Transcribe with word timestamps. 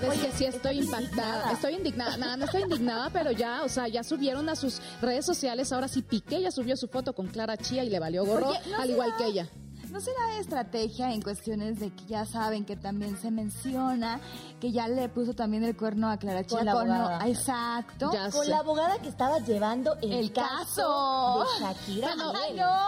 verdad 0.00 0.16
es 0.16 0.26
que 0.26 0.32
sí 0.32 0.44
estoy 0.44 0.78
impactada. 0.78 1.52
Estoy 1.52 1.74
indignada. 1.74 2.16
Nada, 2.16 2.36
no 2.36 2.44
estoy 2.46 2.62
indignada, 2.62 3.10
pero 3.10 3.30
ya, 3.30 3.62
o 3.64 3.68
sea, 3.68 3.88
ya 3.88 4.02
subieron 4.02 4.48
a 4.48 4.56
sus 4.56 4.80
redes 5.00 5.24
sociales. 5.24 5.72
Ahora 5.72 5.88
sí 5.88 6.02
Piqué 6.02 6.40
ya 6.40 6.50
subió 6.50 6.76
su 6.76 6.88
foto 6.88 7.12
con 7.14 7.28
Clara 7.28 7.56
Chía 7.56 7.84
y 7.84 7.90
le 7.90 7.98
valió 7.98 8.24
gorro, 8.24 8.52
al 8.78 8.90
igual 8.90 9.14
que 9.16 9.26
ella. 9.26 9.48
¿No 9.90 10.00
será 10.00 10.38
estrategia 10.38 11.12
en 11.12 11.20
cuestiones 11.20 11.80
de 11.80 11.90
que 11.90 12.04
ya 12.06 12.24
saben 12.24 12.64
que 12.64 12.76
también 12.76 13.18
se 13.18 13.30
menciona 13.30 14.20
que 14.60 14.70
ya 14.70 14.86
le 14.86 15.08
puso 15.08 15.34
también 15.34 15.64
el 15.64 15.76
cuerno 15.76 16.08
a 16.08 16.16
Clara 16.16 16.44
Chía? 16.44 16.58
Con 16.58 16.66
la 16.66 16.72
abogada. 16.72 17.28
exacto. 17.28 18.10
con 18.30 18.48
la 18.48 18.58
abogada 18.58 18.98
que 18.98 19.08
estaba 19.08 19.38
llevando 19.40 19.96
el, 20.00 20.32
caso. 20.32 21.44
de 21.58 21.64
Shakira. 21.64 22.14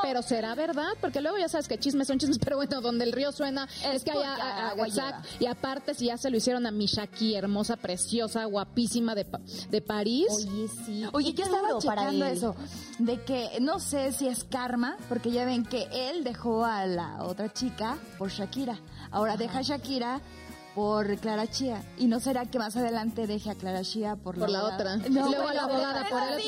Pero 0.02 0.22
será 0.22 0.54
verdad, 0.54 0.90
porque 1.00 1.20
luego 1.20 1.38
ya 1.38 1.48
sabes 1.48 1.66
que 1.66 1.78
chismes 1.78 2.06
son 2.06 2.18
chismes, 2.18 2.38
pero 2.44 2.56
bueno, 2.56 2.80
donde 2.80 3.04
el 3.04 3.12
río 3.12 3.32
suena 3.32 3.66
es, 3.84 4.04
que 4.04 4.12
haya 4.12 4.68
agua 4.68 4.86
Y 5.40 5.46
aparte, 5.46 5.94
si 5.94 6.06
ya 6.06 6.16
se 6.16 6.30
lo 6.30 6.36
hicieron 6.36 6.66
a 6.66 6.70
mi 6.70 6.86
Shakira, 6.86 7.40
hermosa, 7.40 7.76
preciosa, 7.76 8.44
guapísima 8.44 9.14
de, 9.14 9.26
de 9.70 9.80
París. 9.80 10.28
Oye, 10.30 10.68
sí. 10.86 11.04
Oye, 11.12 11.32
yo 11.32 11.44
estaba 11.44 11.78
checando 11.78 12.26
eso, 12.26 12.54
de 12.98 13.20
que 13.22 13.58
no 13.60 13.80
sé 13.80 14.12
si 14.12 14.28
es 14.28 14.44
karma, 14.44 14.96
porque 15.08 15.30
ya 15.30 15.44
ven 15.44 15.64
que 15.64 15.88
él 15.92 16.22
dejó 16.22 16.64
a 16.64 16.86
la 16.92 17.24
otra 17.24 17.52
chica 17.52 17.96
por 18.18 18.30
Shakira. 18.30 18.78
Ahora 19.10 19.36
deja 19.36 19.62
Shakira 19.62 20.20
por 20.74 21.16
Clara 21.18 21.46
Chía. 21.46 21.82
¿Y 21.98 22.06
no 22.06 22.20
será 22.20 22.46
que 22.46 22.58
más 22.58 22.76
adelante 22.76 23.26
deje 23.26 23.50
a 23.50 23.54
Clara 23.54 23.82
Chía 23.82 24.16
por 24.16 24.36
la, 24.36 24.46
por 24.46 24.52
la 24.52 24.64
otra? 24.64 24.96
No, 24.96 25.28
luego 25.28 25.48
a 25.48 25.54
la 25.54 25.62
abogada 25.64 26.04
por 26.08 26.22
él. 26.22 26.42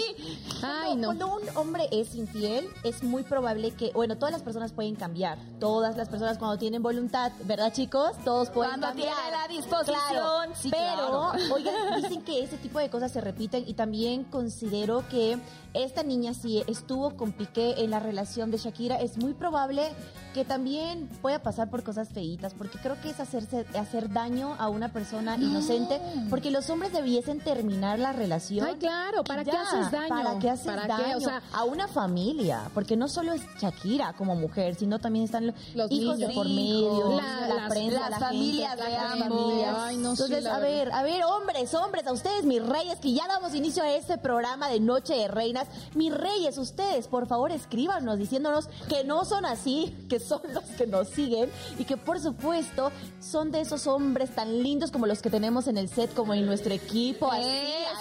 Ay, 0.63 0.97
no. 0.97 1.09
Cuando 1.09 1.37
un 1.37 1.57
hombre 1.57 1.89
es 1.91 2.15
infiel, 2.15 2.69
es 2.83 3.03
muy 3.03 3.23
probable 3.23 3.73
que, 3.73 3.93
bueno, 3.93 4.17
todas 4.17 4.33
las 4.33 4.43
personas 4.43 4.73
pueden 4.73 4.95
cambiar. 4.95 5.39
Todas 5.59 5.97
las 5.97 6.09
personas 6.09 6.39
cuando 6.39 6.59
tienen 6.59 6.83
voluntad, 6.83 7.33
¿verdad, 7.45 7.73
chicos? 7.73 8.13
Todos 8.25 8.51
pueden 8.51 8.73
cuando 8.73 8.89
cambiar. 8.89 9.15
Cuando 9.15 9.39
la 9.39 9.49
disposición. 9.49 10.49
Sí, 10.55 10.71
pero, 10.71 11.33
oigan, 11.55 12.03
dicen 12.03 12.23
que 12.23 12.43
ese 12.43 12.57
tipo 12.57 12.79
de 12.79 12.89
cosas 12.89 13.13
se 13.13 13.21
repiten 13.21 13.65
y 13.67 13.75
también 13.75 14.25
considero 14.25 15.07
que 15.09 15.39
esta 15.75 16.03
niña 16.03 16.35
si 16.35 16.63
estuvo 16.67 17.17
con 17.17 17.33
Piqué 17.33 17.75
en 17.79 17.91
la 17.91 17.99
relación 17.99 18.51
de 18.51 18.59
Shakira, 18.59 18.97
es 18.97 19.19
muy 19.19 19.35
probable 19.35 19.91
que 20.33 20.45
también 20.45 21.09
pueda 21.21 21.43
pasar 21.43 21.71
por 21.71 21.83
cosas 21.83 22.09
feitas, 22.09 22.55
porque 22.55 22.79
creo 22.79 23.01
que 23.01 23.11
es 23.11 23.21
hacerse, 23.21 23.67
hacer 23.79 24.13
daño 24.15 24.55
a 24.59 24.69
una 24.69 24.93
persona 24.93 25.37
inocente, 25.37 26.01
porque 26.31 26.51
los 26.51 26.71
hombres 26.71 26.93
debiesen 26.93 27.41
terminar 27.41 27.99
la 27.99 28.13
relación. 28.13 28.67
Ay, 28.67 28.77
claro, 28.77 29.25
¿para 29.25 29.45
qué 29.45 29.51
haces 29.51 29.91
daño? 29.91 30.09
¿Para 30.09 30.39
qué 30.39 30.51
haces 30.51 30.67
daño? 30.67 31.19
O 31.19 31.21
sea, 31.21 31.43
a 31.53 31.65
una 31.65 31.89
familia, 31.89 32.71
porque 32.73 32.97
no 32.97 33.09
solo 33.09 33.33
es 33.33 33.43
Shakira 33.61 34.15
como 34.15 34.37
mujer, 34.37 34.77
sino 34.77 34.99
también 34.99 35.25
están 35.25 35.53
los, 35.75 35.91
hijos 35.91 36.19
de 36.19 36.29
por 36.29 36.47
medio, 36.47 37.17
la, 37.17 37.69
prensa, 37.69 38.09
las 38.09 38.21
familias 38.21 38.77
de 38.77 38.97
ambos. 38.97 39.53
Ay, 39.77 39.97
no 39.97 40.11
Entonces, 40.13 40.47
a 40.47 40.59
ver, 40.61 40.93
a 40.93 41.03
ver, 41.03 41.25
hombres, 41.25 41.75
hombres, 41.75 42.07
a 42.07 42.13
ustedes, 42.13 42.45
mis 42.45 42.65
reyes, 42.65 42.99
que 43.01 43.13
ya 43.13 43.27
damos 43.27 43.55
inicio 43.55 43.83
a 43.83 43.91
este 43.91 44.17
programa 44.17 44.69
de 44.69 44.79
Noche 44.79 45.15
de 45.15 45.29
Reinas, 45.29 45.67
mis 45.95 46.15
reyes, 46.15 46.57
ustedes, 46.57 47.09
por 47.09 47.27
favor, 47.27 47.51
escríbanos 47.51 48.19
diciéndonos 48.19 48.69
que 48.89 49.03
no 49.03 49.25
son 49.25 49.45
así, 49.45 49.95
que 50.09 50.21
son 50.21 50.41
los 50.53 50.65
que 50.65 50.87
nos 50.87 51.09
siguen 51.09 51.51
y 51.79 51.85
que 51.85 51.97
por 51.97 52.21
supuesto 52.21 52.93
son 53.21 53.51
de 53.51 53.61
esos 53.61 53.87
hombres 53.89 54.04
tan 54.35 54.63
lindos 54.63 54.91
como 54.91 55.07
los 55.07 55.23
que 55.23 55.31
tenemos 55.31 55.67
en 55.67 55.79
el 55.79 55.89
set, 55.89 56.13
como 56.13 56.35
en 56.35 56.45
nuestro 56.45 56.75
equipo. 56.75 57.31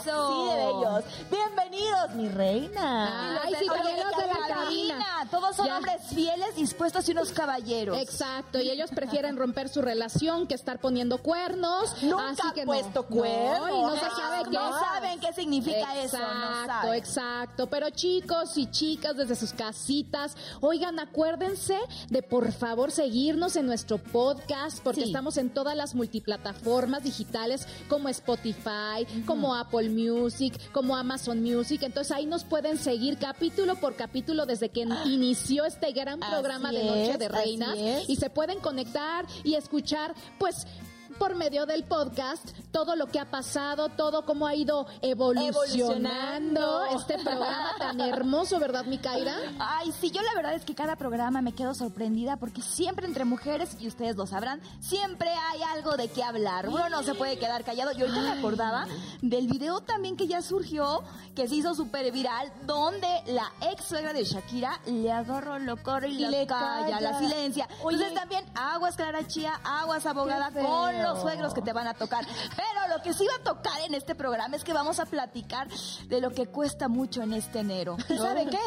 Eso. 0.03 0.49
de 0.49 0.55
bellos. 0.57 1.03
Bienvenidos, 1.31 2.15
mi 2.15 2.27
reina. 2.27 3.41
Ay, 3.41 3.53
sí, 3.57 3.65
de 3.65 4.27
la 4.27 4.47
cabina. 4.47 5.27
Todos 5.31 5.55
son 5.55 5.71
hombres 5.71 6.01
fieles, 6.13 6.55
dispuestos 6.57 7.07
y 7.07 7.13
unos 7.13 7.31
caballeros. 7.31 7.97
Exacto, 7.97 8.59
y 8.59 8.69
ellos 8.69 8.89
prefieren 8.91 9.37
romper 9.37 9.69
su 9.69 9.81
relación 9.81 10.45
que 10.47 10.55
estar 10.55 10.79
poniendo 10.79 11.19
cuernos. 11.19 12.03
Nunca 12.03 12.31
así 12.31 12.51
que 12.53 12.65
puesto 12.65 13.05
cuernos. 13.05 13.69
No, 13.69 13.95
no, 13.95 13.95
sabe 13.95 14.43
qué. 14.43 14.51
no 14.51 14.79
saben 14.79 15.19
qué 15.21 15.33
significa 15.33 15.97
eso. 15.97 16.17
Exacto, 16.17 16.93
exacto. 16.93 17.67
Pero 17.67 17.89
chicos 17.89 18.57
y 18.57 18.69
chicas 18.69 19.15
desde 19.15 19.35
sus 19.35 19.53
casitas, 19.53 20.35
oigan, 20.59 20.99
acuérdense 20.99 21.79
de 22.09 22.23
por 22.23 22.51
favor 22.51 22.91
seguirnos 22.91 23.55
en 23.55 23.65
nuestro 23.65 23.99
podcast 23.99 24.83
porque 24.83 25.03
estamos 25.03 25.37
en 25.37 25.49
todas 25.49 25.77
las 25.77 25.95
multiplataformas 25.95 27.03
digitales 27.03 27.67
como 27.87 28.09
Spotify, 28.09 29.07
como 29.25 29.55
Apple 29.55 29.92
Music, 29.93 30.59
como 30.71 30.95
Amazon 30.95 31.41
Music. 31.41 31.83
Entonces 31.83 32.11
ahí 32.11 32.25
nos 32.25 32.43
pueden 32.43 32.77
seguir 32.77 33.17
capítulo 33.17 33.75
por 33.75 33.95
capítulo 33.95 34.45
desde 34.45 34.69
que 34.69 34.87
inició 35.05 35.65
este 35.65 35.91
gran 35.91 36.19
programa 36.19 36.71
de 36.71 36.83
Noche 36.83 37.17
de 37.17 37.29
Reinas 37.29 37.77
y 38.07 38.15
se 38.15 38.29
pueden 38.29 38.59
conectar 38.59 39.25
y 39.43 39.55
escuchar 39.55 40.13
pues 40.37 40.67
por 41.13 41.35
medio 41.35 41.65
del 41.65 41.83
podcast 41.83 42.49
todo 42.73 42.95
lo 42.95 43.07
que 43.07 43.19
ha 43.19 43.29
pasado, 43.29 43.89
todo 43.89 44.25
cómo 44.25 44.47
ha 44.47 44.55
ido 44.55 44.87
evolucionando, 45.01 46.85
este 46.85 47.15
programa 47.19 47.71
tan 47.77 48.01
hermoso, 48.01 48.59
¿verdad, 48.59 48.85
Micaira? 48.85 49.35
Ay, 49.59 49.93
sí, 50.01 50.09
yo 50.09 50.21
la 50.23 50.33
verdad 50.33 50.55
es 50.55 50.65
que 50.65 50.73
cada 50.73 50.95
programa 50.95 51.41
me 51.41 51.53
quedo 51.53 51.75
sorprendida 51.75 52.37
porque 52.37 52.61
siempre 52.61 53.05
entre 53.05 53.25
mujeres, 53.25 53.77
y 53.79 53.87
ustedes 53.87 54.15
lo 54.15 54.25
sabrán, 54.25 54.59
siempre 54.79 55.29
hay 55.29 55.61
algo 55.75 55.97
de 55.97 56.07
qué 56.07 56.23
hablar. 56.23 56.67
Uno 56.67 56.89
no 56.89 57.03
se 57.03 57.13
puede 57.13 57.37
quedar 57.37 57.63
callado. 57.63 57.91
Yo 57.91 58.07
ahorita 58.07 58.21
me 58.21 58.39
acordaba 58.39 58.87
del 59.21 59.47
video 59.47 59.81
también 59.81 60.17
que 60.17 60.25
ya 60.25 60.41
surgió, 60.41 61.03
que 61.35 61.47
se 61.47 61.55
hizo 61.55 61.75
súper 61.75 62.11
viral, 62.11 62.51
donde 62.65 63.07
la 63.27 63.51
ex 63.71 63.85
suegra 63.85 64.13
de 64.13 64.23
Shakira 64.23 64.79
le 64.87 65.11
agarró, 65.11 65.59
lo 65.59 65.77
corre 65.77 66.09
y, 66.09 66.25
le 66.25 66.47
calla, 66.47 66.99
la 66.99 67.19
silencia. 67.19 67.67
Entonces 67.77 68.15
también 68.15 68.45
aguas 68.55 68.95
Clara 68.95 69.27
Chía, 69.27 69.59
aguas 69.63 70.07
abogada 70.07 70.51
con 70.51 71.02
los 71.03 71.21
suegros 71.21 71.53
que 71.53 71.61
te 71.61 71.73
van 71.73 71.87
a 71.87 71.93
tocar. 71.93 72.25
Pero 72.55 72.95
lo 72.95 73.01
que 73.03 73.13
sí 73.13 73.25
va 73.25 73.35
a 73.35 73.43
tocar 73.43 73.79
en 73.81 73.93
este 73.93 74.15
programa 74.15 74.55
es 74.55 74.63
que 74.63 74.73
vamos 74.73 74.99
a 74.99 75.05
platicar 75.05 75.67
de 76.07 76.21
lo 76.21 76.31
que 76.31 76.47
cuesta 76.47 76.87
mucho 76.87 77.21
en 77.21 77.33
este 77.33 77.59
enero. 77.59 77.97
¿Y 78.09 78.17
saben 78.17 78.49
qué? 78.49 78.59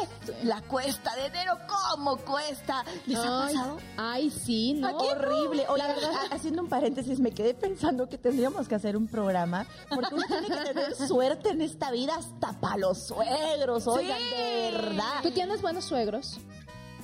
La 0.43 0.61
cuesta 0.61 1.15
de 1.15 1.25
enero, 1.25 1.57
¿cómo 1.67 2.17
cuesta? 2.17 2.83
¿Les 3.05 3.17
ha 3.17 3.23
pasado? 3.23 3.77
Ay, 3.97 4.29
sí, 4.29 4.73
no. 4.73 4.97
Horrible. 4.97 5.65
Oye, 5.69 5.83
la 5.83 5.87
verdad, 5.87 6.11
haciendo 6.31 6.61
un 6.61 6.69
paréntesis, 6.69 7.19
me 7.19 7.31
quedé 7.31 7.53
pensando 7.53 8.07
que 8.09 8.17
tendríamos 8.17 8.67
que 8.67 8.75
hacer 8.75 8.95
un 8.95 9.07
programa, 9.07 9.65
porque 9.89 10.15
uno 10.15 10.25
tiene 10.27 10.47
que 10.47 10.73
tener 10.73 10.95
suerte 11.07 11.49
en 11.49 11.61
esta 11.61 11.91
vida 11.91 12.15
hasta 12.15 12.53
para 12.59 12.77
los 12.77 13.07
suegros, 13.07 13.87
oigan, 13.87 14.19
de 14.19 14.71
verdad. 14.71 15.21
¿Tú 15.23 15.31
tienes 15.31 15.61
buenos 15.61 15.85
suegros? 15.85 16.39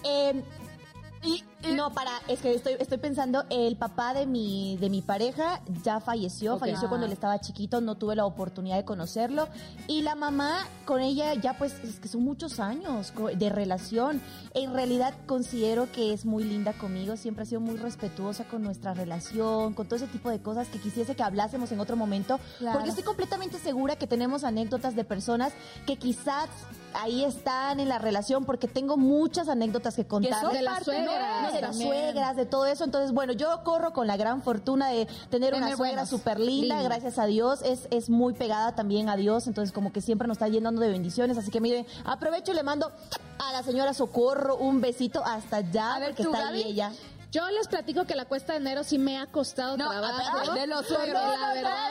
Eh, 0.04 0.44
y, 1.24 1.44
no, 1.72 1.94
para, 1.94 2.12
es 2.28 2.42
que 2.42 2.54
estoy, 2.54 2.76
estoy 2.80 2.98
pensando, 2.98 3.46
el 3.50 3.76
papá 3.76 4.14
de 4.14 4.26
mi, 4.26 4.78
de 4.78 4.90
mi 4.90 5.02
pareja 5.02 5.62
ya 5.84 6.00
falleció, 6.00 6.58
falleció 6.58 6.90
cuando 6.90 7.06
él 7.06 7.14
estaba 7.14 7.40
chiquito, 7.40 7.82
no 7.82 7.96
tuve 7.96 8.16
la 8.16 8.26
oportunidad 8.26 8.78
de 8.78 8.86
conocerlo. 8.86 9.48
Y 9.88 10.02
la 10.02 10.16
mamá, 10.16 10.68
con 10.86 11.02
ella 11.02 11.34
ya 11.36 11.58
pues, 11.58 11.74
es 11.84 12.00
que 12.00 12.08
son 12.08 12.24
muchos 12.24 12.60
años 12.60 13.14
de 13.36 13.50
relación. 13.50 14.22
En 14.54 14.74
realidad 14.74 15.14
considero 15.26 15.92
que 15.92 16.14
es 16.14 16.26
muy 16.26 16.44
linda 16.44 16.74
conmigo, 16.74 17.18
siempre 17.18 17.44
ha 17.44 17.46
sido 17.46 17.62
muy 17.62 17.78
respetuosa 17.78 18.44
con 18.44 18.64
nuestra 18.64 18.94
relación, 18.94 19.74
con 19.74 19.88
todo 19.88 19.96
ese 19.96 20.08
tipo 20.08 20.30
de 20.30 20.42
cosas 20.42 20.68
que 20.68 20.80
quisiese 20.80 21.16
que 21.16 21.24
hablásemos 21.24 21.72
en 21.72 21.80
otro 21.80 21.96
momento. 21.96 22.40
Porque 22.72 22.90
estoy 22.90 23.04
completamente 23.04 23.58
segura 23.60 23.96
que 23.96 24.08
tenemos 24.08 24.44
anécdotas 24.44 24.96
de 24.96 25.04
personas 25.04 25.54
que 25.86 25.98
quizás 25.98 26.50
ahí 26.94 27.24
están 27.24 27.80
en 27.80 27.90
la 27.90 27.98
relación 27.98 28.46
porque 28.46 28.68
tengo 28.68 28.98
muchas 28.98 29.50
anécdotas 29.50 29.96
que 29.96 30.06
contar. 30.06 30.52
de 30.52 30.62
las 30.62 30.84
suegras. 30.84 31.53
De 31.54 31.62
las 31.62 31.78
suegras, 31.78 32.36
de 32.36 32.46
todo 32.46 32.66
eso. 32.66 32.84
Entonces, 32.84 33.12
bueno, 33.12 33.34
yo 33.34 33.64
corro 33.64 33.94
con 33.94 34.08
la 34.08 34.18
gran 34.18 34.42
fortuna 34.42 34.90
de 34.90 35.08
tener 35.30 35.54
una 35.54 35.76
suegra 35.76 36.06
súper 36.06 36.40
linda, 36.40 36.82
gracias 36.82 37.20
a 37.20 37.26
Dios. 37.26 37.62
Es, 37.64 37.88
es 37.92 38.10
muy 38.10 38.34
pegada 38.34 38.76
también 38.76 39.10
a 39.10 39.16
Dios, 39.16 39.48
entonces 39.48 39.74
como 39.74 39.92
que 39.92 40.02
siempre 40.02 40.28
nos 40.28 40.36
está 40.36 40.48
llenando 40.48 40.82
de 40.82 40.90
bendiciones. 40.90 41.38
Así 41.38 41.52
que 41.52 41.62
mire, 41.62 41.86
aprovecho 42.06 42.52
y 42.52 42.56
le 42.56 42.64
mando 42.64 42.92
a 43.40 43.52
la 43.52 43.64
señora 43.64 43.94
Socorro 43.94 44.58
un 44.58 44.82
besito 44.82 45.24
hasta 45.26 45.58
allá, 45.58 45.96
a 45.96 46.06
porque 46.06 46.24
está 46.24 46.50
ahí 46.50 46.64
ella. 46.66 46.92
Yo 47.34 47.50
les 47.50 47.68
platico 47.68 48.06
que 48.06 48.14
la 48.14 48.26
cuesta 48.26 48.54
de 48.54 48.60
enero 48.60 48.84
sí 48.84 49.00
me 49.00 49.18
ha 49.18 49.26
costado 49.26 49.76
trabajo. 49.76 50.54
De 50.54 50.68
los 50.68 50.86
suegros. 50.86 51.40
la 51.40 51.54
verdad. 51.56 51.90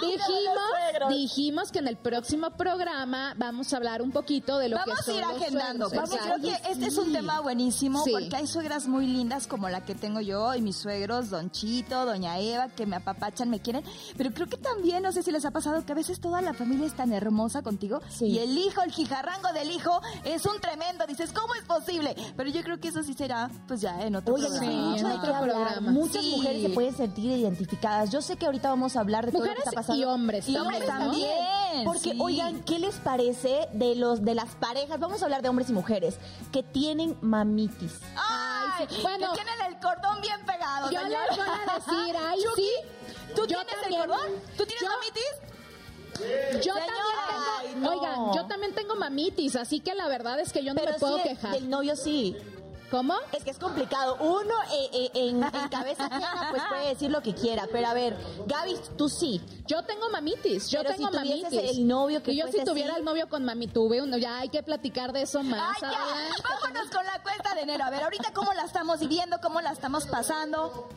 dijimos, 0.00 1.08
dijimos 1.08 1.70
que 1.70 1.78
en 1.78 1.86
el 1.86 1.96
próximo 1.96 2.50
programa 2.50 3.34
vamos 3.36 3.72
a 3.72 3.76
hablar 3.76 4.02
un 4.02 4.10
poquito 4.10 4.58
de 4.58 4.68
lo 4.68 4.78
que 4.78 4.96
son 5.04 5.14
a 5.14 5.18
ir 5.18 5.24
agendando. 5.24 5.90
Vamos, 5.90 6.10
creo 6.10 6.40
que 6.40 6.60
este 6.68 6.86
es 6.86 6.98
un 6.98 7.12
tema 7.12 7.38
buenísimo 7.38 8.02
porque 8.10 8.34
hay 8.34 8.48
suegras 8.48 8.88
muy 8.88 9.06
lindas 9.06 9.46
como 9.46 9.68
la 9.68 9.84
que 9.84 9.94
tengo 9.94 10.20
yo 10.20 10.56
y 10.56 10.60
mis 10.60 10.76
suegros, 10.76 11.30
Don 11.30 11.52
Chito, 11.52 12.04
Doña 12.04 12.40
Eva, 12.40 12.70
que 12.70 12.84
me 12.84 12.96
apapachan, 12.96 13.48
me 13.48 13.60
quieren. 13.60 13.84
Pero 14.16 14.32
creo 14.32 14.48
que 14.48 14.56
también, 14.56 15.04
no 15.04 15.12
sé 15.12 15.22
si 15.22 15.30
les 15.30 15.44
ha 15.44 15.52
pasado, 15.52 15.86
que 15.86 15.92
a 15.92 15.94
veces 15.94 16.20
toda 16.20 16.42
la 16.42 16.52
familia 16.52 16.88
es 16.88 16.94
tan 16.94 17.12
hermosa 17.12 17.62
contigo 17.62 18.00
y 18.18 18.38
el 18.38 18.58
hijo, 18.58 18.82
el 18.82 18.90
jijarrango 18.90 19.52
del 19.52 19.70
hijo 19.70 20.00
es 20.24 20.44
un 20.46 20.60
tremendo. 20.60 21.06
Dices, 21.06 21.32
¿cómo 21.32 21.54
es 21.54 21.62
posible? 21.62 22.16
Pero 22.36 22.50
yo 22.50 22.64
creo 22.64 22.80
que 22.80 22.88
eso 22.88 23.04
sí 23.04 23.14
será 23.14 23.48
pues 23.68 23.80
ya 23.82 24.00
en 24.02 24.16
otro 24.16 24.34
Oye, 24.34 24.46
programa. 24.48 24.72
mucho 24.72 25.08
de 25.08 25.20
qué 25.20 25.26
hablar. 25.32 25.80
Muchas 25.82 26.24
mujeres 26.24 26.62
se 26.62 26.68
pueden 26.70 26.96
sentir 26.96 27.30
identificadas. 27.30 28.10
Yo 28.10 28.20
sé 28.22 28.36
que 28.36 28.46
ahorita 28.46 28.70
vamos 28.70 28.96
a 28.96 29.00
hablar 29.00 29.26
de 29.26 29.32
mujeres 29.32 29.56
todo 29.56 29.58
lo 29.58 29.62
que 29.62 29.68
está 29.68 29.80
pasando. 29.80 30.00
y 30.02 30.04
hombres. 30.04 30.48
Y 30.48 30.56
hombres 30.56 30.86
también. 30.86 31.84
Porque, 31.84 32.16
oigan, 32.18 32.60
¿qué 32.64 32.78
les 32.80 32.96
parece 32.96 33.68
de 33.74 33.94
los 33.94 34.24
de 34.24 34.34
las 34.34 34.54
parejas? 34.56 34.98
Vamos 34.98 35.22
a 35.22 35.26
hablar 35.26 35.42
de 35.42 35.48
hombres 35.50 35.68
y 35.70 35.72
mujeres 35.72 36.16
que 36.50 36.62
tienen 36.64 37.16
mamitis. 37.20 37.92
Ay, 38.16 38.86
bueno, 39.02 39.30
que 39.32 39.42
tienen 39.42 39.72
el 39.74 39.78
cordón 39.80 40.20
bien 40.20 40.40
pegado. 40.46 40.90
Yo 40.90 41.00
les 41.02 41.10
voy 41.36 41.46
a 41.46 41.74
decir, 41.74 42.16
ay, 42.28 42.40
sí 42.56 42.70
¿Tú 43.36 43.42
Yo 43.42 43.46
tienes 43.58 43.66
también. 43.82 44.00
el 44.02 44.08
cordón? 44.08 44.26
¿Tú 44.56 44.64
tienes 44.64 44.80
Yo- 44.80 44.88
mamitis? 44.88 46.64
Yo 46.64 46.74
Señora, 46.74 46.86
también 46.86 47.74
tengo, 47.74 47.80
no. 47.80 47.90
oigan, 48.00 48.34
yo 48.34 48.46
también 48.48 48.74
tengo 48.74 48.96
mamitis, 48.96 49.54
así 49.54 49.78
que 49.78 49.94
la 49.94 50.08
verdad 50.08 50.40
es 50.40 50.52
que 50.52 50.64
yo 50.64 50.74
no 50.74 50.80
Pero 50.80 50.92
me 50.94 50.98
puedo 50.98 51.16
sí, 51.18 51.22
quejar. 51.22 51.52
Del 51.52 51.70
novio 51.70 51.94
sí. 51.94 52.36
¿Cómo? 52.90 53.14
Es 53.32 53.44
que 53.44 53.50
es 53.50 53.58
complicado. 53.58 54.16
Uno 54.20 54.54
eh, 54.72 54.88
eh, 54.94 55.10
en, 55.14 55.42
en 55.44 55.68
cabeza 55.68 56.06
ajena 56.06 56.48
pues 56.50 56.62
puede 56.70 56.88
decir 56.88 57.10
lo 57.10 57.20
que 57.22 57.34
quiera, 57.34 57.66
pero 57.70 57.86
a 57.88 57.92
ver, 57.94 58.16
Gaby, 58.46 58.76
tú 58.96 59.08
sí. 59.10 59.42
Yo 59.66 59.82
tengo 59.84 60.08
mamitis, 60.08 60.70
yo 60.70 60.80
Pero 60.82 60.94
tengo 60.94 61.08
si 61.10 61.14
mamitis. 61.16 61.52
el 61.52 61.86
novio 61.86 62.22
que 62.22 62.32
y 62.32 62.38
yo 62.38 62.46
si 62.48 62.64
tuviera 62.64 62.92
así- 62.92 63.00
el 63.00 63.04
novio 63.04 63.28
con 63.28 63.44
mami, 63.44 63.66
tuve 63.68 64.00
uno, 64.00 64.16
ya 64.16 64.38
hay 64.38 64.48
que 64.48 64.62
platicar 64.62 65.12
de 65.12 65.22
eso 65.22 65.42
más 65.42 65.76
Ay, 65.82 65.90
ya. 65.90 65.98
Vámonos 66.62 66.90
con 66.90 67.04
la 67.04 67.22
cuesta 67.22 67.54
de 67.54 67.60
enero. 67.62 67.84
A 67.84 67.90
ver, 67.90 68.02
ahorita 68.04 68.32
cómo 68.32 68.54
la 68.54 68.62
estamos 68.64 69.00
viviendo, 69.00 69.38
cómo 69.42 69.60
la 69.60 69.72
estamos 69.72 70.06
pasando. 70.06 70.88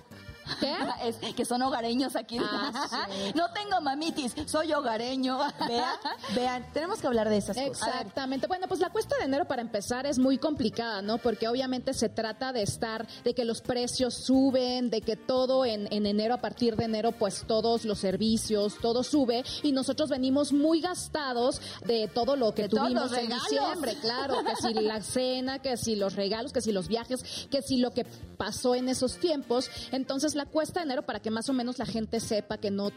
¿Qué? 0.60 0.72
Es 1.02 1.36
que 1.36 1.46
son 1.46 1.62
hogareños 1.62 2.16
aquí. 2.16 2.38
Ah, 2.40 2.88
sí. 2.90 3.32
No 3.36 3.52
tengo 3.54 3.82
mamitis, 3.82 4.34
soy 4.46 4.74
hogareño. 4.74 5.38
Vean, 5.68 5.96
vean, 6.36 6.74
tenemos 6.74 7.00
que 7.00 7.08
hablar 7.08 7.30
de 7.30 7.38
esas 7.38 7.56
cosas. 7.56 7.88
Exactamente. 7.88 8.48
Bueno, 8.48 8.68
pues 8.68 8.80
la 8.80 8.90
cuesta 8.90 9.16
de 9.18 9.26
enero 9.26 9.46
para 9.46 9.62
empezar 9.62 10.06
es 10.06 10.20
muy 10.20 10.38
complicada, 10.38 11.02
¿no? 11.02 11.18
Porque 11.18 11.48
obviamente 11.48 11.94
se 11.94 12.10
trata 12.10 12.54
de 12.54 12.62
estar, 12.64 13.08
de 13.24 13.34
que 13.34 13.46
los 13.46 13.62
precios 13.62 14.16
suben, 14.16 14.90
de 14.90 15.02
que 15.02 15.16
todo 15.16 15.66
en, 15.66 15.92
en 15.92 16.06
enero, 16.06 16.34
a 16.34 16.42
partir 16.42 16.76
de 16.76 16.86
enero, 16.86 17.12
pues 17.14 17.44
todos 17.48 17.86
los 17.86 18.00
servicios, 18.00 18.78
todo 18.82 19.04
sube 19.04 19.44
y 19.64 19.72
nosotros 19.72 20.10
venimos 20.10 20.54
muy 20.54 20.82
gastados 20.82 21.62
de 21.86 22.08
todo 22.08 22.36
lo 22.36 22.54
que 22.54 22.64
De 22.64 22.70
tuvimos 22.70 23.12
en 23.14 23.30
diciembre, 23.30 23.96
claro, 24.02 24.44
que 24.44 24.56
si 24.56 24.74
la 24.74 25.02
cena, 25.02 25.60
que 25.60 25.78
si 25.78 25.96
los 25.96 26.16
regalos, 26.16 26.54
que 26.54 26.62
si 26.62 26.72
los 26.72 26.88
viajes, 26.88 27.48
que 27.50 27.62
si 27.62 27.78
lo 27.78 27.92
que 27.92 28.06
pasó 28.38 28.76
en 28.76 28.90
esos 28.90 29.18
tiempos. 29.18 29.70
Entonces 29.92 30.36
cuesta 30.46 30.80
de 30.80 30.86
enero, 30.86 31.04
para 31.04 31.20
que 31.20 31.32
más 31.32 31.50
o 31.50 31.54
menos 31.54 31.80
la 31.80 31.86
gente 31.86 32.20
sepa 32.20 32.58
que 32.58 32.72
no 32.72 32.92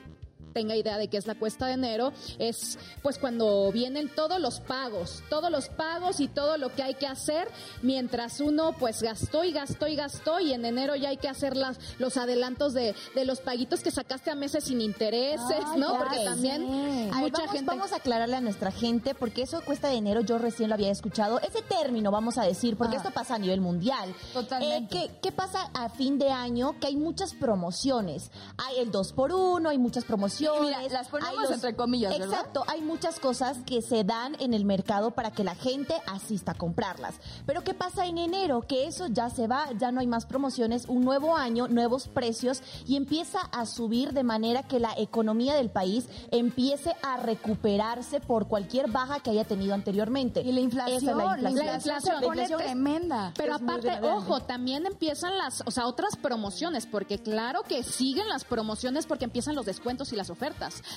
tenga 0.54 0.74
idea 0.76 0.96
de 0.96 1.08
qué 1.08 1.18
es 1.18 1.26
la 1.26 1.34
cuesta 1.34 1.66
de 1.66 1.74
enero, 1.74 2.12
es 2.38 2.78
pues 3.02 3.18
cuando 3.18 3.70
vienen 3.72 4.08
todos 4.08 4.40
los 4.40 4.60
pagos, 4.60 5.22
todos 5.28 5.50
los 5.50 5.68
pagos 5.68 6.20
y 6.20 6.28
todo 6.28 6.56
lo 6.56 6.72
que 6.74 6.82
hay 6.82 6.94
que 6.94 7.06
hacer, 7.06 7.48
mientras 7.82 8.40
uno 8.40 8.74
pues 8.78 9.02
gastó 9.02 9.44
y 9.44 9.52
gastó 9.52 9.86
y 9.88 9.96
gastó 9.96 10.40
y 10.40 10.52
en 10.52 10.64
enero 10.64 10.94
ya 10.96 11.10
hay 11.10 11.16
que 11.16 11.28
hacer 11.28 11.56
las, 11.56 11.78
los 11.98 12.16
adelantos 12.16 12.72
de, 12.72 12.94
de 13.14 13.24
los 13.24 13.40
paguitos 13.40 13.80
que 13.80 13.90
sacaste 13.90 14.30
a 14.30 14.34
meses 14.34 14.64
sin 14.64 14.80
intereses, 14.80 15.64
Ay, 15.66 15.80
¿no? 15.80 15.98
Porque 15.98 16.24
también 16.24 16.60
ver, 16.62 16.68
mucha 17.14 17.38
vamos, 17.38 17.50
gente... 17.50 17.64
vamos 17.66 17.92
a 17.92 17.96
aclararle 17.96 18.36
a 18.36 18.40
nuestra 18.40 18.70
gente, 18.70 19.14
porque 19.14 19.42
eso 19.42 19.60
cuesta 19.64 19.88
de 19.88 19.96
enero, 19.96 20.20
yo 20.20 20.38
recién 20.38 20.68
lo 20.68 20.74
había 20.76 20.90
escuchado. 20.90 21.40
Ese 21.40 21.62
término, 21.62 22.10
vamos 22.10 22.38
a 22.38 22.44
decir, 22.44 22.76
porque 22.76 22.94
Ah. 22.94 22.98
esto 22.98 23.10
pasa 23.10 23.34
a 23.34 23.38
nivel 23.38 23.60
mundial. 23.60 24.14
Totalmente. 24.32 24.96
Eh, 24.96 25.08
¿qué, 25.08 25.18
qué 25.20 25.32
pasa 25.32 25.68
a 25.74 25.88
fin 25.88 26.18
de 26.18 26.30
año? 26.30 26.78
Que 26.78 26.86
hay 26.86 26.96
muchas 26.96 27.34
promociones. 27.34 28.30
Hay 28.56 28.78
el 28.78 28.90
2 28.92 29.12
por 29.14 29.32
1 29.32 29.68
hay 29.68 29.78
muchas 29.78 30.04
promociones. 30.04 30.43
Mira, 30.60 30.82
las 30.90 31.08
ponemos 31.08 31.50
entre 31.50 31.74
comillas, 31.76 32.12
¿verdad? 32.18 32.28
Exacto, 32.38 32.64
hay 32.68 32.80
muchas 32.82 33.18
cosas 33.20 33.58
que 33.66 33.82
se 33.82 34.04
dan 34.04 34.36
en 34.40 34.54
el 34.54 34.64
mercado 34.64 35.10
para 35.12 35.30
que 35.30 35.44
la 35.44 35.54
gente 35.54 35.94
asista 36.06 36.52
a 36.52 36.54
comprarlas. 36.54 37.14
Pero 37.46 37.62
¿qué 37.62 37.74
pasa 37.74 38.06
en 38.06 38.18
enero? 38.18 38.62
Que 38.62 38.86
eso 38.86 39.06
ya 39.08 39.30
se 39.30 39.46
va, 39.46 39.66
ya 39.78 39.92
no 39.92 40.00
hay 40.00 40.06
más 40.06 40.26
promociones, 40.26 40.86
un 40.86 41.04
nuevo 41.04 41.36
año, 41.36 41.68
nuevos 41.68 42.08
precios 42.08 42.62
y 42.86 42.96
empieza 42.96 43.40
a 43.52 43.66
subir 43.66 44.12
de 44.12 44.22
manera 44.24 44.62
que 44.62 44.78
la 44.80 44.94
economía 44.96 45.54
del 45.54 45.70
país 45.70 46.06
empiece 46.30 46.92
a 47.02 47.16
recuperarse 47.16 48.20
por 48.20 48.48
cualquier 48.48 48.90
baja 48.90 49.20
que 49.20 49.30
haya 49.30 49.44
tenido 49.44 49.74
anteriormente. 49.74 50.40
Y 50.42 50.52
la 50.52 50.60
inflación, 50.60 50.96
Esa 50.96 51.10
es 51.10 51.16
la 51.16 51.24
inflación. 51.50 51.66
La 51.66 51.74
inflación. 51.76 52.20
La 52.20 52.26
inflación 52.26 52.60
es- 52.60 52.66
tremenda. 52.66 53.32
Pero 53.36 53.56
es 53.56 53.62
aparte, 53.62 53.98
ojo, 54.02 54.40
también 54.40 54.86
empiezan 54.86 55.36
las, 55.38 55.62
o 55.66 55.70
sea, 55.70 55.86
otras 55.86 56.16
promociones, 56.16 56.86
porque 56.86 57.18
claro 57.18 57.62
que 57.62 57.82
siguen 57.82 58.28
las 58.28 58.44
promociones 58.44 59.06
porque 59.06 59.24
empiezan 59.24 59.54
los 59.54 59.66
descuentos 59.66 60.12
y 60.12 60.16
las 60.16 60.30
ofertas. 60.30 60.33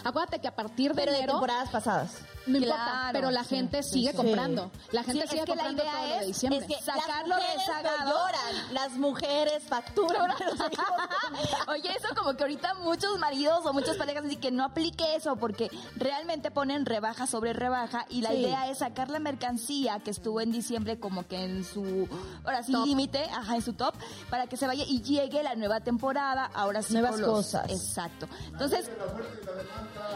Acuérdate 0.04 0.40
que 0.40 0.48
a 0.48 0.56
partir 0.56 0.92
de 0.92 0.96
Pero 0.96 1.12
de 1.12 1.18
enero, 1.18 1.34
temporadas 1.34 1.70
pasadas. 1.70 2.12
No 2.48 2.58
importa, 2.58 2.84
Claro, 2.86 3.10
pero 3.14 3.32
la 3.32 3.44
sí, 3.44 3.56
gente 3.56 3.84
sí, 3.84 3.90
sigue 3.92 4.12
sí. 4.12 4.18
comprando. 4.18 4.72
La 4.92 5.04
gente 5.04 5.28
sigue 5.28 5.40
es 5.42 5.46
que 5.46 5.56
la 5.56 5.64
comprando 5.64 5.84
idea 5.84 5.92
todo 5.94 6.02
lo 6.08 6.14
de 6.16 6.20
es- 6.22 6.28
diciembre. 6.28 6.60
Es 6.60 6.66
que 6.78 6.84
Sacarlo 6.84 7.28
las 7.36 7.40
mujeres 7.40 7.68
rezagado. 7.68 8.10
lloran, 8.12 8.74
las 8.74 8.92
mujeres 8.94 9.64
facturan. 9.64 10.32
Oye, 11.68 11.90
eso 11.96 12.08
como 12.16 12.36
que 12.36 12.44
ahorita 12.44 12.74
muchos 12.76 13.18
maridos 13.20 13.66
o 13.66 13.74
muchas 13.74 13.98
parejas 13.98 14.24
dicen 14.24 14.40
que 14.40 14.52
no 14.52 14.64
aplique 14.64 15.16
eso 15.16 15.36
porque 15.36 15.70
realmente 15.96 16.52
ponen 16.52 16.86
rebaja 16.86 17.28
sobre 17.28 17.54
rebaja 17.54 18.06
y 18.10 18.22
la 18.22 18.34
idea 18.34 18.70
es 18.70 18.80
sacar 18.80 19.10
la 19.10 19.20
mercancía 19.20 20.00
que 20.00 20.12
estuvo 20.12 20.42
en 20.42 20.52
diciembre 20.52 21.00
como 21.00 21.28
que 21.28 21.44
en 21.44 21.64
su, 21.64 22.08
ahora 22.44 22.64
sí, 22.64 22.74
límite, 22.86 23.24
ajá, 23.26 23.56
en 23.56 23.62
su 23.62 23.74
top, 23.74 23.94
para 24.30 24.48
que 24.48 24.58
se 24.58 24.68
vaya 24.68 24.84
y 24.88 25.02
llegue 25.02 25.44
la 25.44 25.56
nueva 25.56 25.82
temporada, 25.82 26.50
ahora 26.54 26.82
sí. 26.82 26.94
Nuevas 26.94 27.20
los- 27.20 27.30
cosas. 27.30 27.70
Exacto. 27.72 28.28
Entonces, 28.52 28.90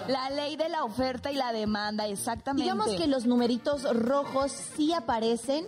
la 0.08 0.30
ley 0.30 0.56
de 0.56 0.70
la 0.70 0.84
oferta 0.84 1.32
y 1.32 1.36
la 1.36 1.52
demanda, 1.52 2.08
exactamente. 2.22 2.64
Digamos 2.64 2.90
que 2.96 3.08
los 3.08 3.26
numeritos 3.26 3.84
rojos 3.96 4.52
sí 4.52 4.94
aparecen 4.94 5.66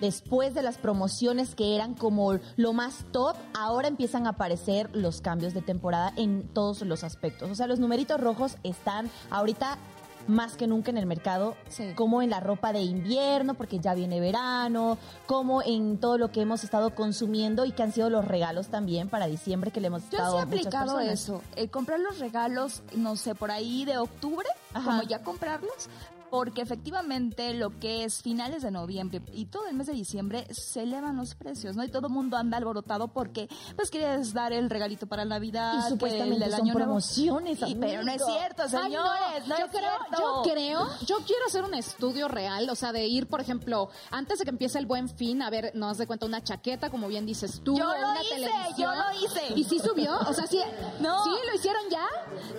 después 0.00 0.54
de 0.54 0.62
las 0.62 0.78
promociones 0.78 1.54
que 1.54 1.74
eran 1.76 1.94
como 1.94 2.38
lo 2.56 2.72
más 2.72 3.04
top, 3.12 3.36
ahora 3.54 3.88
empiezan 3.88 4.26
a 4.26 4.30
aparecer 4.30 4.94
los 4.96 5.20
cambios 5.20 5.54
de 5.54 5.62
temporada 5.62 6.12
en 6.16 6.48
todos 6.48 6.82
los 6.82 7.04
aspectos. 7.04 7.50
O 7.50 7.54
sea, 7.54 7.66
los 7.66 7.78
numeritos 7.78 8.20
rojos 8.20 8.56
están 8.62 9.10
ahorita 9.30 9.78
más 10.28 10.56
que 10.56 10.66
nunca 10.66 10.90
en 10.90 10.98
el 10.98 11.06
mercado, 11.06 11.56
Sí. 11.68 11.92
como 11.94 12.22
en 12.22 12.30
la 12.30 12.40
ropa 12.40 12.72
de 12.72 12.80
invierno, 12.82 13.54
porque 13.54 13.78
ya 13.80 13.94
viene 13.94 14.20
verano, 14.20 14.98
como 15.26 15.62
en 15.62 15.98
todo 15.98 16.18
lo 16.18 16.30
que 16.30 16.40
hemos 16.42 16.62
estado 16.64 16.94
consumiendo 16.94 17.64
y 17.64 17.72
que 17.72 17.82
han 17.82 17.92
sido 17.92 18.10
los 18.10 18.24
regalos 18.24 18.68
también 18.68 19.08
para 19.08 19.26
diciembre 19.26 19.70
que 19.70 19.80
le 19.80 19.88
hemos 19.88 20.02
Yo 20.10 20.18
estado 20.18 20.32
sí 20.32 20.38
he 20.38 20.42
aplicado 20.42 20.96
personas. 20.96 21.20
eso, 21.20 21.42
el 21.56 21.70
comprar 21.70 22.00
los 22.00 22.18
regalos, 22.18 22.82
no 22.94 23.16
sé, 23.16 23.34
por 23.34 23.50
ahí 23.50 23.84
de 23.84 23.98
octubre, 23.98 24.46
Ajá. 24.74 24.84
como 24.84 25.02
ya 25.02 25.20
comprarlos, 25.22 25.88
porque 26.30 26.62
efectivamente 26.62 27.54
lo 27.54 27.78
que 27.78 28.04
es 28.04 28.22
finales 28.22 28.62
de 28.62 28.70
noviembre 28.70 29.20
y 29.32 29.46
todo 29.46 29.66
el 29.66 29.74
mes 29.74 29.86
de 29.88 29.92
diciembre 29.94 30.46
se 30.52 30.82
elevan 30.82 31.16
los 31.16 31.34
precios, 31.34 31.76
¿no? 31.76 31.84
Y 31.84 31.88
todo 31.90 32.06
el 32.06 32.12
mundo 32.12 32.36
anda 32.36 32.56
alborotado 32.58 33.08
porque 33.08 33.48
pues 33.76 33.90
quieres 33.90 34.32
dar 34.32 34.52
el 34.52 34.70
regalito 34.70 35.06
para 35.06 35.24
Navidad, 35.24 35.74
Y 35.86 35.90
supuestamente 35.90 36.44
el 36.44 36.50
son 36.52 36.60
año 36.62 36.74
promociones, 36.74 37.58
Y- 37.66 37.74
pero 37.74 38.02
no 38.02 38.12
es 38.12 38.22
cierto, 38.24 38.62
Ay, 38.64 38.68
señores, 38.68 39.46
no, 39.46 39.58
yo 39.58 39.64
es 39.64 39.70
creo, 39.70 39.90
cierto. 40.08 40.42
yo 40.44 40.52
creo, 40.52 40.88
yo 41.06 41.16
quiero 41.26 41.46
hacer 41.46 41.64
un 41.64 41.74
estudio 41.74 42.28
real, 42.28 42.68
o 42.70 42.74
sea, 42.76 42.92
de 42.92 43.06
ir, 43.06 43.26
por 43.26 43.40
ejemplo, 43.40 43.90
antes 44.10 44.38
de 44.38 44.44
que 44.44 44.50
empiece 44.50 44.78
el 44.78 44.86
buen 44.86 45.08
fin, 45.08 45.42
a 45.42 45.50
ver, 45.50 45.72
nos 45.74 45.98
de 45.98 46.06
cuenta 46.06 46.26
una 46.26 46.42
chaqueta, 46.42 46.90
como 46.90 47.08
bien 47.08 47.26
dices 47.26 47.60
tú, 47.64 47.76
Yo 47.76 47.84
o 47.88 47.88
lo 47.88 48.20
hice, 48.22 48.34
televisión. 48.34 48.74
yo 48.78 48.94
lo 48.94 49.26
hice. 49.26 49.52
¿Y 49.56 49.64
sí 49.64 49.78
subió? 49.78 50.16
O 50.28 50.32
sea, 50.32 50.46
sí, 50.46 50.60
No. 51.00 51.24
¿sí 51.24 51.30
lo 51.48 51.54
hicieron 51.54 51.82
ya? 51.90 52.06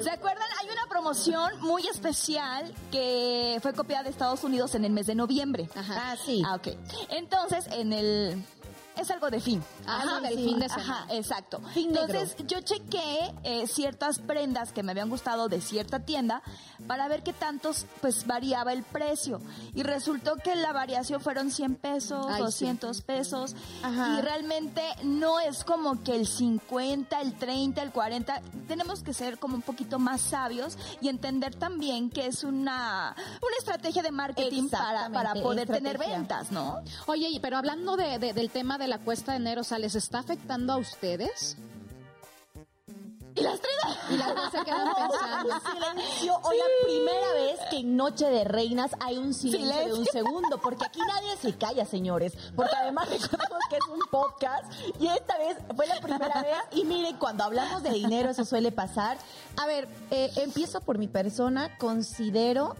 ¿Se 0.01 0.09
acuerdan? 0.09 0.47
Hay 0.61 0.67
una 0.69 0.85
promoción 0.89 1.51
muy 1.61 1.85
especial 1.87 2.73
que 2.91 3.59
fue 3.61 3.73
copiada 3.73 4.03
de 4.03 4.09
Estados 4.09 4.43
Unidos 4.43 4.75
en 4.75 4.85
el 4.85 4.91
mes 4.91 5.07
de 5.07 5.15
noviembre. 5.15 5.69
Ajá. 5.75 6.11
Ah, 6.11 6.15
sí. 6.17 6.41
Ah, 6.45 6.55
ok. 6.55 6.69
Entonces, 7.09 7.67
en 7.71 7.93
el... 7.93 8.43
Es 8.97 9.09
algo 9.09 9.29
de 9.29 9.39
fin. 9.39 9.63
Ajá, 9.87 10.19
del 10.19 10.35
sí. 10.35 10.45
fin 10.45 10.59
de 10.59 10.65
Ajá, 10.65 10.79
semana. 10.81 11.05
exacto. 11.09 11.59
Fin 11.73 11.91
negro. 11.91 12.13
Entonces, 12.13 12.35
yo 12.47 12.59
chequé 12.61 13.33
eh, 13.43 13.65
ciertas 13.67 14.19
prendas 14.19 14.73
que 14.73 14.83
me 14.83 14.91
habían 14.91 15.09
gustado 15.09 15.47
de 15.49 15.61
cierta 15.61 15.99
tienda 16.01 16.41
para 16.87 17.07
ver 17.07 17.23
qué 17.23 17.31
tantos, 17.33 17.85
pues, 18.01 18.27
variaba 18.27 18.73
el 18.73 18.83
precio. 18.83 19.41
Y 19.73 19.83
resultó 19.83 20.35
que 20.35 20.55
la 20.55 20.73
variación 20.73 21.21
fueron 21.21 21.51
100 21.51 21.75
pesos, 21.75 22.25
Ay, 22.27 22.35
sí. 22.37 22.41
200 22.65 23.01
pesos. 23.01 23.55
Ajá. 23.81 24.17
Y 24.17 24.21
realmente 24.21 24.81
no 25.03 25.39
es 25.39 25.63
como 25.63 26.03
que 26.03 26.15
el 26.15 26.27
50, 26.27 27.21
el 27.21 27.33
30, 27.35 27.81
el 27.81 27.91
40. 27.91 28.41
Tenemos 28.67 29.03
que 29.03 29.13
ser 29.13 29.39
como 29.39 29.55
un 29.55 29.61
poquito 29.61 29.99
más 29.99 30.21
sabios 30.21 30.77
y 30.99 31.07
entender 31.07 31.55
también 31.55 32.09
que 32.09 32.27
es 32.27 32.43
una, 32.43 33.15
una 33.17 33.55
estrategia 33.57 34.03
de 34.03 34.11
marketing 34.11 34.69
para, 34.69 35.09
para 35.09 35.33
poder 35.35 35.67
tener 35.67 35.97
ventas, 35.97 36.51
¿no? 36.51 36.81
Oye, 37.07 37.39
pero 37.41 37.57
hablando 37.57 37.95
de, 37.95 38.19
de- 38.19 38.33
del 38.33 38.49
tema 38.49 38.77
de 38.81 38.87
la 38.87 38.99
cuesta 38.99 39.31
de 39.31 39.37
enero, 39.37 39.61
o 39.61 39.63
sea, 39.63 39.79
¿les 39.79 39.95
está 39.95 40.19
afectando 40.19 40.73
a 40.73 40.77
ustedes? 40.77 41.57
Y 43.35 43.41
las 43.41 43.59
tres 43.61 43.73
Y 44.09 44.17
la 44.17 44.25
gente 44.25 44.57
se 44.57 44.65
queda 44.65 44.93
pensando. 44.93 45.59
silencio 45.71 46.35
o 46.35 46.51
la 46.51 46.65
primera 46.83 47.33
vez 47.33 47.59
que 47.69 47.77
en 47.77 47.95
Noche 47.95 48.25
de 48.25 48.43
Reinas 48.43 48.91
hay 48.99 49.17
un 49.17 49.33
silencio, 49.33 49.85
de 49.85 49.93
un 49.93 50.05
segundo, 50.05 50.57
porque 50.57 50.85
aquí 50.85 50.99
nadie 51.07 51.37
se 51.37 51.55
calla, 51.57 51.85
señores, 51.85 52.33
porque 52.55 52.75
además 52.75 53.09
recordemos 53.09 53.59
que 53.69 53.77
es 53.77 53.87
un 53.87 54.01
podcast 54.09 54.65
y 54.99 55.07
esta 55.07 55.37
vez 55.37 55.57
fue 55.75 55.87
la 55.87 56.01
primera 56.01 56.41
vez 56.41 56.57
y 56.73 56.83
miren, 56.83 57.17
cuando 57.17 57.43
hablamos 57.43 57.83
de 57.83 57.91
dinero 57.91 58.31
eso 58.31 58.43
suele 58.43 58.71
pasar. 58.71 59.17
A 59.57 59.65
ver, 59.65 59.87
eh, 60.09 60.31
empiezo 60.37 60.81
por 60.81 60.97
mi 60.97 61.07
persona, 61.07 61.77
considero 61.77 62.75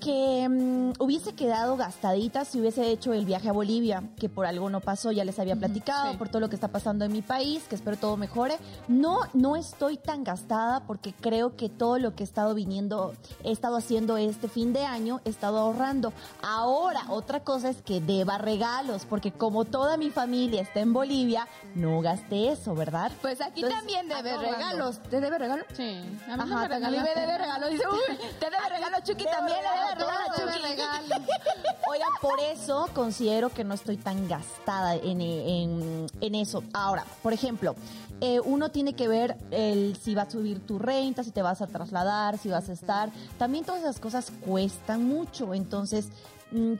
que 0.00 0.48
mm, 0.48 0.92
hubiese 0.98 1.34
quedado 1.34 1.76
gastadita 1.76 2.44
si 2.44 2.60
hubiese 2.60 2.90
hecho 2.90 3.12
el 3.12 3.24
viaje 3.24 3.48
a 3.48 3.52
Bolivia, 3.52 4.02
que 4.18 4.28
por 4.28 4.46
algo 4.46 4.70
no 4.70 4.80
pasó, 4.80 5.12
ya 5.12 5.24
les 5.24 5.38
había 5.38 5.56
platicado, 5.56 6.12
sí. 6.12 6.16
por 6.16 6.28
todo 6.28 6.40
lo 6.40 6.48
que 6.48 6.56
está 6.56 6.68
pasando 6.68 7.04
en 7.04 7.12
mi 7.12 7.22
país, 7.22 7.64
que 7.68 7.74
espero 7.74 7.96
todo 7.96 8.16
mejore. 8.16 8.56
No, 8.88 9.20
no 9.34 9.56
estoy 9.56 9.96
tan 9.96 10.24
gastada 10.24 10.80
porque 10.86 11.12
creo 11.12 11.56
que 11.56 11.68
todo 11.68 11.98
lo 11.98 12.14
que 12.14 12.22
he 12.22 12.26
estado 12.26 12.54
viniendo, 12.54 13.14
he 13.44 13.52
estado 13.52 13.76
haciendo 13.76 14.16
este 14.16 14.48
fin 14.48 14.72
de 14.72 14.84
año, 14.84 15.20
he 15.24 15.30
estado 15.30 15.58
ahorrando. 15.58 16.12
Ahora, 16.42 17.02
otra 17.08 17.40
cosa 17.40 17.68
es 17.68 17.82
que 17.82 18.00
deba 18.00 18.38
regalos, 18.38 19.04
porque 19.04 19.32
como 19.32 19.64
toda 19.64 19.96
mi 19.96 20.10
familia 20.10 20.62
está 20.62 20.80
en 20.80 20.92
Bolivia, 20.92 21.46
no 21.74 22.00
gasté 22.00 22.52
eso, 22.52 22.74
¿verdad? 22.74 23.12
Pues 23.20 23.40
aquí 23.40 23.62
Entonces, 23.62 23.78
también 23.78 24.08
debe 24.08 24.36
regalos. 24.38 24.98
¿Te 25.02 25.20
debe 25.20 25.38
regalo? 25.38 25.64
Sí, 25.74 26.00
a 26.28 26.36
mí 26.36 26.50
no 26.50 26.56
Ajá, 26.56 26.68
me 26.68 26.80
me 26.80 27.14
debe 27.14 27.38
regalo. 27.38 27.68
Dice, 27.68 27.84
uy, 27.88 28.16
te 28.38 28.46
debe 28.46 28.68
regalo 28.70 28.96
Chucky 29.02 29.24
también, 29.24 29.58
le 29.58 29.80
debe 29.80 29.89
Oigan, 31.90 32.08
por 32.20 32.38
eso 32.40 32.88
considero 32.94 33.50
que 33.50 33.64
no 33.64 33.74
estoy 33.74 33.96
tan 33.96 34.28
gastada 34.28 34.94
en, 34.96 35.20
en- 35.20 36.06
en 36.20 36.34
eso. 36.34 36.62
Ahora, 36.72 37.04
por 37.22 37.32
ejemplo, 37.32 37.74
eh, 38.20 38.40
uno 38.40 38.70
tiene 38.70 38.94
que 38.94 39.08
ver 39.08 39.36
el, 39.50 39.96
si 39.96 40.14
va 40.14 40.22
a 40.22 40.30
subir 40.30 40.64
tu 40.66 40.78
renta, 40.78 41.24
si 41.24 41.30
te 41.30 41.42
vas 41.42 41.62
a 41.62 41.66
trasladar, 41.66 42.38
si 42.38 42.48
vas 42.50 42.68
a 42.68 42.72
estar. 42.72 43.10
También 43.38 43.64
todas 43.64 43.80
esas 43.82 43.98
cosas 43.98 44.30
cuestan 44.46 45.04
mucho. 45.04 45.54
Entonces, 45.54 46.08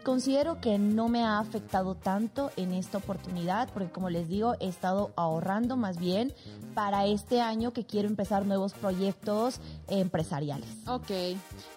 considero 0.03 0.61
que 0.61 0.79
no 0.79 1.09
me 1.09 1.23
ha 1.25 1.39
afectado 1.39 1.95
tanto 1.95 2.51
en 2.57 2.73
esta 2.73 2.99
oportunidad, 2.99 3.69
porque 3.73 3.91
como 3.91 4.11
les 4.11 4.29
digo, 4.29 4.55
he 4.61 4.69
estado 4.69 5.13
ahorrando 5.17 5.77
más 5.77 5.99
bien 5.99 6.35
para 6.75 7.07
este 7.07 7.41
año 7.41 7.73
que 7.73 7.85
quiero 7.85 8.09
empezar 8.09 8.47
nuevos 8.47 8.73
proyectos 8.75 9.61
empresariales. 9.89 10.69
Ok, 10.87 11.11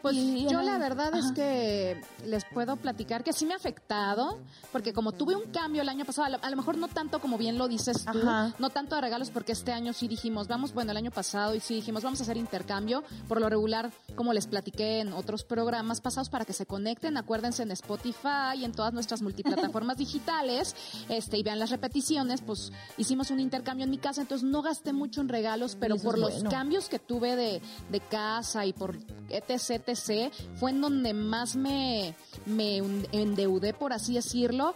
pues 0.01 0.15
Y- 0.15 0.47
yo 0.49 0.61
la 0.61 0.77
verdad 0.77 1.15
es 1.15 1.31
que 1.33 1.99
les 2.25 2.45
puedo 2.45 2.75
platicar 2.77 3.23
que 3.23 3.33
sí 3.33 3.45
me 3.45 3.53
ha 3.53 3.57
afectado, 3.57 4.37
porque 4.71 4.93
como 4.93 5.11
tuve 5.11 5.35
un 5.35 5.51
cambio 5.51 5.81
el 5.81 5.89
año 5.89 6.05
pasado, 6.05 6.25
a 6.27 6.29
lo, 6.29 6.37
a 6.43 6.49
lo 6.49 6.57
mejor 6.57 6.77
no 6.77 6.87
tanto 6.87 7.19
como 7.19 7.37
bien 7.37 7.57
lo 7.57 7.67
dices 7.67 8.05
tú, 8.05 8.19
Ajá. 8.19 8.53
no 8.59 8.69
tanto 8.69 8.95
de 8.95 9.01
regalos, 9.01 9.29
porque 9.29 9.51
este 9.51 9.71
año 9.71 9.93
sí 9.93 10.07
dijimos, 10.07 10.47
vamos, 10.47 10.73
bueno, 10.73 10.91
el 10.91 10.97
año 10.97 11.11
pasado 11.11 11.55
y 11.55 11.59
sí 11.59 11.75
dijimos, 11.75 12.03
vamos 12.03 12.19
a 12.19 12.23
hacer 12.23 12.37
intercambio, 12.37 13.03
por 13.27 13.39
lo 13.41 13.49
regular, 13.49 13.91
como 14.15 14.33
les 14.33 14.47
platiqué 14.47 14.99
en 14.99 15.13
otros 15.13 15.43
programas 15.43 16.01
pasados, 16.01 16.29
para 16.29 16.45
que 16.45 16.53
se 16.53 16.65
conecten, 16.65 17.17
acuérdense 17.17 17.63
en 17.63 17.71
Spotify 17.83 18.57
y 18.57 18.63
en 18.65 18.71
todas 18.71 18.93
nuestras 18.93 19.21
multiplataformas 19.21 19.97
digitales, 20.05 20.75
este, 21.09 21.37
y 21.37 21.43
vean 21.43 21.59
las 21.59 21.69
repeticiones, 21.69 22.41
pues 22.41 22.71
hicimos 22.97 23.29
un 23.29 23.39
intercambio 23.39 23.83
en 23.83 23.89
mi 23.91 23.97
casa, 23.97 24.21
entonces 24.21 24.47
no 24.47 24.61
gasté 24.61 24.93
mucho 24.93 25.21
en 25.21 25.29
regalos, 25.29 25.75
pero 25.79 25.97
por 25.97 26.17
los 26.17 26.33
bueno. 26.33 26.49
cambios 26.49 26.87
que 26.89 26.99
tuve 26.99 27.35
de, 27.35 27.61
de 27.91 27.99
casa 27.99 28.65
y 28.65 28.73
por 28.73 28.97
etc, 29.29 29.83
etc, 29.87 30.33
fue 30.55 30.71
en 30.71 30.81
donde 30.81 31.13
más 31.13 31.55
me, 31.55 32.15
me 32.45 32.77
endeudé, 33.11 33.73
por 33.73 33.93
así 33.93 34.13
decirlo. 34.15 34.73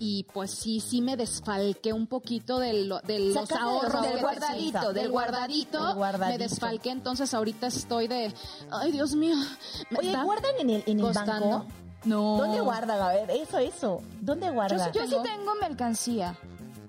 Y 0.00 0.24
pues 0.32 0.52
sí, 0.52 0.78
sí 0.78 1.00
me 1.02 1.16
desfalqué 1.16 1.92
un 1.92 2.06
poquito 2.06 2.60
de, 2.60 2.84
lo- 2.84 3.00
de 3.00 3.18
los 3.18 3.50
ahorros. 3.50 4.00
del 4.02 4.20
guardadito, 4.20 4.92
del 4.92 5.10
guardadito, 5.10 5.86
Del 5.86 5.96
guardadito. 5.96 6.38
Me 6.38 6.38
desfalqué, 6.38 6.90
entonces 6.90 7.34
ahorita 7.34 7.66
estoy 7.66 8.06
de, 8.06 8.32
ay 8.70 8.92
Dios 8.92 9.16
mío. 9.16 9.34
me 9.90 9.98
Oye, 9.98 10.16
¿guardan 10.22 10.52
en 10.60 10.70
el, 10.70 10.84
en 10.86 11.00
el 11.00 11.12
banco? 11.12 11.66
No. 12.04 12.36
¿Dónde 12.38 12.60
guardan? 12.60 13.00
A 13.00 13.08
ver, 13.08 13.30
eso, 13.30 13.58
eso. 13.58 14.02
¿Dónde 14.20 14.50
guardan? 14.50 14.92
Yo 14.92 15.06
sí 15.06 15.16
tengo 15.22 15.54
mercancía. 15.60 16.36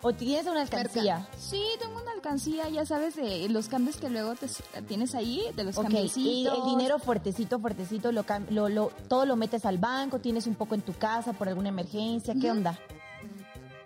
¿O 0.01 0.13
tienes 0.13 0.46
una 0.48 0.62
alcancía? 0.62 1.28
Sí, 1.38 1.62
tengo 1.78 2.00
una 2.01 2.12
alcancía, 2.13 2.70
ya 2.70 2.86
sabes, 2.86 3.18
de 3.18 3.50
los 3.50 3.68
cambios 3.68 3.98
que 3.98 4.10
luego 4.10 4.34
te 4.36 4.48
tienes 4.88 5.13
ahí, 5.13 5.44
de 5.58 5.66
los 5.66 5.78
Ok, 5.78 5.84
cambiecitos. 5.84 6.24
y 6.24 6.48
el 6.48 6.66
dinero 6.66 7.00
fuertecito, 7.00 7.60
fuertecito, 7.60 8.13
lo, 8.13 8.24
lo, 8.50 8.70
lo- 8.70 8.92
todo 9.10 9.25
lo 9.25 9.36
metes 9.36 9.66
al 9.66 9.78
banco, 9.78 10.20
tienes 10.20 10.48
un 10.48 10.56
poco 10.56 10.75
en 10.75 10.82
tu 10.84 10.94
casa 10.94 11.34
por 11.34 11.50
alguna 11.50 11.68
emergencia, 11.68 12.34
¿qué 12.39 12.50
onda? 12.50 12.80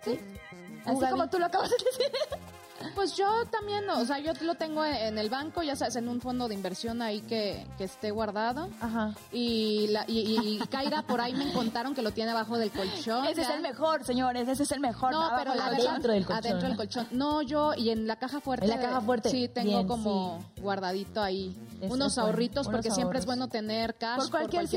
Sí. 0.04 0.16
¿Tú, 0.84 0.90
Así 0.90 1.00
Gaby? 1.00 1.10
como 1.10 1.28
tú 1.30 1.38
lo 1.40 1.46
acabas 1.46 1.70
de 1.70 1.76
decir. 1.78 2.12
Pues 2.94 3.16
yo 3.16 3.26
también, 3.50 3.88
o 3.90 4.04
sea, 4.04 4.18
yo 4.18 4.32
lo 4.42 4.54
tengo 4.54 4.84
en 4.84 5.18
el 5.18 5.30
banco, 5.30 5.62
ya 5.62 5.76
sabes, 5.76 5.96
en 5.96 6.08
un 6.08 6.20
fondo 6.20 6.48
de 6.48 6.54
inversión 6.54 7.02
ahí 7.02 7.20
que, 7.22 7.66
que 7.78 7.84
esté 7.84 8.10
guardado. 8.10 8.68
Ajá. 8.80 9.14
Y, 9.32 9.88
la, 9.88 10.04
y, 10.06 10.58
y 10.62 10.66
Kaira 10.68 11.02
por 11.02 11.20
ahí 11.20 11.34
me 11.34 11.52
contaron 11.52 11.94
que 11.94 12.02
lo 12.02 12.12
tiene 12.12 12.30
abajo 12.32 12.58
del 12.58 12.70
colchón. 12.70 13.26
Ese 13.26 13.42
es 13.42 13.50
el 13.50 13.60
mejor, 13.60 14.04
señores, 14.04 14.48
ese 14.48 14.62
es 14.64 14.72
el 14.72 14.80
mejor. 14.80 15.12
No, 15.12 15.22
abajo 15.22 15.36
pero 15.38 15.54
la 15.54 15.70
verdad, 15.70 15.86
adentro 15.88 16.12
del 16.12 16.24
colchón. 16.26 16.44
adentro 16.46 16.68
del 16.68 16.76
colchón. 16.76 17.06
No, 17.10 17.42
yo, 17.42 17.74
y 17.74 17.90
en 17.90 18.06
la 18.06 18.16
caja 18.16 18.40
fuerte. 18.40 18.64
En 18.64 18.70
la 18.70 18.80
caja 18.80 19.00
fuerte. 19.00 19.30
Sí, 19.30 19.48
tengo 19.48 19.70
Bien, 19.70 19.88
como 19.88 20.44
guardadito 20.60 21.22
ahí 21.22 21.56
unos 21.90 22.14
bueno, 22.14 22.28
ahorritos, 22.28 22.66
unos 22.66 22.76
porque 22.76 22.90
siempre 22.90 23.18
es 23.18 23.26
bueno 23.26 23.48
tener 23.48 23.94
cash 23.96 24.18
Por 24.18 24.30
cualquier, 24.30 24.62
cosa. 24.62 24.70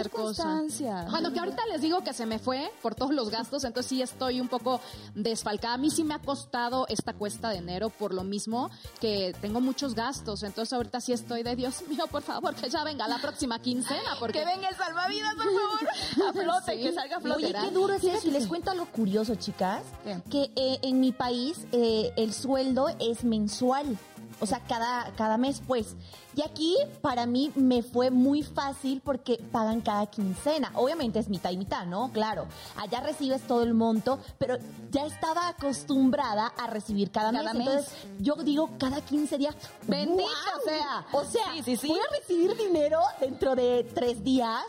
circunstancia. 0.44 1.08
Bueno, 1.10 1.32
que 1.32 1.40
ahorita 1.40 1.66
les 1.68 1.82
digo 1.82 2.02
que 2.04 2.14
se 2.14 2.26
me 2.26 2.40
fue 2.40 2.72
por 2.82 2.96
todos 2.96 3.14
los 3.14 3.30
gastos, 3.30 3.64
entonces 3.64 3.90
sí 3.90 4.02
estoy 4.02 4.42
un 4.42 4.48
poco 4.48 4.82
desfalcada. 5.16 5.76
A 5.76 5.78
mí 5.78 5.90
sí 5.90 6.04
me 6.04 6.14
ha 6.14 6.20
costado 6.20 6.86
esta 6.90 7.14
cuesta 7.14 7.50
de 7.50 7.58
enero 7.58 7.90
por 7.98 8.14
lo 8.14 8.24
mismo 8.24 8.70
que 9.00 9.36
tengo 9.42 9.60
muchos 9.62 9.94
gastos, 9.96 10.44
entonces 10.44 10.74
ahorita 10.74 11.02
sí 11.02 11.14
estoy 11.14 11.44
de 11.44 11.56
Dios 11.56 11.84
mío, 11.88 12.06
por 12.12 12.22
favor, 12.22 12.56
que 12.56 12.70
ya 12.70 12.84
venga 12.84 13.08
la 13.08 13.18
próxima 13.20 13.60
quincena, 13.60 14.16
porque 14.20 14.40
Que 14.40 14.46
venga 14.46 14.70
el 14.70 14.76
salvavidas, 14.76 15.36
por 15.36 15.46
favor. 16.18 16.30
A 16.30 16.34
flote, 16.34 16.78
Sí. 16.78 16.84
que 16.84 16.94
salga 16.94 17.18
a 17.18 17.20
flote. 17.20 17.46
Oye, 17.46 17.54
qué 17.54 17.72
duro 17.72 17.94
es 17.94 18.04
eso. 18.04 18.28
Y 18.28 18.32
les 18.32 18.48
cuento 18.48 18.72
algo 18.72 18.86
curioso, 18.88 19.36
chicas. 19.36 19.82
¿Qué? 20.04 20.22
Que 20.30 20.52
eh, 20.56 20.80
en 20.84 21.00
mi 21.00 21.12
país 21.12 21.66
eh, 21.72 22.12
el 22.18 22.34
sueldo 22.34 22.90
es 23.00 23.24
mensual. 23.24 23.98
O 24.40 24.46
sea, 24.46 24.60
cada, 24.68 25.12
cada 25.16 25.38
mes, 25.38 25.62
pues. 25.66 25.96
Y 26.36 26.44
aquí, 26.44 26.76
para 27.02 27.26
mí, 27.26 27.52
me 27.56 27.82
fue 27.82 28.12
muy 28.12 28.44
fácil 28.44 29.02
porque 29.04 29.44
pagan 29.52 29.82
cada 29.82 30.06
quincena. 30.06 30.72
Obviamente 30.76 31.18
es 31.18 31.28
mitad 31.30 31.50
y 31.50 31.58
mitad, 31.58 31.86
¿no? 31.88 32.12
Claro. 32.12 32.46
Allá 32.76 33.00
recibes 33.02 33.42
todo 33.48 33.64
el 33.64 33.74
monto, 33.74 34.20
pero 34.38 34.58
ya 34.92 35.06
estaba 35.08 35.48
acostumbrada 35.50 36.48
a 36.58 36.68
recibir 36.68 37.10
cada, 37.12 37.32
Cada 37.32 37.54
mes. 37.54 37.66
mes. 37.66 37.68
Entonces, 37.68 37.94
yo 38.20 38.36
digo 38.36 38.70
cada 38.78 39.02
15 39.02 39.38
días. 39.40 39.56
Bendito 39.88 40.30
sea. 40.66 41.06
O 41.12 41.24
sea, 41.26 41.54
Sí, 41.56 41.64
sí, 41.64 41.78
sí. 41.78 41.88
voy 41.88 42.00
a 42.00 42.20
recibir 42.20 42.56
dinero 42.56 43.00
dentro 43.20 43.56
de 43.56 43.84
tres 43.96 44.24
días. 44.24 44.64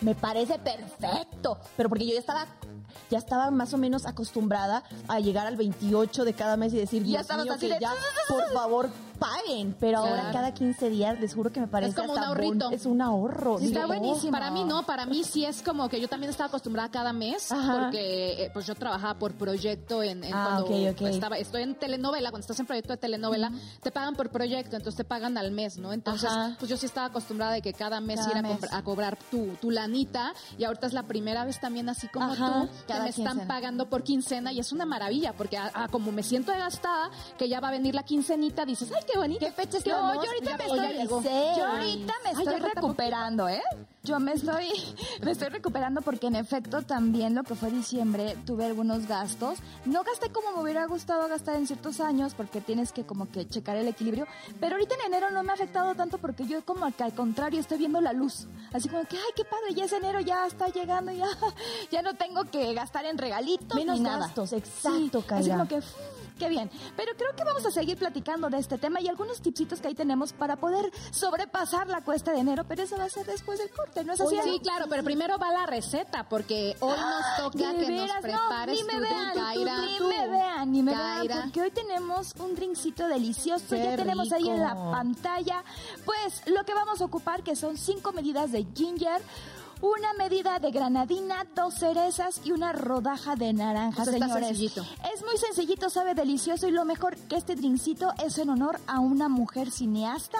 Me 0.00 0.14
parece 0.14 0.58
perfecto. 0.58 1.58
Pero 1.76 1.88
porque 1.88 2.06
yo 2.06 2.12
ya 2.14 2.20
estaba 2.20 2.46
ya 3.10 3.18
estaba 3.18 3.50
más 3.50 3.74
o 3.74 3.78
menos 3.78 4.06
acostumbrada 4.06 4.82
a 5.08 5.20
llegar 5.20 5.46
al 5.46 5.56
28 5.56 6.24
de 6.24 6.32
cada 6.34 6.56
mes 6.56 6.72
y 6.72 6.78
decir, 6.78 7.02
Ya 7.02 7.08
Dios 7.08 7.20
estabas 7.22 7.44
mío, 7.46 7.56
que 7.58 7.68
ya, 7.80 7.92
por 8.28 8.52
favor, 8.52 8.90
paguen. 9.22 9.76
Pero 9.78 9.98
ahora 9.98 10.12
Claro. 10.14 10.32
cada 10.32 10.54
15 10.54 10.90
días, 10.90 11.20
les 11.20 11.34
juro 11.34 11.50
que 11.52 11.60
me 11.60 11.66
parece 11.68 11.94
como 11.94 12.12
un 12.12 12.18
hasta 12.18 12.28
ahorrito. 12.28 12.64
bon- 12.66 12.74
Es 12.74 12.86
un 12.86 13.00
ahorro. 13.00 13.58
Sí, 13.58 13.66
está 13.66 13.80
Digo, 13.86 13.88
buenísimo. 13.88 14.32
Para 14.32 14.50
mí 14.50 14.64
no, 14.64 14.84
para 14.84 15.06
mí 15.06 15.24
sí 15.24 15.44
es 15.44 15.62
como 15.62 15.88
que 15.88 16.00
yo 16.00 16.08
también 16.08 16.30
estaba 16.30 16.48
acostumbrada 16.48 16.90
cada 16.90 17.12
mes 17.12 17.50
Ajá. 17.52 17.80
porque 17.84 18.44
eh, 18.44 18.50
pues 18.52 18.66
yo 18.66 18.74
trabajaba 18.74 19.18
por 19.18 19.34
proyecto 19.34 20.02
en, 20.02 20.24
en 20.24 20.34
Ah, 20.34 20.44
cuando 20.60 20.64
ok, 20.66 20.92
ok. 21.00 21.02
estaba 21.08 21.38
estoy 21.38 21.62
en 21.62 21.74
telenovela, 21.74 22.30
cuando 22.30 22.42
estás 22.42 22.58
en 22.60 22.66
proyecto 22.66 22.92
de 22.92 22.96
telenovela 22.98 23.50
te 23.82 23.90
pagan 23.90 24.14
por 24.14 24.30
proyecto, 24.30 24.76
entonces 24.76 24.96
te 24.96 25.04
pagan 25.04 25.36
al 25.38 25.50
mes, 25.52 25.78
¿no? 25.78 25.92
Entonces, 25.92 26.28
Ajá. 26.30 26.56
pues 26.58 26.68
yo 26.70 26.76
sí 26.76 26.86
estaba 26.86 27.06
acostumbrada 27.06 27.52
de 27.52 27.62
que 27.62 27.72
cada 27.72 28.00
mes 28.00 28.20
Cada 28.20 28.30
ir 28.32 28.36
a, 28.38 28.42
mes. 28.42 28.52
compra- 28.52 28.76
a 28.76 28.82
cobrar 28.82 29.18
tu, 29.30 29.54
tu 29.60 29.70
lanita 29.70 30.32
y 30.58 30.64
ahorita 30.64 30.86
es 30.86 30.92
la 30.92 31.04
primera 31.04 31.44
vez 31.44 31.60
también 31.60 31.88
así 31.88 32.08
como 32.08 32.32
Ajá, 32.32 32.62
tú 32.62 32.68
que 32.86 32.92
cada 32.92 33.04
me 33.04 33.10
están 33.10 33.46
pagando 33.46 33.88
por 33.88 34.02
quincena 34.02 34.52
y 34.52 34.58
es 34.60 34.72
una 34.72 34.84
maravilla 34.86 35.32
porque 35.32 35.56
a- 35.58 35.70
a 35.74 35.88
como 35.88 36.12
me 36.12 36.22
siento 36.22 36.52
gastada 36.52 37.10
que 37.38 37.48
ya 37.48 37.60
va 37.60 37.68
a 37.68 37.70
venir 37.72 37.94
la 37.94 38.02
quincenita, 38.02 38.64
dices, 38.64 38.90
"Ay, 38.94 39.02
qué 39.10 39.11
bonito." 39.18 39.44
¿Qué 39.44 39.52
fecha 39.52 39.72
No, 39.72 39.78
estamos? 39.78 40.14
yo 40.24 40.30
ahorita 40.30 40.56
me 40.56 40.64
estoy, 40.64 41.08
yo 41.58 41.66
ahorita 41.66 42.14
me 42.24 42.30
estoy 42.30 42.60
recuperando, 42.60 43.48
¿eh? 43.48 43.62
Yo 44.04 44.18
me 44.18 44.32
estoy, 44.32 44.66
me 45.22 45.30
estoy 45.30 45.48
recuperando 45.48 46.02
porque 46.02 46.26
en 46.26 46.34
efecto 46.34 46.82
también 46.82 47.36
lo 47.36 47.44
que 47.44 47.54
fue 47.54 47.70
diciembre 47.70 48.36
tuve 48.44 48.64
algunos 48.66 49.06
gastos. 49.06 49.60
No 49.84 50.02
gasté 50.02 50.30
como 50.30 50.50
me 50.56 50.62
hubiera 50.62 50.86
gustado 50.86 51.28
gastar 51.28 51.54
en 51.54 51.68
ciertos 51.68 52.00
años 52.00 52.34
porque 52.34 52.60
tienes 52.60 52.90
que 52.92 53.04
como 53.06 53.30
que 53.30 53.46
checar 53.48 53.76
el 53.76 53.86
equilibrio. 53.86 54.26
Pero 54.58 54.74
ahorita 54.74 54.96
en 54.96 55.12
enero 55.12 55.30
no 55.30 55.44
me 55.44 55.50
ha 55.50 55.54
afectado 55.54 55.94
tanto 55.94 56.18
porque 56.18 56.46
yo 56.46 56.64
como 56.64 56.90
que 56.96 57.04
al 57.04 57.14
contrario 57.14 57.60
estoy 57.60 57.78
viendo 57.78 58.00
la 58.00 58.12
luz. 58.12 58.48
Así 58.72 58.88
como 58.88 59.04
que, 59.04 59.16
ay, 59.16 59.32
qué 59.36 59.44
padre, 59.44 59.72
ya 59.74 59.84
es 59.84 59.92
enero, 59.92 60.18
ya 60.20 60.46
está 60.48 60.66
llegando, 60.66 61.12
ya, 61.12 61.26
ya 61.92 62.02
no 62.02 62.14
tengo 62.14 62.42
que 62.46 62.74
gastar 62.74 63.04
en 63.04 63.18
regalitos 63.18 63.76
Menos 63.76 63.98
ni 63.98 64.04
nada. 64.04 64.18
gastos, 64.26 64.52
exacto, 64.52 65.20
Sí. 65.22 65.34
Así 65.34 65.50
como 65.50 65.68
que, 65.68 65.76
"Uf, 65.76 65.86
qué 66.42 66.48
bien. 66.48 66.70
Pero 66.96 67.12
creo 67.16 67.34
que 67.36 67.44
vamos 67.44 67.64
a 67.64 67.70
seguir 67.70 67.96
platicando 67.96 68.50
de 68.50 68.58
este 68.58 68.76
tema 68.76 69.00
y 69.00 69.06
algunos 69.08 69.40
tipsitos 69.40 69.80
que 69.80 69.86
ahí 69.88 69.94
tenemos 69.94 70.32
para 70.32 70.56
poder 70.56 70.90
sobrepasar 71.12 71.86
la 71.86 72.00
cuesta 72.00 72.32
de 72.32 72.40
enero, 72.40 72.64
pero 72.66 72.82
eso 72.82 72.96
va 72.96 73.04
a 73.04 73.08
ser 73.08 73.24
después 73.26 73.60
del 73.60 73.70
corte, 73.70 74.02
¿no 74.02 74.14
es 74.14 74.20
así? 74.20 74.36
Sí, 74.42 74.58
claro, 74.60 74.86
pero 74.88 75.04
primero 75.04 75.38
va 75.38 75.52
la 75.52 75.66
receta, 75.66 76.28
porque 76.28 76.76
hoy 76.80 76.96
nos 76.98 77.36
toca 77.52 77.72
que 77.72 77.86
veras, 77.86 78.08
nos 78.08 78.32
no, 78.32 78.38
prepares 78.48 78.76
ni 78.76 78.84
me 78.84 78.92
tu 78.94 79.00
vean, 79.00 79.34
Kaira. 79.34 79.78
ni 79.78 79.98
Tú. 79.98 80.08
me 80.08 80.28
vean, 80.28 80.72
ni 80.72 80.82
me 80.82 80.92
Kaira. 80.92 81.34
vean, 81.34 81.42
porque 81.44 81.60
hoy 81.62 81.70
tenemos 81.70 82.34
un 82.40 82.54
drinkcito 82.56 83.06
delicioso, 83.06 83.64
Qué 83.68 83.84
ya 83.84 83.96
tenemos 83.96 84.32
ahí 84.32 84.48
en 84.48 84.60
la 84.60 84.74
pantalla, 84.74 85.62
pues 86.04 86.42
lo 86.46 86.64
que 86.64 86.74
vamos 86.74 87.00
a 87.00 87.04
ocupar 87.04 87.44
que 87.44 87.54
son 87.54 87.76
cinco 87.78 88.12
medidas 88.12 88.50
de 88.50 88.66
ginger, 88.74 89.22
una 89.82 90.12
medida 90.14 90.58
de 90.58 90.70
granadina, 90.70 91.44
dos 91.54 91.74
cerezas 91.74 92.40
y 92.44 92.52
una 92.52 92.72
rodaja 92.72 93.34
de 93.36 93.52
naranja, 93.52 94.02
Eso 94.02 94.12
está 94.12 94.26
señores. 94.26 94.46
sencillito. 94.48 94.86
Es 95.14 95.22
muy 95.24 95.36
sencillito, 95.36 95.90
sabe 95.90 96.14
delicioso 96.14 96.68
y 96.68 96.70
lo 96.70 96.84
mejor 96.84 97.16
que 97.28 97.36
este 97.36 97.56
drinkcito 97.56 98.12
es 98.24 98.38
en 98.38 98.50
honor 98.50 98.80
a 98.86 99.00
una 99.00 99.28
mujer 99.28 99.70
cineasta 99.70 100.38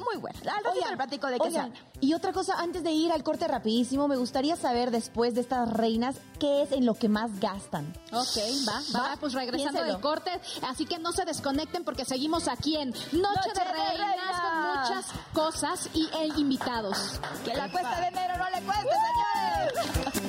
muy 0.00 0.16
buena. 0.16 0.38
Al 0.40 0.64
ratito 0.64 0.84
Oigan, 0.84 0.96
platico 0.96 1.26
de 1.28 1.38
qué. 1.38 1.72
Y 2.00 2.14
otra 2.14 2.32
cosa, 2.32 2.54
antes 2.58 2.82
de 2.82 2.92
ir 2.92 3.12
al 3.12 3.22
corte 3.22 3.46
rapidísimo, 3.46 4.08
me 4.08 4.16
gustaría 4.16 4.56
saber 4.56 4.90
después 4.90 5.34
de 5.34 5.42
estas 5.42 5.70
reinas, 5.72 6.16
¿qué 6.38 6.62
es 6.62 6.72
en 6.72 6.86
lo 6.86 6.94
que 6.94 7.08
más 7.08 7.38
gastan? 7.40 7.92
Ok, 8.12 8.36
va, 8.68 8.80
va, 8.94 9.08
Va, 9.10 9.16
pues 9.18 9.32
regresando 9.32 9.82
del 9.84 10.00
corte, 10.00 10.30
así 10.68 10.86
que 10.86 10.98
no 10.98 11.12
se 11.12 11.24
desconecten 11.24 11.84
porque 11.84 12.04
seguimos 12.04 12.48
aquí 12.48 12.76
en 12.76 12.90
Noche, 12.90 13.18
Noche 13.18 13.50
de 13.54 13.64
Reinas 13.64 13.98
Reinas. 13.98 14.40
con 14.40 14.80
muchas 14.80 15.06
cosas 15.32 15.88
y 15.94 16.08
e 16.18 16.26
invitados. 16.38 17.20
Que 17.44 17.54
la 17.54 17.70
cuesta 17.70 18.00
de 18.00 18.06
enero 18.06 18.34
no 18.38 18.50
le 18.50 18.62
cueste, 18.62 18.88
señores. 18.90 20.14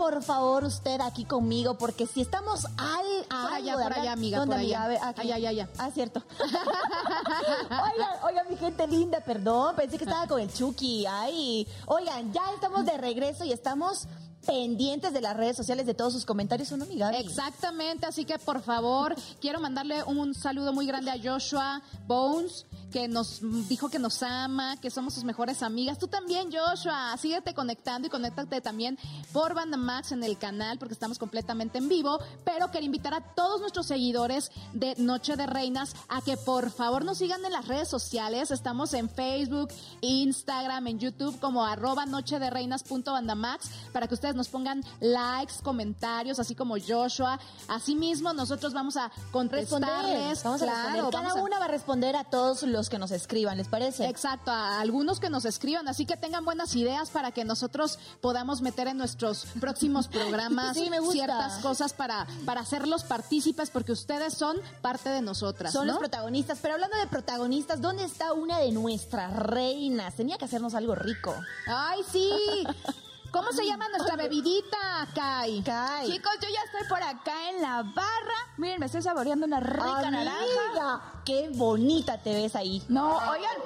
por 0.00 0.22
favor 0.22 0.64
usted 0.64 0.98
aquí 1.02 1.26
conmigo, 1.26 1.76
porque 1.76 2.06
si 2.06 2.22
estamos 2.22 2.64
al... 2.78 3.26
a 3.28 3.42
Por 3.42 3.52
allá, 3.52 3.74
por 3.74 3.92
allá, 3.92 4.12
amiga, 4.12 4.38
¿Dónde, 4.38 4.54
por 4.54 4.60
allá. 4.64 4.84
amiga? 4.84 4.84
A 4.84 4.88
ver, 4.88 4.98
aquí. 5.02 5.20
Allá, 5.20 5.34
allá, 5.34 5.48
allá. 5.50 5.68
Ah, 5.76 5.90
cierto. 5.92 6.22
oigan, 6.40 8.10
oigan, 8.24 8.46
mi 8.48 8.56
gente 8.56 8.86
linda, 8.86 9.20
perdón, 9.20 9.76
pensé 9.76 9.98
que 9.98 10.04
estaba 10.04 10.26
con 10.26 10.40
el 10.40 10.50
Chucky. 10.50 11.04
Ay, 11.04 11.68
oigan, 11.84 12.32
ya 12.32 12.40
estamos 12.54 12.86
de 12.86 12.96
regreso 12.96 13.44
y 13.44 13.52
estamos 13.52 14.08
pendientes 14.46 15.12
de 15.12 15.20
las 15.20 15.36
redes 15.36 15.54
sociales 15.54 15.84
de 15.84 15.92
todos 15.92 16.14
sus 16.14 16.24
comentarios, 16.24 16.72
¿o 16.72 16.78
no, 16.78 16.86
mi 16.86 16.96
Gaby? 16.96 17.16
Exactamente, 17.16 18.06
así 18.06 18.24
que 18.24 18.38
por 18.38 18.62
favor, 18.62 19.14
quiero 19.38 19.60
mandarle 19.60 20.02
un 20.04 20.34
saludo 20.34 20.72
muy 20.72 20.86
grande 20.86 21.10
a 21.10 21.18
Joshua 21.22 21.82
Bones, 22.06 22.64
que 22.92 23.08
nos 23.08 23.40
dijo 23.68 23.88
que 23.88 23.98
nos 23.98 24.22
ama, 24.22 24.76
que 24.80 24.90
somos 24.90 25.14
sus 25.14 25.24
mejores 25.24 25.62
amigas. 25.62 25.98
Tú 25.98 26.08
también, 26.08 26.50
Joshua, 26.52 27.16
síguete 27.18 27.54
conectando 27.54 28.08
y 28.08 28.10
conéctate 28.10 28.60
también 28.60 28.98
por 29.32 29.54
Banda 29.54 29.76
Max 29.76 30.12
en 30.12 30.24
el 30.24 30.38
canal, 30.38 30.78
porque 30.78 30.94
estamos 30.94 31.18
completamente 31.18 31.78
en 31.78 31.88
vivo. 31.88 32.18
Pero 32.44 32.70
quiero 32.70 32.86
invitar 32.86 33.14
a 33.14 33.20
todos 33.34 33.60
nuestros 33.60 33.86
seguidores 33.86 34.50
de 34.72 34.94
Noche 34.96 35.36
de 35.36 35.46
Reinas 35.46 35.94
a 36.08 36.20
que 36.20 36.36
por 36.36 36.70
favor 36.70 37.04
nos 37.04 37.18
sigan 37.18 37.44
en 37.44 37.52
las 37.52 37.68
redes 37.68 37.88
sociales. 37.88 38.50
Estamos 38.50 38.92
en 38.94 39.08
Facebook, 39.08 39.68
Instagram, 40.00 40.86
en 40.88 40.98
YouTube 40.98 41.38
como 41.40 41.64
arroba 41.64 42.06
noche 42.06 42.38
de 42.38 42.50
reinas 42.50 42.82
punto 42.82 43.12
bandamax 43.12 43.68
para 43.92 44.08
que 44.08 44.14
ustedes 44.14 44.34
nos 44.34 44.48
pongan 44.48 44.82
likes, 45.00 45.54
comentarios, 45.62 46.38
así 46.40 46.54
como 46.54 46.74
Joshua. 46.78 47.38
Asimismo, 47.68 48.32
nosotros 48.32 48.72
vamos 48.72 48.96
a 48.96 49.10
contestarles. 49.30 50.42
Vamos 50.42 50.62
a 50.62 50.64
claro, 50.64 50.92
responder. 50.92 51.10
Cada 51.12 51.22
vamos 51.28 51.36
a- 51.36 51.42
una 51.42 51.58
va 51.58 51.64
a 51.66 51.68
responder 51.68 52.16
a 52.16 52.24
todos 52.24 52.62
los 52.62 52.79
que 52.88 52.98
nos 52.98 53.10
escriban, 53.10 53.58
¿les 53.58 53.68
parece? 53.68 54.06
Exacto, 54.06 54.50
a 54.50 54.80
algunos 54.80 55.20
que 55.20 55.30
nos 55.30 55.44
escriban, 55.44 55.88
así 55.88 56.06
que 56.06 56.16
tengan 56.16 56.44
buenas 56.44 56.74
ideas 56.76 57.10
para 57.10 57.32
que 57.32 57.44
nosotros 57.44 57.98
podamos 58.20 58.62
meter 58.62 58.88
en 58.88 58.96
nuestros 58.96 59.46
próximos 59.60 60.08
programas 60.08 60.76
Sí, 60.76 60.88
ciertas 61.10 61.58
cosas 61.58 61.92
para, 61.92 62.26
para 62.46 62.60
hacerlos 62.60 63.04
partícipes, 63.04 63.70
porque 63.70 63.92
ustedes 63.92 64.34
son 64.34 64.56
parte 64.80 65.10
de 65.10 65.22
nosotras. 65.22 65.72
Son 65.72 65.86
¿no? 65.86 65.94
los 65.94 65.98
protagonistas, 65.98 66.58
pero 66.62 66.74
hablando 66.74 66.96
de 66.96 67.06
protagonistas, 67.06 67.80
¿dónde 67.80 68.04
está 68.04 68.32
una 68.32 68.58
de 68.58 68.72
nuestras 68.72 69.34
reinas? 69.34 70.14
Tenía 70.14 70.38
que 70.38 70.44
hacernos 70.44 70.74
algo 70.74 70.94
rico. 70.94 71.34
¡Ay, 71.66 72.00
sí! 72.10 72.30
¿Cómo 73.32 73.52
se 73.52 73.64
llama 73.64 73.88
nuestra 73.88 74.16
bebidita, 74.16 75.06
Kai? 75.14 75.62
Kai. 75.62 76.10
Chicos, 76.10 76.32
yo 76.42 76.48
ya 76.48 76.62
estoy 76.64 76.88
por 76.88 77.02
acá 77.02 77.50
en 77.50 77.62
la 77.62 77.82
barra. 77.82 78.34
Miren, 78.56 78.80
me 78.80 78.86
estoy 78.86 79.02
saboreando 79.02 79.46
una 79.46 79.60
rica 79.60 80.10
naranja. 80.10 80.40
Amiga, 80.66 81.22
qué 81.24 81.50
bonita 81.54 82.18
te 82.18 82.34
ves 82.34 82.56
ahí. 82.56 82.82
No, 82.88 83.18
oigan. 83.30 83.56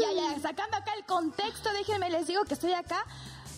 Ya, 0.00 0.12
ya, 0.12 0.40
sacando 0.40 0.76
acá 0.76 0.92
el 0.94 1.04
contexto, 1.04 1.72
déjenme 1.72 2.10
les 2.10 2.26
digo 2.26 2.44
que 2.44 2.54
estoy 2.54 2.72
acá, 2.72 3.04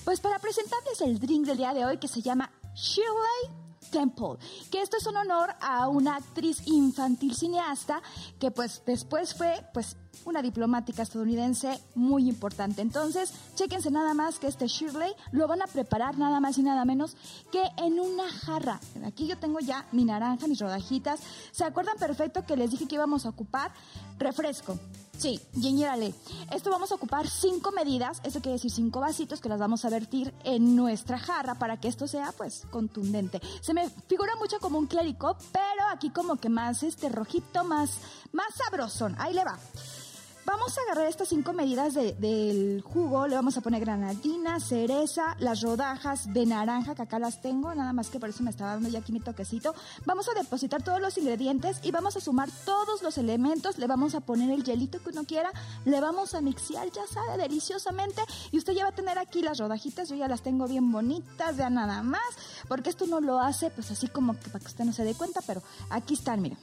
pues 0.05 0.21
para 0.21 0.39
presentarles 0.39 1.01
el 1.01 1.19
drink 1.19 1.47
del 1.47 1.59
día 1.59 1.75
de 1.75 1.85
hoy 1.85 1.99
que 1.99 2.09
se 2.09 2.23
llama 2.23 2.51
Shirley 2.75 3.62
Temple, 3.93 4.39
que 4.71 4.83
esto 4.83 4.97
es 4.97 5.07
un 5.07 5.17
honor 5.17 5.55
a 5.61 5.87
una 5.87 6.17
actriz 6.17 6.67
infantil 6.67 7.37
cineasta 7.37 8.03
que 8.41 8.51
pues 8.51 8.83
después 8.85 9.35
fue 9.35 9.65
pues 9.73 9.97
una 10.25 10.43
diplomática 10.43 11.03
estadounidense 11.03 11.81
muy 11.95 12.29
importante. 12.29 12.83
Entonces, 12.83 13.33
chéquense 13.55 13.91
nada 13.91 14.15
más 14.15 14.39
que 14.39 14.49
este 14.49 14.67
Shirley 14.67 15.13
lo 15.31 15.47
van 15.47 15.63
a 15.63 15.67
preparar 15.67 16.19
nada 16.19 16.41
más 16.41 16.59
y 16.59 16.63
nada 16.63 16.85
menos 16.85 17.17
que 17.51 17.63
en 17.77 18.01
una 18.01 18.29
jarra. 18.31 18.81
Aquí 19.05 19.27
yo 19.27 19.39
tengo 19.39 19.61
ya 19.61 19.87
mi 19.93 20.05
naranja, 20.05 20.47
mis 20.47 20.59
rodajitas. 20.59 21.21
¿Se 21.53 21.65
acuerdan 21.65 21.99
perfecto 21.99 22.45
que 22.47 22.57
les 22.57 22.71
dije 22.71 22.89
que 22.89 22.95
íbamos 22.95 23.27
a 23.27 23.29
ocupar 23.29 23.73
refresco? 24.19 24.79
Sí, 25.17 25.41
ginger 25.55 25.89
ale. 25.91 26.15
Esto 26.51 26.71
vamos 26.71 26.91
a 26.91 26.95
ocupar 26.95 27.29
cinco 27.29 27.71
medidas, 27.71 28.21
eso 28.25 28.41
quiere 28.41 28.55
decir 28.55 28.71
cinco 28.71 29.01
vasitos 29.01 29.41
que 29.41 29.49
las 29.49 29.61
vamos 29.61 29.85
a 29.85 29.91
vertir 29.91 30.35
en 30.43 30.75
nuestra 30.75 31.19
jarra 31.19 31.55
para 31.55 31.79
que 31.79 31.89
esto 31.89 32.09
sea 32.09 32.33
pues 32.33 32.63
contundente. 32.71 33.41
Se 33.61 33.75
me 33.75 33.89
figura 34.09 34.35
mucho 34.37 34.59
como 34.59 34.79
un 34.79 34.87
clericot, 34.87 35.37
pero 35.53 35.87
aquí 35.93 36.11
como 36.11 36.37
que 36.37 36.49
más 36.49 36.83
este 36.83 37.09
rojito, 37.09 37.63
más, 37.63 37.99
más 38.33 38.55
sabrosón. 38.55 39.15
Ahí 39.19 39.35
le 39.35 39.45
va. 39.45 39.59
Vamos 40.45 40.77
a 40.77 40.81
agarrar 40.83 41.07
estas 41.07 41.29
cinco 41.29 41.53
medidas 41.53 41.95
de- 41.95 42.15
del 42.15 42.83
jugo, 42.83 43.29
le 43.29 43.37
vamos 43.37 43.57
a 43.57 43.61
poner 43.61 43.81
granadina, 43.81 44.59
cereza, 44.59 45.37
las 45.39 45.61
rodajas 45.63 46.33
de 46.33 46.45
naranja, 46.47 46.97
que 46.97 47.03
acá 47.03 47.21
las 47.21 47.41
tengo, 47.41 47.73
nada 47.75 47.93
más 47.93 48.09
que 48.11 48.19
por 48.19 48.29
eso 48.29 48.43
me 48.43 48.51
estaba 48.51 48.73
dando 48.73 48.89
ya 48.89 48.99
aquí 48.99 49.13
mi 49.13 49.21
toquecito. 49.21 49.73
Vamos 50.05 50.29
a 50.29 50.35
depositar 50.35 50.83
todos 50.83 51.01
los 51.01 51.17
ingredientes 51.17 51.79
y 51.85 51.93
vamos 51.93 52.17
a 52.17 52.21
sumar 52.21 52.49
todos 52.65 53.03
los 53.03 53.19
elementos, 53.19 53.79
le 53.79 53.87
vamos 53.87 54.17
a 54.17 54.21
poner 54.21 54.51
el 54.51 54.65
hielito 54.65 55.01
que 55.01 55.11
uno 55.11 55.25
quiera, 55.25 55.53
le 55.85 56.01
vamos 56.01 56.35
a 56.35 56.41
mixear, 56.41 56.91
ya 56.91 57.07
sabe, 57.07 57.41
deliciosamente, 57.41 58.23
y 58.51 58.59
usted 58.59 58.73
ya 58.73 58.83
va 58.83 58.91
a 58.91 58.95
tener 58.95 59.19
aquí 59.19 59.43
las 59.43 59.59
rodajitas, 59.59 60.09
yo 60.09 60.17
ya 60.17 60.27
las 60.27 60.43
tengo 60.43 60.67
bien 60.67 60.91
bonitas, 60.91 61.57
ya 61.57 61.71
nada 61.71 62.03
más, 62.03 62.21
porque 62.69 62.91
esto 62.91 63.07
no 63.07 63.21
lo 63.21 63.39
hace 63.39 63.71
pues 63.71 63.91
así 63.93 64.09
como 64.09 64.35
que 64.39 64.51
para 64.51 64.59
que 64.61 64.67
usted 64.67 64.85
no 64.85 64.93
se 64.93 65.05
dé 65.05 65.15
cuenta, 65.15 65.41
pero 65.47 65.63
aquí 65.89 66.15
están, 66.15 66.43
miren. 66.43 66.59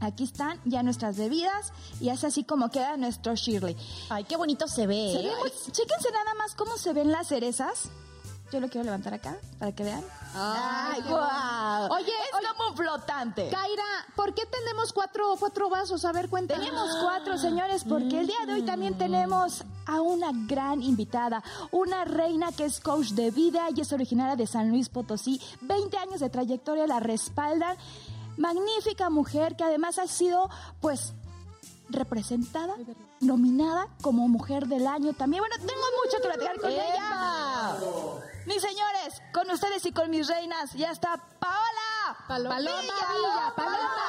Aquí 0.00 0.24
están 0.24 0.58
ya 0.64 0.82
nuestras 0.82 1.16
bebidas 1.16 1.72
y 2.00 2.08
es 2.08 2.24
así 2.24 2.44
como 2.44 2.70
queda 2.70 2.96
nuestro 2.96 3.34
Shirley. 3.34 3.76
Ay, 4.08 4.24
qué 4.24 4.36
bonito 4.36 4.66
se 4.66 4.86
ve. 4.86 5.12
Se 5.12 5.20
¿eh? 5.20 5.28
ve 5.30 5.36
muy- 5.40 5.50
chéquense 5.72 6.10
nada 6.10 6.34
más 6.38 6.54
cómo 6.54 6.76
se 6.78 6.92
ven 6.92 7.12
las 7.12 7.28
cerezas. 7.28 7.90
Yo 8.52 8.58
lo 8.58 8.68
quiero 8.68 8.84
levantar 8.84 9.14
acá 9.14 9.36
para 9.60 9.70
que 9.72 9.84
vean. 9.84 10.02
Ay, 10.34 11.00
guau. 11.08 11.92
Oye, 11.92 12.06
es 12.10 12.34
oye, 12.36 12.48
como 12.56 12.74
flotante. 12.76 13.48
Kaira, 13.48 13.84
¿por 14.16 14.34
qué 14.34 14.42
tenemos 14.46 14.92
cuatro, 14.92 15.36
cuatro 15.38 15.68
vasos? 15.70 16.04
A 16.04 16.10
ver, 16.10 16.28
cuéntanos. 16.28 16.64
Tenemos 16.64 16.96
cuatro, 17.00 17.38
señores, 17.38 17.84
porque 17.88 18.18
el 18.20 18.26
día 18.26 18.44
de 18.46 18.54
hoy 18.54 18.62
también 18.62 18.98
tenemos 18.98 19.62
a 19.86 20.00
una 20.00 20.30
gran 20.32 20.82
invitada, 20.82 21.44
una 21.70 22.04
reina 22.04 22.50
que 22.50 22.64
es 22.64 22.80
coach 22.80 23.10
de 23.10 23.30
vida 23.30 23.68
y 23.72 23.82
es 23.82 23.92
originaria 23.92 24.34
de 24.34 24.48
San 24.48 24.68
Luis 24.70 24.88
Potosí. 24.88 25.40
20 25.60 25.96
años 25.98 26.18
de 26.18 26.28
trayectoria 26.30 26.88
la 26.88 26.98
respaldan. 26.98 27.76
Magnífica 28.40 29.10
mujer 29.10 29.54
que 29.54 29.64
además 29.64 29.98
ha 29.98 30.06
sido, 30.06 30.48
pues, 30.80 31.12
representada, 31.90 32.74
nominada 33.20 33.86
como 34.00 34.28
mujer 34.28 34.66
del 34.66 34.86
año 34.86 35.12
también. 35.12 35.42
Bueno, 35.42 35.56
tengo 35.58 35.84
mucho 36.02 36.16
que 36.22 36.28
platicar 36.28 36.58
con 36.58 36.70
ella. 36.70 37.76
Mis 38.46 38.62
señores, 38.62 39.20
con 39.34 39.50
ustedes 39.50 39.84
y 39.84 39.92
con 39.92 40.08
mis 40.08 40.26
reinas, 40.26 40.72
ya 40.72 40.90
está 40.90 41.22
Paola. 41.38 42.16
Paloma 42.26 42.58
Villa 42.58 43.52
Paloma. 43.54 44.00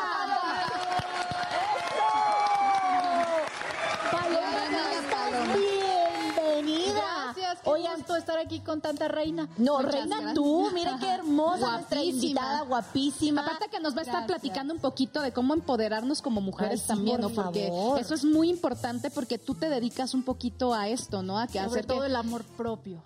Bienvenida. 5.54 7.34
Gracias, 7.34 7.51
qué 7.64 7.70
Oigan, 7.70 7.98
gusto 7.98 8.16
estar 8.16 8.38
aquí 8.38 8.60
con 8.60 8.82
tanta 8.82 9.08
reina. 9.08 9.48
no, 9.58 9.78
Muchas 9.78 9.92
reina 9.94 10.16
gracias. 10.18 10.34
tú, 10.36 10.70
mira 10.74 10.98
qué 11.00 11.08
hermosa 11.10 11.72
nuestra 11.74 11.98
Guapísima. 12.00 12.24
invitada, 12.26 12.62
guapísima. 12.62 13.42
Aparte 13.42 13.70
que 13.70 13.80
nos 13.80 13.96
va 13.96 14.00
a 14.00 14.02
estar 14.02 14.14
Gracias. 14.26 14.40
platicando 14.42 14.74
un 14.74 14.80
poquito 14.80 15.22
de 15.22 15.32
cómo 15.32 15.54
empoderarnos 15.54 16.22
como 16.22 16.42
mujeres 16.42 16.82
Ay, 16.82 16.88
también, 16.88 17.22
¿no? 17.22 17.30
Porque 17.30 17.68
favor. 17.68 18.00
eso 18.00 18.14
es 18.14 18.24
muy 18.26 18.50
importante 18.50 19.10
porque 19.10 19.38
tú 19.38 19.56
te 19.56 19.70
dedicas 19.70 20.14
un 20.14 20.24
poquito 20.24 20.74
a 20.74 20.88
esto, 20.90 21.22
¿no? 21.24 21.38
A 21.40 21.48
que 21.48 21.54
Sobre 21.60 21.66
hacer 21.66 21.86
todo 21.86 22.02
que... 22.02 22.08
el 22.08 22.16
amor 22.16 22.44
propio. 22.44 23.02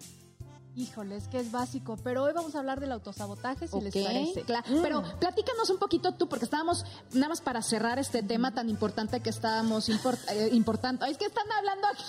Híjole, 0.78 1.16
es 1.16 1.28
que 1.30 1.40
es 1.40 1.52
básico. 1.52 1.98
Pero 2.04 2.24
hoy 2.24 2.34
vamos 2.34 2.54
a 2.56 2.60
hablar 2.60 2.82
del 2.82 2.92
autosabotaje, 2.92 3.68
si 3.68 3.80
les 3.80 3.94
parece. 3.94 4.42
claro. 4.44 4.66
Pero 4.82 5.04
platícanos 5.20 5.70
un 5.70 5.78
poquito 5.78 6.12
tú, 6.16 6.28
porque 6.28 6.44
estábamos, 6.44 6.86
nada 7.14 7.30
más 7.30 7.40
para 7.40 7.62
cerrar 7.62 7.98
este 7.98 8.22
tema 8.24 8.54
tan 8.54 8.70
importante 8.70 9.22
que 9.22 9.30
estábamos 9.30 9.88
import- 9.88 10.20
eh, 10.32 10.50
importando. 10.52 11.06
Ay, 11.06 11.14
es 11.14 11.18
que 11.18 11.26
están 11.28 11.46
hablando 11.52 11.88
aquí 11.88 12.04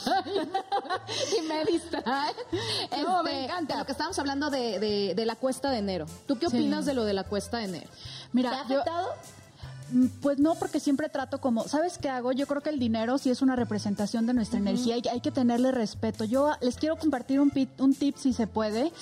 y 1.39 1.43
me 1.49 1.65
distraen. 1.65 2.35
No, 3.05 3.23
me 3.23 3.31
Este, 3.43 3.45
encanta. 3.45 3.75
de 3.75 3.81
lo 3.81 3.87
que 3.87 3.93
estábamos 3.93 4.19
hablando 4.19 4.51
de, 4.51 4.81
de- 4.81 5.13
de 5.15 5.27
la 5.27 5.37
cuesta 5.37 5.71
de 5.71 5.79
enero. 5.79 6.07
¿Tú 6.27 6.37
qué 6.39 6.49
Sí. 6.51 6.57
opinas 6.57 6.87
de 6.87 6.95
lo 6.95 7.05
de 7.05 7.13
la 7.13 7.23
cuesta 7.23 7.59
de 7.59 7.65
enero? 7.65 7.89
¿Te 7.89 7.97
ha 8.27 8.29
Mira, 8.33 8.51
yo, 8.69 8.81
afectado? 8.81 9.09
Mm, 9.11 9.46
Pues 10.21 10.39
no, 10.39 10.55
porque 10.57 10.81
siempre 10.81 11.09
trato 11.09 11.41
como, 11.41 11.69
¿sabes 11.69 11.99
qué 11.99 12.09
hago? 12.09 12.33
Yo 12.33 12.47
creo 12.47 12.61
que 12.63 12.71
el 12.71 12.79
dinero 12.79 13.19
sí 13.19 13.31
es 13.31 13.41
una 13.43 13.55
representación 13.57 14.27
de 14.27 14.35
nuestra 14.35 14.59
energía 14.59 14.97
y 14.97 15.09
hay 15.09 15.21
que 15.21 15.31
tenerle 15.31 15.71
respeto. 15.71 16.25
Yo 16.25 16.53
les 16.61 16.77
quiero 16.77 16.97
compartir 16.97 17.39
un, 17.41 17.51
pi- 17.51 17.69
un 17.79 17.95
tip, 17.95 18.17
si 18.17 18.33
se 18.33 18.47
puede. 18.47 18.93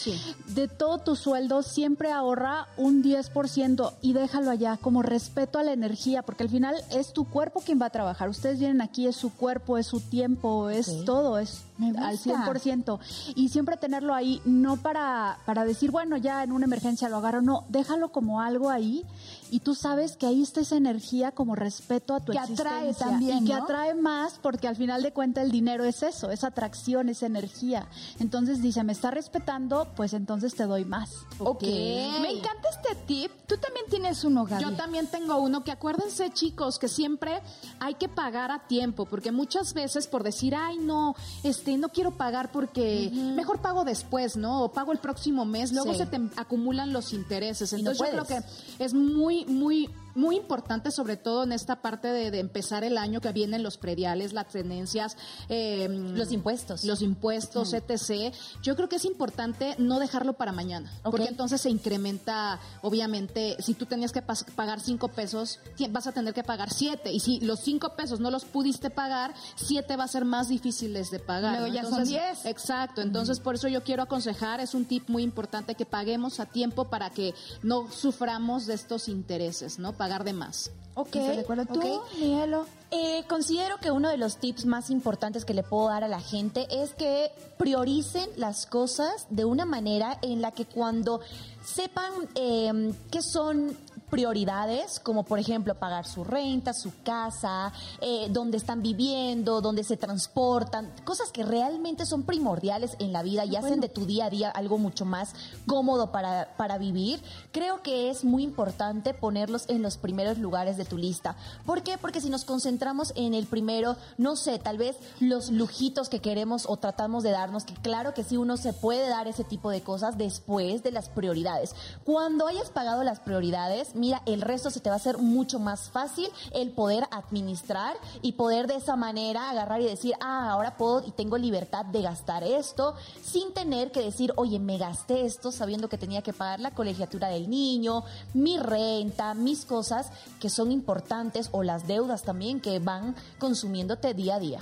De 0.48 0.68
todo 0.68 0.98
tu 0.98 1.16
sueldo, 1.16 1.62
siempre 1.62 2.12
ahorra 2.12 2.66
un 2.76 3.02
10% 3.02 3.92
y 4.02 4.12
déjalo 4.12 4.50
allá 4.50 4.76
como 4.76 5.02
respeto 5.02 5.58
a 5.58 5.62
la 5.62 5.72
energía, 5.72 6.22
porque 6.22 6.42
al 6.44 6.50
final 6.50 6.76
es 6.90 7.12
tu 7.12 7.24
cuerpo 7.24 7.60
quien 7.60 7.80
va 7.80 7.86
a 7.86 7.90
trabajar. 7.90 8.28
Ustedes 8.28 8.58
vienen 8.58 8.80
aquí, 8.80 9.06
es 9.06 9.16
su 9.16 9.32
cuerpo, 9.32 9.78
es 9.78 9.86
su 9.86 10.00
tiempo, 10.00 10.68
es 10.70 11.04
todo, 11.04 11.38
es 11.38 11.62
al 11.80 12.16
gusta. 12.16 12.44
100%. 12.46 12.98
Y 13.34 13.48
siempre 13.48 13.76
tenerlo 13.76 14.14
ahí, 14.14 14.40
no 14.44 14.76
para, 14.76 15.38
para 15.44 15.64
decir, 15.64 15.90
bueno, 15.90 16.16
ya 16.16 16.42
en 16.42 16.52
una 16.52 16.66
emergencia 16.66 17.08
lo 17.08 17.18
agarro, 17.18 17.42
no, 17.42 17.64
déjalo 17.68 18.12
como 18.12 18.40
algo 18.40 18.70
ahí 18.70 19.04
y 19.50 19.60
tú 19.60 19.74
sabes 19.74 20.16
que 20.16 20.26
ahí 20.26 20.42
está 20.42 20.60
esa 20.60 20.76
energía 20.76 21.32
como 21.32 21.54
respeto 21.54 22.14
a 22.14 22.20
tu 22.20 22.32
Que 22.32 22.38
atrae 22.38 22.90
existencia 22.90 23.06
también, 23.06 23.44
y 23.44 23.46
que 23.46 23.54
¿no? 23.54 23.62
atrae 23.62 23.94
más 23.94 24.38
porque 24.42 24.68
al 24.68 24.76
final 24.76 25.02
de 25.02 25.12
cuentas 25.12 25.44
el 25.44 25.50
dinero 25.50 25.84
es 25.84 26.02
eso, 26.02 26.30
es 26.30 26.44
atracción, 26.44 27.08
es 27.08 27.22
energía. 27.22 27.86
Entonces 28.18 28.62
dice, 28.62 28.82
me 28.84 28.92
está 28.92 29.10
respetando, 29.10 29.88
pues 29.96 30.12
entonces 30.12 30.54
te 30.54 30.64
doy 30.64 30.84
más. 30.84 31.10
Ok. 31.38 31.62
Me 31.62 32.30
encanta 32.30 32.68
este 32.70 32.94
tip. 33.06 33.30
Tú 33.46 33.56
también 33.58 33.86
tienes 33.88 34.24
uno, 34.24 34.44
Gaby. 34.44 34.62
Yo 34.62 34.72
también 34.76 35.06
tengo 35.06 35.36
uno 35.38 35.62
que 35.62 35.72
acuérdense 35.72 36.30
chicos 36.30 36.78
que 36.78 36.88
siempre 36.88 37.40
hay 37.80 37.94
que 37.94 38.08
pagar 38.08 38.50
a 38.50 38.66
tiempo 38.66 39.06
porque 39.06 39.32
muchas 39.32 39.74
veces 39.74 40.06
por 40.06 40.22
decir 40.22 40.54
ay 40.54 40.78
no 40.78 41.14
este 41.42 41.63
no 41.78 41.88
quiero 41.90 42.12
pagar 42.12 42.52
porque 42.52 43.10
mejor 43.12 43.60
pago 43.60 43.84
después 43.84 44.36
no 44.36 44.62
o 44.64 44.72
pago 44.72 44.92
el 44.92 44.98
próximo 44.98 45.44
mes. 45.44 45.72
Luego 45.72 45.92
Sí. 45.92 45.98
se 45.98 46.06
te 46.06 46.20
acumulan 46.36 46.92
los 46.92 47.12
intereses. 47.12 47.72
No 47.72 47.78
entonces 47.78 48.06
yo 48.12 48.24
creo 48.24 48.24
que 48.24 48.84
es 48.84 48.94
muy 48.94 49.44
muy 49.46 49.88
muy 50.14 50.36
importante 50.36 50.90
sobre 50.90 51.16
todo 51.16 51.44
en 51.44 51.52
esta 51.52 51.76
parte 51.76 52.08
de, 52.08 52.30
de 52.30 52.40
empezar 52.40 52.84
el 52.84 52.98
año 52.98 53.20
que 53.20 53.32
vienen 53.32 53.62
los 53.62 53.78
prediales 53.78 54.32
las 54.32 54.48
tenencias 54.48 55.16
eh, 55.48 55.88
Los 55.88 56.32
impuestos. 56.32 56.84
los 56.84 57.02
impuestos, 57.02 57.72
etc. 57.72 58.34
Yo 58.62 58.76
creo 58.76 58.88
que 58.88 58.96
es 58.96 59.04
importante 59.04 59.74
no 59.78 59.98
dejarlo 59.98 60.34
para 60.34 60.52
mañana, 60.52 60.92
porque 61.02 61.28
entonces 61.28 61.60
se 61.60 61.70
incrementa, 61.70 62.60
obviamente, 62.82 63.56
si 63.60 63.74
tú 63.74 63.86
tenías 63.86 64.12
que 64.12 64.22
pagar 64.22 64.80
cinco 64.80 65.08
pesos, 65.08 65.60
vas 65.90 66.06
a 66.06 66.12
tener 66.12 66.34
que 66.34 66.42
pagar 66.42 66.72
siete, 66.72 67.12
y 67.12 67.20
si 67.20 67.40
los 67.40 67.60
cinco 67.60 67.94
pesos 67.96 68.20
no 68.20 68.30
los 68.30 68.44
pudiste 68.44 68.90
pagar, 68.90 69.34
siete 69.56 69.96
va 69.96 70.04
a 70.04 70.08
ser 70.08 70.24
más 70.24 70.48
difíciles 70.48 71.10
de 71.10 71.18
pagar. 71.18 71.60
Luego 71.60 71.68
¿no? 71.68 71.74
ya 71.74 71.82
son 71.82 72.02
Entonces, 72.02 72.42
10. 72.42 72.46
Exacto, 72.46 73.02
entonces 73.02 73.40
por 73.40 73.54
eso 73.54 73.68
yo 73.68 73.82
quiero 73.82 74.02
aconsejar, 74.02 74.60
es 74.60 74.74
un 74.74 74.84
tip 74.84 75.08
muy 75.08 75.22
importante 75.22 75.74
que 75.74 75.86
paguemos 75.86 76.40
a 76.40 76.46
tiempo 76.46 76.86
para 76.86 77.10
que 77.10 77.34
no 77.62 77.90
suframos 77.90 78.66
de 78.66 78.74
estos 78.74 79.08
intereses, 79.08 79.78
¿no? 79.78 79.92
Pagar 80.04 80.22
de 80.22 80.34
más. 80.34 80.70
Ok. 80.96 81.16
¿Estás 81.16 81.36
de 81.36 81.40
acuerdo 81.40 81.64
tú, 81.64 81.80
ok. 81.80 82.12
Miguelo? 82.20 82.66
Eh, 82.90 83.24
considero 83.26 83.78
que 83.78 83.90
uno 83.90 84.10
de 84.10 84.18
los 84.18 84.36
tips 84.36 84.66
más 84.66 84.90
importantes 84.90 85.46
que 85.46 85.54
le 85.54 85.62
puedo 85.62 85.88
dar 85.88 86.04
a 86.04 86.08
la 86.08 86.20
gente 86.20 86.66
es 86.70 86.92
que 86.92 87.32
prioricen 87.56 88.28
las 88.36 88.66
cosas 88.66 89.26
de 89.30 89.46
una 89.46 89.64
manera 89.64 90.18
en 90.20 90.42
la 90.42 90.50
que 90.50 90.66
cuando 90.66 91.22
sepan 91.64 92.12
eh, 92.34 92.92
que 93.10 93.22
son 93.22 93.74
prioridades, 94.14 95.00
como 95.00 95.24
por 95.24 95.40
ejemplo 95.40 95.74
pagar 95.74 96.06
su 96.06 96.22
renta, 96.22 96.72
su 96.72 96.92
casa, 97.02 97.72
eh, 98.00 98.28
donde 98.30 98.58
están 98.58 98.80
viviendo, 98.80 99.60
donde 99.60 99.82
se 99.82 99.96
transportan, 99.96 100.92
cosas 101.02 101.32
que 101.32 101.42
realmente 101.42 102.06
son 102.06 102.22
primordiales 102.22 102.94
en 103.00 103.12
la 103.12 103.24
vida 103.24 103.44
y 103.44 103.56
hacen 103.56 103.80
de 103.80 103.88
tu 103.88 104.06
día 104.06 104.26
a 104.26 104.30
día 104.30 104.50
algo 104.50 104.78
mucho 104.78 105.04
más 105.04 105.34
cómodo 105.66 106.12
para, 106.12 106.54
para 106.56 106.78
vivir, 106.78 107.20
creo 107.50 107.82
que 107.82 108.08
es 108.08 108.22
muy 108.22 108.44
importante 108.44 109.14
ponerlos 109.14 109.68
en 109.68 109.82
los 109.82 109.96
primeros 109.96 110.38
lugares 110.38 110.76
de 110.76 110.84
tu 110.84 110.96
lista. 110.96 111.34
¿Por 111.66 111.82
qué? 111.82 111.98
Porque 111.98 112.20
si 112.20 112.30
nos 112.30 112.44
concentramos 112.44 113.12
en 113.16 113.34
el 113.34 113.46
primero, 113.46 113.96
no 114.16 114.36
sé, 114.36 114.60
tal 114.60 114.78
vez 114.78 114.96
los 115.18 115.50
lujitos 115.50 116.08
que 116.08 116.20
queremos 116.20 116.66
o 116.68 116.76
tratamos 116.76 117.24
de 117.24 117.32
darnos, 117.32 117.64
que 117.64 117.74
claro 117.74 118.14
que 118.14 118.22
sí 118.22 118.36
uno 118.36 118.58
se 118.58 118.74
puede 118.74 119.08
dar 119.08 119.26
ese 119.26 119.42
tipo 119.42 119.70
de 119.70 119.82
cosas 119.82 120.16
después 120.16 120.84
de 120.84 120.92
las 120.92 121.08
prioridades. 121.08 121.74
Cuando 122.04 122.46
hayas 122.46 122.70
pagado 122.70 123.02
las 123.02 123.18
prioridades, 123.18 123.96
mira, 124.04 124.20
el 124.26 124.42
resto 124.42 124.68
se 124.68 124.80
te 124.80 124.90
va 124.90 124.96
a 124.96 124.98
hacer 124.98 125.16
mucho 125.16 125.58
más 125.58 125.88
fácil 125.88 126.28
el 126.52 126.70
poder 126.72 127.04
administrar 127.10 127.96
y 128.20 128.32
poder 128.32 128.66
de 128.66 128.76
esa 128.76 128.96
manera 128.96 129.48
agarrar 129.48 129.80
y 129.80 129.86
decir, 129.86 130.12
ah, 130.20 130.50
ahora 130.50 130.76
puedo 130.76 131.02
y 131.06 131.10
tengo 131.12 131.38
libertad 131.38 131.86
de 131.86 132.02
gastar 132.02 132.44
esto 132.44 132.96
sin 133.22 133.54
tener 133.54 133.92
que 133.92 134.02
decir, 134.02 134.34
oye, 134.36 134.58
me 134.58 134.76
gasté 134.76 135.24
esto 135.24 135.50
sabiendo 135.50 135.88
que 135.88 135.96
tenía 135.96 136.20
que 136.20 136.34
pagar 136.34 136.60
la 136.60 136.72
colegiatura 136.72 137.28
del 137.28 137.48
niño, 137.48 138.04
mi 138.34 138.58
renta, 138.58 139.32
mis 139.32 139.64
cosas 139.64 140.10
que 140.38 140.50
son 140.50 140.70
importantes 140.70 141.48
o 141.52 141.62
las 141.62 141.86
deudas 141.86 142.24
también 142.24 142.60
que 142.60 142.80
van 142.80 143.16
consumiéndote 143.38 144.12
día 144.12 144.34
a 144.34 144.38
día. 144.38 144.60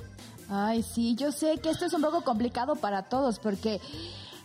Ay, 0.48 0.84
sí, 0.84 1.16
yo 1.16 1.32
sé 1.32 1.58
que 1.58 1.70
esto 1.70 1.86
es 1.86 1.94
un 1.94 2.02
poco 2.02 2.22
complicado 2.22 2.76
para 2.76 3.02
todos 3.08 3.40
porque 3.40 3.80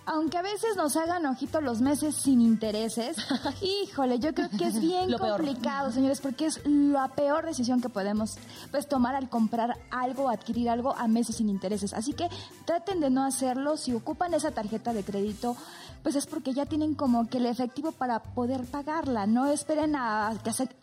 aunque 0.08 0.38
a 0.38 0.42
veces 0.42 0.78
nos 0.78 0.96
hagan 0.96 1.26
ojito 1.26 1.60
los 1.60 1.82
meses 1.82 2.16
sin 2.16 2.40
intereses, 2.40 3.18
híjole, 3.62 4.20
yo 4.20 4.34
creo 4.34 4.50
que 4.50 4.66
es 4.66 4.80
bien 4.82 5.08
peor. 5.10 5.42
complicado, 5.42 5.92
señores, 5.92 6.22
porque 6.22 6.46
es 6.46 6.66
la 6.66 7.10
peor 7.10 7.46
decisión 7.46 7.82
que 7.82 7.90
podemos 7.90 8.38
pues 8.72 8.88
tomar 8.88 9.16
al 9.16 9.30
comprar 9.30 9.78
algo, 9.92 10.30
adquirir 10.30 10.70
algo 10.70 10.96
a 10.96 11.08
meses 11.10 11.36
sin 11.36 11.50
intereses. 11.50 11.94
Así 11.94 12.14
que 12.14 12.30
traten 12.66 13.02
de 13.02 13.10
no 13.10 13.26
hacerlo. 13.26 13.76
Si 13.76 13.94
ocupan 13.94 14.34
esa 14.34 14.52
tarjeta 14.52 14.94
de 14.94 15.04
crédito, 15.04 15.58
pues 16.04 16.16
es 16.16 16.26
porque 16.26 16.54
ya 16.54 16.66
tienen 16.66 16.96
como 16.96 17.28
que 17.28 17.38
el 17.38 17.46
efectivo 17.46 17.92
para 17.92 18.20
poder 18.20 18.64
pagarla. 18.66 19.28
No 19.28 19.48
esperen 19.48 19.94
a, 19.98 20.28
a 20.30 20.36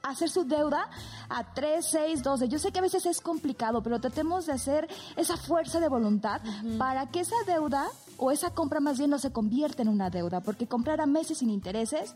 hacer 0.03 0.29
su 0.29 0.45
deuda 0.45 0.91
a 1.31 1.55
3, 1.55 1.83
6, 1.83 2.23
12. 2.23 2.49
Yo 2.49 2.59
sé 2.59 2.73
que 2.73 2.81
a 2.81 2.83
veces 2.83 3.07
es 3.07 3.23
complicado, 3.23 3.83
pero 3.83 4.01
tratemos 4.01 4.45
de 4.45 4.53
hacer 4.53 4.87
esa 5.17 5.39
fuerza 5.39 5.81
de 5.81 5.89
voluntad 5.89 6.43
para 6.77 7.07
que 7.07 7.21
esa 7.21 7.37
deuda 7.47 7.89
o 8.19 8.31
esa 8.31 8.51
compra 8.51 8.81
más 8.81 8.99
bien 8.99 9.11
no 9.11 9.19
se 9.19 9.33
convierta 9.33 9.83
en 9.83 9.89
una 9.89 10.11
deuda, 10.11 10.41
porque 10.41 10.67
comprar 10.67 11.01
a 11.01 11.07
meses 11.07 11.39
sin 11.39 11.51
intereses 11.51 12.15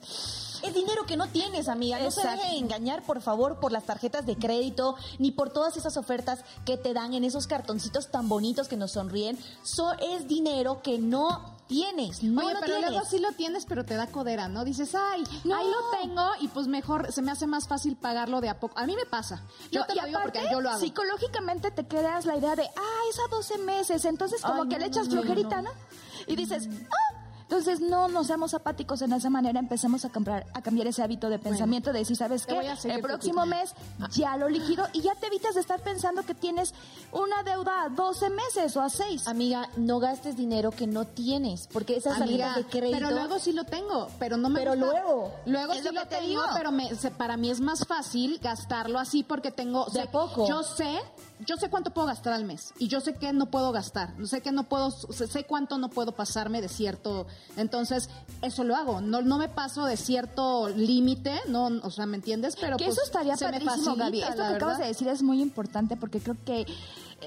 Es 0.63 0.75
dinero 0.75 1.07
que 1.07 1.17
no 1.17 1.29
tienes, 1.29 1.69
amiga. 1.69 2.01
No 2.01 2.11
se 2.11 2.27
deje 2.27 2.59
engañar, 2.59 3.03
por 3.03 3.21
favor, 3.21 3.61
por 3.61 3.73
las 3.73 3.85
tarjetas 3.85 4.27
de 4.27 4.37
crédito, 4.37 4.97
ni 5.19 5.31
por 5.31 5.51
todas 5.51 5.77
esas 5.77 5.97
ofertas 5.97 6.41
que 6.65 6.77
te 6.77 6.95
dan 6.95 7.15
en 7.15 7.25
esos 7.25 7.47
cartoncitos 7.47 8.11
tan 8.11 8.29
bonitos 8.29 8.69
que 8.69 8.77
nos 8.77 8.93
sonríen. 8.93 9.39
So, 9.63 9.93
es 9.93 10.27
dinero 10.27 10.83
que 10.83 10.99
no 10.99 11.58
tienes. 11.69 12.23
No 12.25 12.45
Oye, 12.45 12.55
lo 12.55 12.61
pero 12.61 12.75
tienes. 12.75 12.91
luego 12.91 13.07
sí 13.07 13.19
lo 13.21 13.31
tienes, 13.33 13.67
pero 13.67 13.85
te 13.85 13.95
da 13.95 14.07
codera, 14.09 14.49
¿no? 14.49 14.65
Dices, 14.65 14.95
ay, 14.95 15.23
No. 15.45 15.55
ahí 15.57 15.67
lo 15.67 15.99
tengo 16.01 16.27
y 16.41 16.49
pues 16.49 16.67
mejor 16.67 17.13
se 17.13 17.23
me 17.23 17.31
hace 17.31 17.47
más 17.47 17.69
fácil 17.69 17.95
pagarlo 17.97 18.41
de 18.41 18.49
a 18.49 18.59
poco. 18.59 18.77
A 18.79 18.87
mí 18.87 18.97
me 18.97 19.07
pasa. 19.07 19.43
Yo 19.71 19.81
No, 19.81 19.87
te 19.87 19.93
y 19.93 19.97
lo 19.97 20.07
digo 20.07 20.19
aparte, 20.19 20.39
porque 20.41 20.53
yo 20.53 20.61
lo 20.61 20.71
hago. 20.71 20.81
Psicológicamente 20.81 21.71
te 21.71 21.87
creas 21.87 22.25
la 22.27 22.37
idea 22.37 22.57
de, 22.57 22.65
ah, 22.65 23.01
es 23.11 23.19
a 23.21 23.29
12 23.31 23.59
meses, 23.59 24.05
entonces 24.05 24.43
como 24.43 24.63
Ay, 24.63 24.69
que 24.71 24.75
no, 24.77 24.81
le 24.81 24.87
echas 24.87 25.09
flojerita, 25.09 25.63
no. 25.63 25.71
¿no? 25.71 25.79
Y 26.27 26.35
dices, 26.37 26.69
ah. 26.91 27.18
Entonces 27.49 27.81
no 27.81 28.09
nos 28.09 28.27
seamos 28.27 28.53
apáticos 28.53 29.01
en 29.01 29.11
esa 29.15 29.31
manera, 29.31 29.59
empecemos 29.59 30.05
a 30.05 30.11
comprar, 30.11 30.45
a 30.53 30.61
cambiar 30.61 30.87
ese 30.87 31.03
hábito 31.03 31.31
de 31.31 31.39
pensamiento 31.39 31.95
de 31.95 32.01
decir, 32.01 32.15
¿sabes 32.15 32.45
qué? 32.45 32.61
El 32.85 33.01
próximo 33.01 33.47
mes 33.47 33.73
ya 34.11 34.37
lo 34.37 34.51
liquido 34.51 34.87
y 34.93 35.01
ya 35.01 35.15
te 35.15 35.29
evitas 35.29 35.55
de 35.55 35.63
estar 35.63 35.81
pensando 35.81 36.23
que 36.25 36.35
tienes 36.35 36.75
una 37.11 37.43
deuda 37.45 37.85
a 37.85 37.89
12 37.89 38.29
meses 38.29 38.77
o 38.77 38.83
a 38.83 38.91
6. 38.91 39.27
Amiga, 39.29 39.71
no 39.79 39.99
gastes 39.99 40.37
dinero 40.37 40.73
que 40.73 40.87
no 40.87 41.07
tienes, 41.07 41.69
porque 41.73 41.97
esas 41.97 42.19
tarjetas 42.19 42.57
de 42.57 42.65
crédito... 42.67 42.99
pero 42.99 43.11
luego 43.13 43.39
sí 43.39 43.53
lo 43.55 43.65
tengo, 43.65 44.09
pero 44.19 44.37
no 44.37 44.51
me 44.51 44.59
Pero 44.61 44.73
gusta. 44.75 44.87
luego. 44.87 45.33
Luego 45.47 45.73
Es 45.73 45.79
sí 45.79 45.85
lo 45.87 46.03
que 46.03 46.07
te 46.07 46.17
tengo, 46.17 46.29
digo. 46.29 46.43
pero 46.55 46.71
me, 46.71 46.91
para 47.17 47.39
mí 47.39 47.51
es 47.51 47.61
más 47.61 47.87
fácil 47.87 48.39
gastarlo 48.43 48.99
así 48.99 49.23
porque 49.23 49.51
tengo... 49.51 49.87
De 49.87 50.05
poco. 50.07 50.47
Yo 50.47 50.63
sé, 50.63 51.01
yo 51.47 51.57
sé 51.57 51.71
cuánto 51.71 51.93
puedo 51.93 52.07
gastar 52.07 52.33
al 52.33 52.45
mes 52.45 52.73
y 52.79 52.89
yo 52.89 53.01
sé 53.01 53.15
que 53.15 53.33
no 53.33 53.47
puedo 53.51 53.73
gastar, 53.73 54.15
sé 54.27 54.41
que 54.41 54.53
no 54.53 54.69
puedo, 54.69 54.91
sé, 54.91 55.45
cuánto 55.45 55.79
no 55.79 55.91
puedo 55.91 56.13
pasarme 56.13 56.61
de 56.61 56.69
cierto... 56.69 57.27
Entonces, 57.57 58.09
eso 58.43 58.65
lo 58.65 58.77
hago, 58.77 59.01
no, 59.01 59.23
no 59.23 59.39
me 59.39 59.49
paso 59.49 59.85
de 59.85 59.97
cierto 59.97 60.69
límite, 60.69 61.33
no, 61.49 61.67
o 61.83 61.91
sea, 61.91 62.07
¿me 62.07 62.17
entiendes? 62.17 62.57
Pero 62.61 62.77
que 62.77 62.87
pues, 62.87 62.97
eso 62.97 63.05
estaría 63.05 63.37
se 63.37 63.47
me 63.47 63.53
padrísimo, 63.53 63.97
facilita, 63.97 64.05
Gaby. 64.05 64.23
Esto 64.23 64.37
que 64.37 64.55
acabas 64.55 64.79
de 64.79 64.87
decir 64.87 65.09
es 65.09 65.23
muy 65.23 65.41
importante 65.41 65.97
porque 65.97 66.21
creo 66.21 66.37
que 66.45 66.67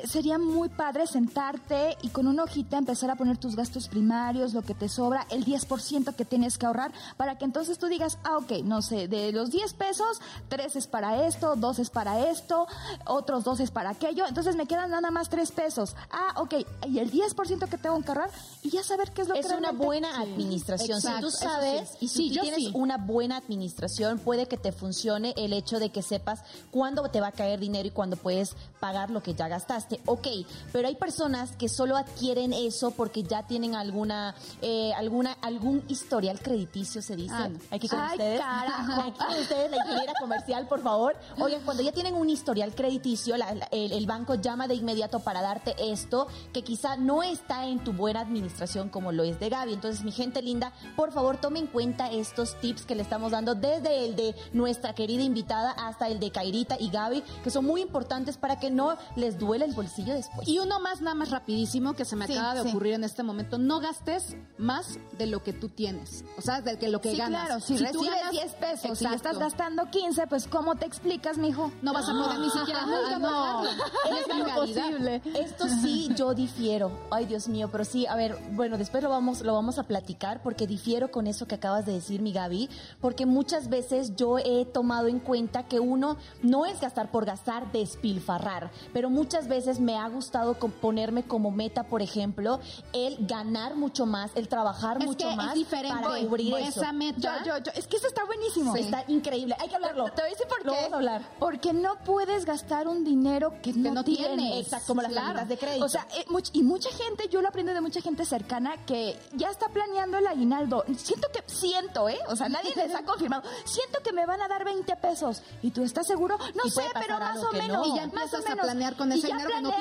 sería 0.06 0.38
muy 0.38 0.70
padre 0.70 1.06
sentarte 1.08 1.98
y 2.02 2.10
con 2.10 2.28
una 2.28 2.44
hojita 2.44 2.78
empezar 2.78 3.10
a 3.12 3.16
poner 3.16 3.38
tus 3.38 3.56
gastos 3.56 3.88
primarios, 3.90 4.54
lo 4.54 4.62
que 4.62 4.74
te 4.74 4.88
sobra, 4.90 5.28
el 5.30 5.44
10% 5.46 6.16
que 6.16 6.26
tienes 6.26 6.58
que 6.58 6.66
ahorrar, 6.66 6.92
para 7.18 7.38
que 7.38 7.46
entonces 7.46 7.78
tú 7.78 7.88
digas, 7.88 8.18
ah, 8.24 8.38
ok, 8.38 8.64
no 8.64 8.82
sé, 8.82 9.08
de 9.08 9.32
los 9.32 9.52
10 9.52 9.74
pesos, 9.74 10.22
3 10.48 10.76
es 10.78 10.88
para 10.88 11.26
esto, 11.28 11.56
2 11.58 11.80
es 11.80 11.90
para 11.90 12.30
esto, 12.30 12.68
otros 13.06 13.44
2 13.44 13.60
es 13.60 13.72
para 13.72 13.90
aquello, 13.90 14.26
entonces 14.28 14.56
me 14.56 14.66
quedan 14.66 14.92
nada 14.92 15.12
más 15.12 15.30
3 15.30 15.52
pesos. 15.52 15.96
Ah, 16.10 16.40
ok, 16.42 16.54
y 16.88 17.00
el 17.00 17.12
10% 17.12 17.68
que 17.68 17.78
tengo 17.78 18.00
que 18.02 18.08
ahorrar 18.10 18.30
y 18.64 18.70
ya 18.70 18.84
saber 18.84 19.12
qué 19.12 19.24
es 19.24 19.28
lo 19.28 19.36
es 19.36 19.42
que 19.42 19.48
una 19.54 19.60
realmente- 19.72 19.86
buena 19.86 20.22
administración. 20.22 20.98
Exacto, 21.00 21.30
si 21.32 21.38
tú 21.38 21.44
sabes 21.44 21.90
sí. 21.90 21.98
y 22.02 22.08
si 22.08 22.16
Sí, 22.22 22.30
tú 22.30 22.36
yo 22.36 22.42
tienes 22.44 22.60
sí. 22.60 22.72
una 22.74 22.98
buena 22.98 23.38
administración, 23.38 24.20
puede 24.20 24.48
que 24.48 24.58
te 24.58 24.72
funcione 24.72 25.34
el 25.38 25.52
hecho 25.54 25.80
de 25.80 25.90
que 25.92 26.02
sepas 26.02 26.44
cuándo 26.72 27.04
te 27.10 27.20
va 27.20 27.28
a 27.28 27.32
caer 27.34 27.60
dinero 27.60 27.88
y 27.88 27.92
cuándo 27.92 28.16
puedes 28.16 28.56
pagar 28.80 29.10
lo 29.10 29.22
que 29.22 29.34
ya 29.34 29.48
gastaste. 29.50 29.81
Ok, 30.06 30.28
pero 30.72 30.88
hay 30.88 30.96
personas 30.96 31.52
que 31.56 31.70
solo 31.70 31.98
adquieren 31.98 32.54
eso 32.54 32.92
porque 32.92 33.24
ya 33.24 33.44
tienen 33.44 33.76
alguna, 33.76 34.36
eh, 34.62 34.94
alguna, 34.94 35.34
algún 35.42 35.84
historial 35.88 36.40
crediticio, 36.42 37.02
se 37.02 37.16
dice. 37.16 37.34
Ah. 37.36 37.50
Aquí 37.72 37.88
con 37.88 38.00
Ay, 38.00 38.12
ustedes. 38.18 38.40
carajo. 38.40 39.02
Aquí 39.02 39.18
con 39.18 39.40
ustedes, 39.40 39.72
la 39.72 39.78
ingeniera 39.78 40.14
comercial, 40.20 40.68
por 40.68 40.82
favor. 40.82 41.16
Oigan, 41.40 41.62
cuando 41.64 41.84
ya 41.84 41.92
tienen 41.92 42.16
un 42.16 42.30
historial 42.30 42.74
crediticio, 42.76 43.38
la- 43.38 43.54
la- 43.56 43.68
el, 43.72 43.92
el 43.92 44.06
banco 44.06 44.36
llama 44.36 44.68
de 44.68 44.76
inmediato 44.76 45.20
para 45.20 45.42
darte 45.42 45.76
esto 45.92 46.28
que 46.54 46.64
quizá 46.64 46.96
no 46.98 47.24
está 47.24 47.66
en 47.68 47.84
tu 47.84 47.94
buena 47.94 48.22
administración 48.22 48.90
como 48.90 49.12
lo 49.12 49.24
es 49.24 49.40
de 49.40 49.50
Gaby. 49.50 49.74
Entonces, 49.74 50.04
mi 50.04 50.12
gente 50.12 50.42
linda, 50.42 50.74
por 50.96 51.12
favor, 51.12 51.38
tome 51.38 51.60
en 51.60 51.68
cuenta 51.68 52.12
estos 52.12 52.60
tips 52.60 52.86
que 52.86 52.96
le 52.96 53.02
estamos 53.04 53.32
dando 53.32 53.56
desde 53.56 54.06
el 54.06 54.16
de 54.16 54.36
nuestra 54.54 54.94
querida 54.94 55.24
invitada 55.24 55.72
hasta 55.72 56.08
el 56.08 56.20
de 56.20 56.32
Kairita 56.32 56.78
y 56.80 56.90
Gaby, 56.90 57.24
que 57.44 57.50
son 57.50 57.66
muy 57.66 57.82
importantes 57.82 58.38
para 58.38 58.60
que 58.60 58.70
no 58.72 58.98
les 59.16 59.38
duele 59.40 59.66
el 59.72 59.76
bolsillo 59.76 60.14
después. 60.14 60.48
Y 60.48 60.60
uno 60.60 60.80
más, 60.80 61.02
nada 61.02 61.16
más 61.16 61.30
rapidísimo, 61.32 61.94
que 61.94 62.06
se 62.06 62.16
me 62.16 62.28
Sí, 62.28 62.34
acaba 62.34 62.56
de 62.56 62.64
sí. 62.64 62.70
ocurrir 62.70 62.94
en 62.94 63.04
este 63.04 63.24
momento. 63.24 63.58
No 63.58 63.80
gastes 63.80 64.36
más 64.58 65.00
de 65.18 65.26
lo 65.28 65.44
que 65.44 65.54
tú 65.54 65.70
tienes. 65.70 66.24
O 66.38 66.42
sea, 66.42 66.62
de 66.62 66.78
que 66.78 66.88
lo 66.90 67.02
que 67.02 67.12
Sí, 67.12 67.18
ganas. 67.18 67.46
claro, 67.48 67.62
si, 67.62 67.76
tú 67.78 67.84
recibes 67.84 68.10
ganas- 68.10 68.32
10 68.32 68.54
pesos 68.56 68.86
y 68.86 68.88
Exacto. 68.90 69.16
estás 69.16 69.40
gastando 69.40 69.90
15, 69.90 70.28
pues 70.28 70.48
¿cómo 70.48 70.76
te 70.76 70.86
explicas, 70.86 71.38
mijo? 71.38 71.72
No 71.82 71.94
vas 71.94 72.08
a 72.08 72.12
poder 72.12 72.40
ni 72.40 72.50
siquiera 72.50 72.86
nunca 72.86 73.20
no. 73.20 73.64
Es 73.66 74.38
imposible. 74.38 75.22
Esto 75.40 75.68
sí, 75.82 76.10
yo 76.16 76.34
difiero. 76.34 76.92
Ay, 77.10 77.26
Dios 77.26 77.48
mío, 77.48 77.70
pero 77.72 77.86
sí, 77.86 78.06
a 78.08 78.16
ver, 78.16 78.38
bueno, 78.52 78.78
después 78.78 79.02
lo 79.04 79.10
vamos, 79.10 79.42
lo 79.42 79.54
vamos 79.54 79.80
a 79.80 79.84
platicar 79.84 80.42
porque 80.44 80.68
difiero 80.68 81.12
con 81.12 81.28
eso 81.28 81.48
que 81.48 81.56
acabas 81.56 81.86
de 81.86 81.94
decir, 81.94 82.22
mi 82.22 82.34
Gaby, 82.34 82.70
porque 83.00 83.26
muchas 83.26 83.70
veces 83.70 84.16
yo 84.16 84.38
he 84.38 84.66
tomado 84.66 85.08
en 85.08 85.20
cuenta 85.20 85.64
que 85.64 85.80
uno 85.80 86.18
no 86.42 86.66
es 86.66 86.80
gastar 86.82 87.12
por 87.12 87.26
gastar, 87.26 87.72
despilfarrar, 87.72 88.72
pero 88.94 89.10
muchas 89.10 89.48
veces 89.48 89.61
me 89.80 89.98
ha 89.98 90.08
gustado 90.10 90.54
ponerme 90.56 91.24
como 91.24 91.52
meta, 91.52 91.84
por 91.84 92.02
ejemplo, 92.02 92.60
el 92.94 93.18
ganar 93.28 93.76
mucho 93.76 94.06
más, 94.06 94.32
el 94.36 94.48
trabajar 94.48 94.98
Es 95.00 95.06
mucho 95.06 95.30
que 95.30 95.36
más 95.36 95.50
es 95.50 95.54
diferente. 95.56 96.02
para 96.02 96.20
cubrir 96.20 96.54
eso. 96.56 96.82
Esa 96.82 96.92
meta. 96.92 97.44
Yo, 97.44 97.58
yo, 97.58 97.64
yo, 97.64 97.72
es 97.76 97.88
que 97.88 97.98
eso 97.98 98.08
está 98.08 98.24
buenísimo. 98.26 98.76
Está 98.76 99.04
increíble, 99.08 99.56
hay 99.60 99.70
que 99.70 99.76
hablarlo. 99.76 100.06
Te 100.12 100.22
voy 100.22 100.30
a 100.30 100.34
decir 100.34 100.48
por 100.48 100.66
Lo 100.66 100.72
qué. 100.74 100.78
vamos 100.78 100.94
a 100.94 100.96
hablar. 100.98 101.22
Porque 101.40 101.74
no 101.74 101.96
puedes 102.04 102.46
gastar 102.46 102.88
un 102.88 103.04
dinero 103.04 103.54
que, 103.62 103.74
no, 103.74 103.94
no 103.94 104.04
tienes. 104.04 104.38
tienes. 104.38 104.66
Exacto, 104.66 104.88
como 104.88 105.02
las 105.02 105.12
Claro. 105.12 105.28
tarjetas 105.28 105.50
de 105.50 105.58
crédito. 105.58 105.86
O 105.86 105.90
sea, 105.90 106.08
eh, 106.18 106.26
much- 106.30 106.50
y 106.54 106.64
mucha 106.64 106.90
gente, 106.92 107.28
yo 107.30 107.42
lo 107.42 107.48
aprendo 107.50 107.74
de 107.74 107.82
mucha 107.82 108.02
gente 108.02 108.26
cercana 108.26 108.76
que 108.86 109.18
ya 109.34 109.50
está 109.50 109.68
planeando 109.70 110.18
el 110.18 110.28
aguinaldo. 110.28 110.84
Siento 110.98 111.28
que, 111.34 111.44
siento, 111.52 112.10
¿eh? 112.10 112.20
O 112.30 112.36
sea, 112.36 112.50
nadie 112.50 112.74
les 112.76 112.94
ha 112.96 113.02
confirmado. 113.06 113.44
Siento 113.66 114.00
que 114.04 114.14
me 114.14 114.26
van 114.26 114.42
a 114.42 114.48
dar 114.48 114.64
20 114.66 114.96
pesos. 114.98 115.42
¿Y 115.62 115.72
tú 115.72 115.84
estás 115.84 116.08
seguro? 116.08 116.38
No 116.56 116.70
sé, 116.70 116.84
pero 116.94 117.20
más 117.20 117.38
o 117.44 117.50
que 117.50 117.58
menos. 117.58 117.88
no. 117.88 117.94
Y 117.94 117.98
ya 118.00 118.06
más 118.08 118.14
o 118.14 118.38
empiezas 118.38 118.46
a 118.46 118.50
menos. 118.50 118.66
planear 118.66 118.96
con 118.96 119.12
ese 119.12 119.28
dinero 119.28 119.50
no. 119.60 119.72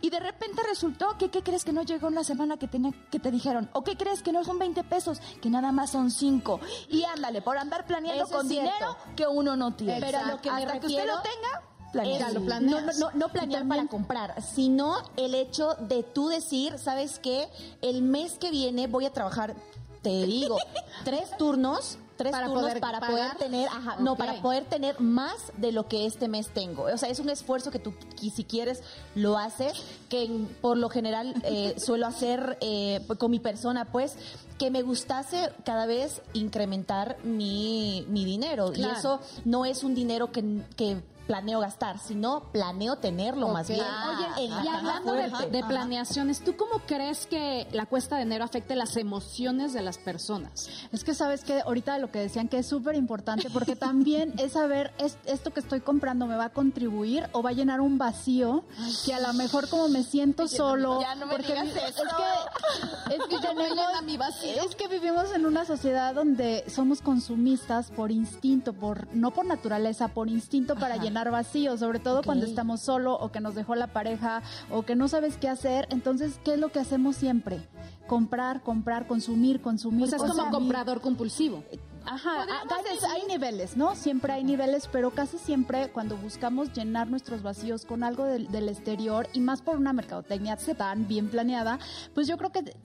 Y 0.00 0.10
de 0.10 0.18
repente 0.18 0.62
resultó 0.68 1.16
que, 1.18 1.30
¿qué 1.30 1.42
crees 1.42 1.64
que 1.64 1.72
no 1.72 1.82
llegó 1.82 2.08
en 2.08 2.14
la 2.16 2.24
semana 2.24 2.56
que 2.56 2.66
tenía, 2.66 2.90
que 3.10 3.20
te 3.20 3.30
dijeron? 3.30 3.68
¿O 3.74 3.84
qué 3.84 3.96
crees 3.96 4.22
que 4.22 4.32
no 4.32 4.42
son 4.44 4.58
20 4.58 4.82
pesos? 4.84 5.20
Que 5.40 5.50
nada 5.50 5.70
más 5.70 5.90
son 5.90 6.10
5. 6.10 6.60
Y 6.88 7.04
ándale, 7.04 7.42
por 7.42 7.58
andar 7.58 7.86
planeando 7.86 8.24
Eso 8.24 8.34
con 8.36 8.48
dinero 8.48 8.96
que 9.14 9.26
uno 9.26 9.54
no 9.56 9.74
tiene. 9.74 10.00
Pero 10.00 10.18
a 10.18 10.22
lo 10.24 10.40
que 10.40 10.50
me 10.50 10.64
Hasta 10.64 10.80
que 10.80 10.86
usted 10.86 11.06
lo 11.06 11.20
tenga, 11.20 11.62
Es- 11.86 11.92
planea. 11.92 12.18
Ya 12.18 12.28
lo 12.30 12.40
no, 12.40 12.46
planeas. 12.46 12.98
no, 12.98 13.10
no, 13.10 13.16
no 13.16 13.28
planear 13.28 13.68
para 13.68 13.86
comprar, 13.86 14.42
sino 14.42 14.96
el 15.16 15.34
hecho 15.34 15.74
de 15.78 16.02
tú 16.02 16.28
decir, 16.28 16.78
¿sabes 16.78 17.18
qué? 17.20 17.48
El 17.82 18.02
mes 18.02 18.38
que 18.38 18.50
viene 18.50 18.86
voy 18.88 19.06
a 19.06 19.12
trabajar, 19.12 19.54
te 20.02 20.26
digo, 20.26 20.56
tres 21.04 21.36
turnos. 21.36 21.98
Tres 22.16 22.30
Para 22.30 22.46
turnos 22.46 22.62
poder 22.62 22.80
para 22.80 23.00
pagar. 23.00 23.36
poder 23.36 23.38
tener, 23.38 23.68
ajá, 23.68 23.96
no, 23.98 24.16
para 24.16 24.40
poder 24.40 24.64
tener 24.64 25.00
más 25.00 25.34
de 25.56 25.72
lo 25.72 25.88
que 25.88 26.06
este 26.06 26.28
mes 26.28 26.48
tengo. 26.50 26.84
O 26.84 26.98
sea, 26.98 27.08
es 27.08 27.18
un 27.18 27.28
esfuerzo 27.28 27.70
que 27.72 27.80
tú, 27.80 27.92
si 28.16 28.44
quieres, 28.44 28.82
lo 29.16 29.36
haces, 29.36 29.72
que 30.08 30.46
por 30.60 30.76
lo 30.76 30.88
general 30.88 31.34
eh, 31.44 31.74
suelo 31.84 32.06
hacer 32.06 32.56
eh, 32.60 33.00
con 33.18 33.30
mi 33.30 33.40
persona, 33.40 33.86
pues, 33.86 34.16
que 34.58 34.70
me 34.70 34.82
gustase 34.82 35.52
cada 35.64 35.86
vez 35.86 36.22
incrementar 36.34 37.16
mi, 37.24 38.06
mi 38.08 38.24
dinero. 38.24 38.70
Claro. 38.72 38.94
Y 38.94 38.96
eso 38.96 39.20
no 39.44 39.64
es 39.64 39.82
un 39.82 39.94
dinero 39.94 40.30
que, 40.30 40.62
que 40.76 41.02
planeo 41.26 41.60
gastar, 41.60 41.98
sino 41.98 42.50
planeo 42.52 42.96
tenerlo 42.96 43.48
más 43.48 43.68
bien. 43.68 43.80
Oye, 43.80 44.44
y 44.46 44.68
hablando 44.68 45.12
de, 45.14 45.64
planeaciones, 45.66 46.40
¿tú 46.44 46.56
cómo 46.56 46.80
crees 46.86 47.26
que 47.26 47.66
la 47.72 47.86
cuesta 47.86 48.16
de 48.16 48.22
enero 48.22 48.44
afecte 48.44 48.76
las 48.76 48.96
emociones 48.96 49.72
de 49.72 49.80
las 49.82 49.96
personas? 49.98 50.68
Es 50.92 51.02
que 51.04 51.14
sabes 51.14 51.42
que 51.44 51.60
ahorita 51.60 51.98
lo 51.98 52.10
que 52.10 52.18
decían 52.18 52.48
que 52.48 52.58
es 52.58 52.66
súper 52.66 52.94
importante 52.94 53.48
porque 53.50 53.74
también 53.76 54.34
es 54.38 54.52
saber 54.52 54.92
es, 54.98 55.16
esto 55.24 55.52
que 55.52 55.60
estoy 55.60 55.80
comprando 55.80 56.26
me 56.26 56.36
va 56.36 56.46
a 56.46 56.50
contribuir 56.50 57.28
o 57.32 57.42
va 57.42 57.50
a 57.50 57.52
llenar 57.54 57.80
un 57.80 57.96
vacío 57.98 58.64
que 59.06 59.14
a 59.14 59.20
lo 59.20 59.32
mejor 59.32 59.68
como 59.68 59.88
me 59.88 60.02
siento 60.02 60.46
solo 60.46 61.00
ya 61.00 61.14
no 61.14 61.26
me 61.26 61.32
porque 61.36 61.52
digas 61.52 61.68
eso. 61.68 62.02
es 62.04 62.12
que 62.12 63.14
es 63.16 63.22
que 63.28 63.34
No 63.46 63.54
me 63.54 63.64
tenemos- 63.64 63.88
llena 63.88 64.02
mi 64.02 64.16
vacío. 64.16 64.62
es 64.68 64.74
que 64.76 64.88
vivimos 64.88 65.32
en 65.34 65.46
una 65.46 65.64
sociedad 65.64 66.14
donde 66.14 66.64
somos 66.68 67.00
consumistas 67.00 67.90
por 67.90 68.10
instinto 68.10 68.72
por 68.74 69.06
no 69.14 69.30
por 69.32 69.46
naturaleza 69.46 70.08
por 70.08 70.28
instinto 70.28 70.74
para 70.76 70.96
llenar 70.96 71.13
vacíos 71.30 71.80
sobre 71.80 71.98
todo 72.00 72.22
cuando 72.22 72.44
estamos 72.46 72.80
solo 72.82 73.14
o 73.14 73.30
que 73.30 73.40
nos 73.40 73.54
dejó 73.54 73.74
la 73.74 73.88
pareja 73.88 74.42
o 74.70 74.82
que 74.82 74.96
no 74.96 75.08
sabes 75.08 75.36
qué 75.36 75.48
hacer 75.48 75.86
entonces 75.90 76.40
qué 76.44 76.54
es 76.54 76.58
lo 76.60 76.70
que 76.70 76.80
hacemos 76.80 77.16
siempre 77.16 77.60
comprar 78.06 78.62
comprar 78.62 79.06
consumir 79.06 79.60
consumir 79.62 80.04
O 80.04 80.06
sea, 80.08 80.16
es 80.16 80.22
como 80.22 80.34
consumir. 80.34 80.52
comprador 80.52 81.00
compulsivo. 81.00 81.62
Ajá, 82.06 82.36
Podríamos 82.38 82.72
a- 82.72 82.82
veces 82.82 83.04
hay 83.04 83.22
niveles, 83.26 83.76
¿no? 83.76 83.94
Siempre 83.94 84.32
hay 84.32 84.44
niveles, 84.44 84.88
pero 84.90 85.10
casi 85.10 85.38
siempre 85.38 85.90
cuando 85.92 86.16
buscamos 86.16 86.72
llenar 86.72 87.08
nuestros 87.08 87.42
vacíos 87.42 87.84
con 87.84 88.02
algo 88.04 88.24
del, 88.24 88.50
del 88.50 88.68
exterior 88.68 89.28
y 89.32 89.40
más 89.40 89.62
por 89.62 89.76
una 89.76 89.92
mercadotecnia 89.92 90.56
tan 90.76 91.06
bien 91.08 91.28
planeada, 91.28 91.78
pues 92.14 92.26
yo 92.26 92.36
creo 92.36 92.50
que 92.52 92.76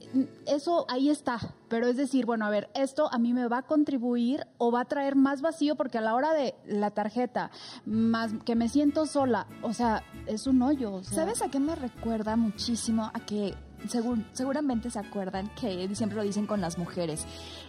eso 0.46 0.86
ahí 0.88 1.10
está. 1.10 1.38
Pero 1.68 1.86
es 1.86 1.96
decir, 1.96 2.26
bueno, 2.26 2.44
a 2.46 2.50
ver, 2.50 2.68
esto 2.74 3.08
a 3.12 3.18
mí 3.18 3.32
me 3.32 3.46
va 3.46 3.58
a 3.58 3.62
contribuir 3.62 4.46
o 4.58 4.72
va 4.72 4.80
a 4.80 4.84
traer 4.86 5.14
más 5.16 5.40
vacío 5.40 5.76
porque 5.76 5.98
a 5.98 6.00
la 6.00 6.14
hora 6.14 6.32
de 6.32 6.54
la 6.66 6.90
tarjeta, 6.90 7.50
más 7.86 8.32
que 8.44 8.56
me 8.56 8.68
siento 8.68 9.06
sola, 9.06 9.46
o 9.62 9.72
sea, 9.72 10.02
es 10.26 10.46
un 10.46 10.60
hoyo. 10.62 10.94
o 10.94 11.02
sea. 11.04 11.14
¿Sabes 11.18 11.42
a 11.42 11.48
qué 11.48 11.60
me 11.60 11.74
recuerda 11.76 12.36
muchísimo? 12.36 13.10
A 13.14 13.20
que 13.20 13.54
segur- 13.88 14.24
seguramente 14.32 14.90
se 14.90 14.98
acuerdan 14.98 15.48
que 15.54 15.88
siempre 15.94 16.16
lo 16.16 16.22
dicen 16.22 16.46
con 16.46 16.60
las 16.60 16.78
mujeres. 16.78 17.24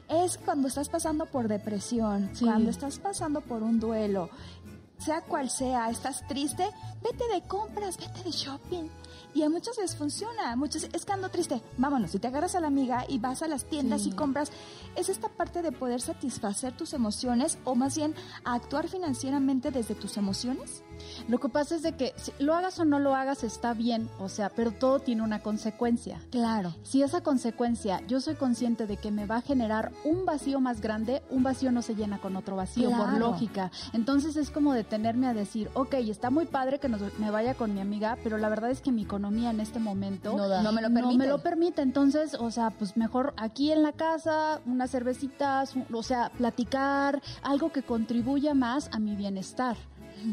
Es 0.09 0.37
cuando 0.37 0.67
estás 0.67 0.89
pasando 0.89 1.25
por 1.25 1.47
depresión, 1.47 2.29
Sí. 2.33 2.45
cuando 2.45 2.69
estás 2.69 2.99
pasando 2.99 3.41
por 3.41 3.63
un 3.63 3.79
duelo, 3.79 4.29
sea 4.97 5.21
cual 5.21 5.49
sea, 5.49 5.89
estás 5.89 6.27
triste, 6.27 6.63
vete 7.01 7.23
de 7.33 7.41
compras, 7.47 7.97
vete 7.97 8.23
de 8.23 8.31
shopping. 8.31 8.87
Y 9.33 9.41
a 9.43 9.49
muchas 9.49 9.77
veces 9.77 9.95
funciona, 9.95 10.55
muchas 10.57 10.83
es 10.91 11.05
que 11.05 11.11
ando 11.13 11.29
triste, 11.29 11.61
vámonos, 11.77 12.11
si 12.11 12.19
te 12.19 12.27
agarras 12.27 12.53
a 12.55 12.59
la 12.59 12.67
amiga 12.67 13.05
y 13.07 13.17
vas 13.17 13.41
a 13.41 13.47
las 13.47 13.63
tiendas 13.65 14.03
Sí. 14.03 14.09
y 14.09 14.11
compras, 14.11 14.51
es 14.95 15.07
esta 15.09 15.29
parte 15.29 15.61
de 15.61 15.71
poder 15.71 16.01
satisfacer 16.01 16.73
tus 16.75 16.93
emociones 16.93 17.57
o 17.63 17.73
más 17.73 17.95
bien 17.95 18.13
actuar 18.43 18.89
financieramente 18.89 19.71
desde 19.71 19.95
tus 19.95 20.17
emociones. 20.17 20.83
Lo 21.27 21.39
que 21.39 21.49
pasa 21.49 21.75
es 21.75 21.81
de 21.83 21.93
que 21.95 22.13
si 22.17 22.31
lo 22.39 22.53
hagas 22.55 22.79
o 22.79 22.85
no 22.85 22.99
lo 22.99 23.15
hagas 23.15 23.43
está 23.43 23.73
bien, 23.73 24.09
o 24.19 24.29
sea, 24.29 24.49
pero 24.49 24.71
todo 24.71 24.99
tiene 24.99 25.21
una 25.21 25.41
consecuencia. 25.41 26.19
Claro. 26.31 26.73
Si 26.83 27.03
esa 27.03 27.21
consecuencia 27.21 28.01
yo 28.07 28.19
soy 28.21 28.35
consciente 28.35 28.87
de 28.87 28.97
que 28.97 29.11
me 29.11 29.25
va 29.25 29.37
a 29.37 29.41
generar 29.41 29.91
un 30.03 30.25
vacío 30.25 30.59
más 30.59 30.81
grande, 30.81 31.21
un 31.29 31.43
vacío 31.43 31.71
no 31.71 31.81
se 31.81 31.95
llena 31.95 32.19
con 32.19 32.35
otro 32.35 32.55
vacío, 32.55 32.89
por 32.91 33.13
lógica. 33.17 33.71
Entonces 33.93 34.35
es 34.35 34.49
como 34.51 34.73
detenerme 34.73 35.27
a 35.27 35.33
decir, 35.33 35.69
ok, 35.73 35.93
está 35.95 36.29
muy 36.29 36.45
padre 36.45 36.79
que 36.79 36.89
nos- 36.89 37.01
me 37.19 37.31
vaya 37.31 37.53
con 37.53 37.73
mi 37.73 37.79
amiga, 37.81 38.17
pero 38.23 38.37
la 38.37 38.49
verdad 38.49 38.71
es 38.71 38.81
que 38.81 38.91
mi 38.91 39.03
economía 39.03 39.49
en 39.51 39.59
este 39.59 39.79
momento 39.79 40.35
No 40.35 40.47
da. 40.47 40.61
No 40.61 40.71
me 40.71 40.81
lo 40.81 40.89
no 40.89 40.95
permite. 40.95 41.17
me 41.17 41.27
lo 41.27 41.37
permite. 41.41 41.81
Entonces, 41.81 42.33
o 42.35 42.51
sea, 42.51 42.69
pues 42.71 42.97
mejor 42.97 43.33
aquí 43.37 43.71
en 43.71 43.83
la 43.83 43.91
casa, 43.93 44.61
unas 44.65 44.91
cervecitas, 44.91 45.73
o 45.93 46.03
sea, 46.03 46.29
platicar, 46.37 47.21
algo 47.43 47.71
que 47.71 47.81
contribuya 47.83 48.53
más 48.53 48.89
a 48.91 48.99
mi 48.99 49.15
bienestar, 49.15 49.77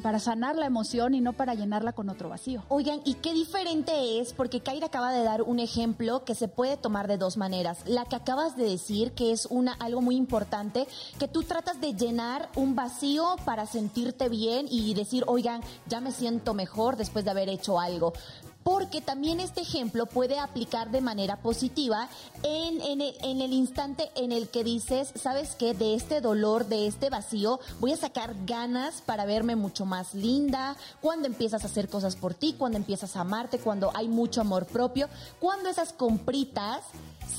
para 0.02 0.18
sanar 0.18 0.56
la 0.56 0.66
emoción 0.66 1.14
y 1.14 1.20
no 1.20 1.32
para 1.32 1.54
llenarla 1.54 1.92
con 1.92 2.08
otro 2.08 2.28
vacío. 2.28 2.62
Oigan, 2.68 3.00
¿y 3.04 3.14
qué 3.14 3.32
diferente 3.34 4.20
es? 4.20 4.32
Porque 4.32 4.60
Kaira 4.60 4.86
acaba 4.86 5.12
de 5.12 5.22
dar 5.22 5.42
un 5.42 5.58
ejemplo 5.58 6.24
que 6.24 6.34
se 6.34 6.48
puede 6.48 6.76
tomar 6.76 7.08
de 7.08 7.18
dos 7.18 7.36
maneras. 7.36 7.78
La 7.86 8.04
que 8.04 8.16
acabas 8.16 8.56
de 8.56 8.64
decir, 8.64 9.12
que 9.12 9.32
es 9.32 9.46
una 9.46 9.72
algo 9.74 10.00
muy 10.00 10.16
importante, 10.16 10.86
que 11.18 11.28
tú 11.28 11.42
tratas 11.42 11.80
de 11.80 11.94
llenar 11.94 12.48
un 12.56 12.74
vacío 12.74 13.36
para 13.44 13.66
sentirte 13.66 14.28
bien 14.28 14.66
y 14.70 14.94
decir, 14.94 15.24
oigan, 15.26 15.62
ya 15.86 16.00
me 16.00 16.12
siento 16.12 16.54
mejor 16.54 16.96
después 16.96 17.24
de 17.24 17.30
haber 17.30 17.48
hecho 17.48 17.80
algo. 17.80 18.12
Porque 18.68 19.00
también 19.00 19.40
este 19.40 19.62
ejemplo 19.62 20.04
puede 20.04 20.38
aplicar 20.38 20.90
de 20.90 21.00
manera 21.00 21.38
positiva 21.38 22.10
en, 22.42 22.82
en 22.82 23.00
el, 23.00 23.14
el 23.40 23.54
instante 23.54 24.10
en 24.14 24.30
el 24.30 24.50
que 24.50 24.62
dices, 24.62 25.10
¿sabes 25.14 25.54
qué? 25.54 25.72
De 25.72 25.94
este 25.94 26.20
dolor, 26.20 26.66
de 26.66 26.86
este 26.86 27.08
vacío, 27.08 27.60
voy 27.80 27.92
a 27.92 27.96
sacar 27.96 28.34
ganas 28.44 29.00
para 29.00 29.24
verme 29.24 29.56
mucho 29.56 29.86
más 29.86 30.12
linda. 30.12 30.76
Cuando 31.00 31.28
empiezas 31.28 31.64
a 31.64 31.66
hacer 31.68 31.88
cosas 31.88 32.14
por 32.16 32.34
ti, 32.34 32.56
cuando 32.58 32.76
empiezas 32.76 33.16
a 33.16 33.22
amarte, 33.22 33.58
cuando 33.58 33.90
hay 33.94 34.06
mucho 34.06 34.42
amor 34.42 34.66
propio, 34.66 35.08
cuando 35.40 35.70
esas 35.70 35.94
compritas 35.94 36.82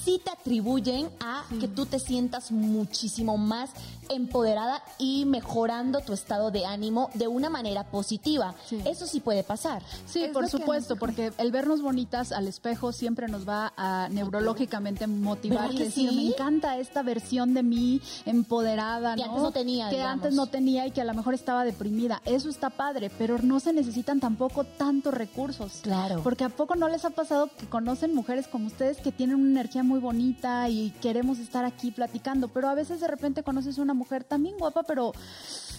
sí 0.06 0.22
te 0.24 0.32
atribuyen 0.32 1.10
a 1.20 1.46
que 1.60 1.68
tú 1.68 1.86
te 1.86 2.00
sientas 2.00 2.52
muchísimo 2.52 3.38
más 3.38 3.72
empoderada 4.10 4.82
y 4.98 5.26
mejorando 5.26 6.02
tu 6.02 6.14
estado 6.14 6.52
de 6.52 6.66
ánimo 6.66 7.10
de 7.14 7.28
una 7.28 7.50
manera 7.50 7.84
positiva. 7.84 8.56
Eso 8.86 9.06
sí 9.06 9.20
puede 9.20 9.44
pasar. 9.44 9.84
Sí, 10.06 10.26
por 10.34 10.50
supuesto, 10.50 10.96
porque 10.96 11.32
el 11.38 11.52
vernos 11.52 11.82
bonitas 11.82 12.32
al 12.32 12.48
espejo 12.48 12.92
siempre 12.92 13.28
nos 13.28 13.48
va 13.48 13.74
a 13.78 14.10
neurológicamente 14.10 15.08
motivar 15.08 15.72
y 15.74 15.78
decir, 15.78 16.12
me 16.12 16.28
encanta 16.28 16.78
esta 16.78 17.04
versión 17.04 17.54
de 17.54 17.64
mí 17.64 18.02
empoderada, 18.26 19.16
que 19.16 19.24
antes 19.24 19.42
no 19.42 19.52
tenía, 19.52 19.90
que 19.90 20.02
antes 20.02 20.34
no 20.34 20.48
tenía 20.48 20.88
y 20.88 20.92
que 20.92 21.02
a 21.02 21.06
lo 21.06 21.14
mejor 21.14 21.34
estaba 21.34 21.64
deprimida. 21.64 22.22
Eso 22.26 22.50
está 22.50 22.70
padre, 22.70 23.12
pero 23.18 23.38
no 23.40 23.60
se 23.60 23.74
necesitan 23.74 24.20
tampoco 24.20 24.64
tantos 24.64 25.14
recursos. 25.14 25.80
Claro. 25.82 26.22
Porque 26.24 26.44
a 26.44 26.50
poco 26.50 26.76
no 26.76 26.90
les 26.90 27.06
ha 27.06 27.12
pasado 27.12 27.50
que 27.58 27.68
conocen 27.68 28.14
mujeres 28.16 28.48
como 28.48 28.68
ustedes 28.68 28.98
que 28.98 29.12
tienen 29.12 29.36
una 29.36 29.52
energía 29.52 29.79
muy 29.84 30.00
bonita 30.00 30.70
y 30.70 30.92
queremos 31.02 31.40
estar 31.40 31.66
aquí 31.66 31.92
platicando, 31.92 32.48
pero 32.48 32.70
a 32.70 32.74
veces 32.74 33.00
de 33.00 33.08
repente 33.08 33.44
conoces 33.44 33.78
una 33.78 33.94
mujer 33.94 34.24
también 34.24 34.58
guapa, 34.58 34.84
pero 34.84 35.14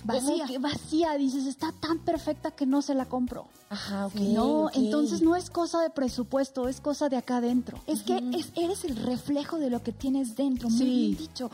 vacía. 0.05 0.47
Que 0.47 0.59
vacía, 0.59 1.15
dices, 1.15 1.47
está 1.47 1.73
tan 1.73 1.99
perfecta 1.99 2.51
que 2.51 2.67
no 2.67 2.83
se 2.83 2.95
la 2.95 3.07
compro. 3.07 3.47
Ajá, 3.69 4.07
ok. 4.07 4.15
No, 4.17 4.71
entonces 4.73 5.23
no 5.23 5.37
es 5.37 5.51
cosa 5.51 5.81
de 5.83 5.91
presupuesto, 5.91 6.69
es 6.69 6.81
cosa 6.81 7.09
de 7.09 7.17
acá 7.17 7.37
adentro. 7.39 7.79
Es 7.87 8.03
que 8.03 8.17
eres 8.57 8.85
el 8.85 8.97
reflejo 8.97 9.59
de 9.59 9.71
lo 9.71 9.83
que 9.83 9.93
tienes 9.93 10.37
dentro, 10.37 10.69
muy 10.71 10.85
bien 10.85 11.17
dicho 11.17 11.51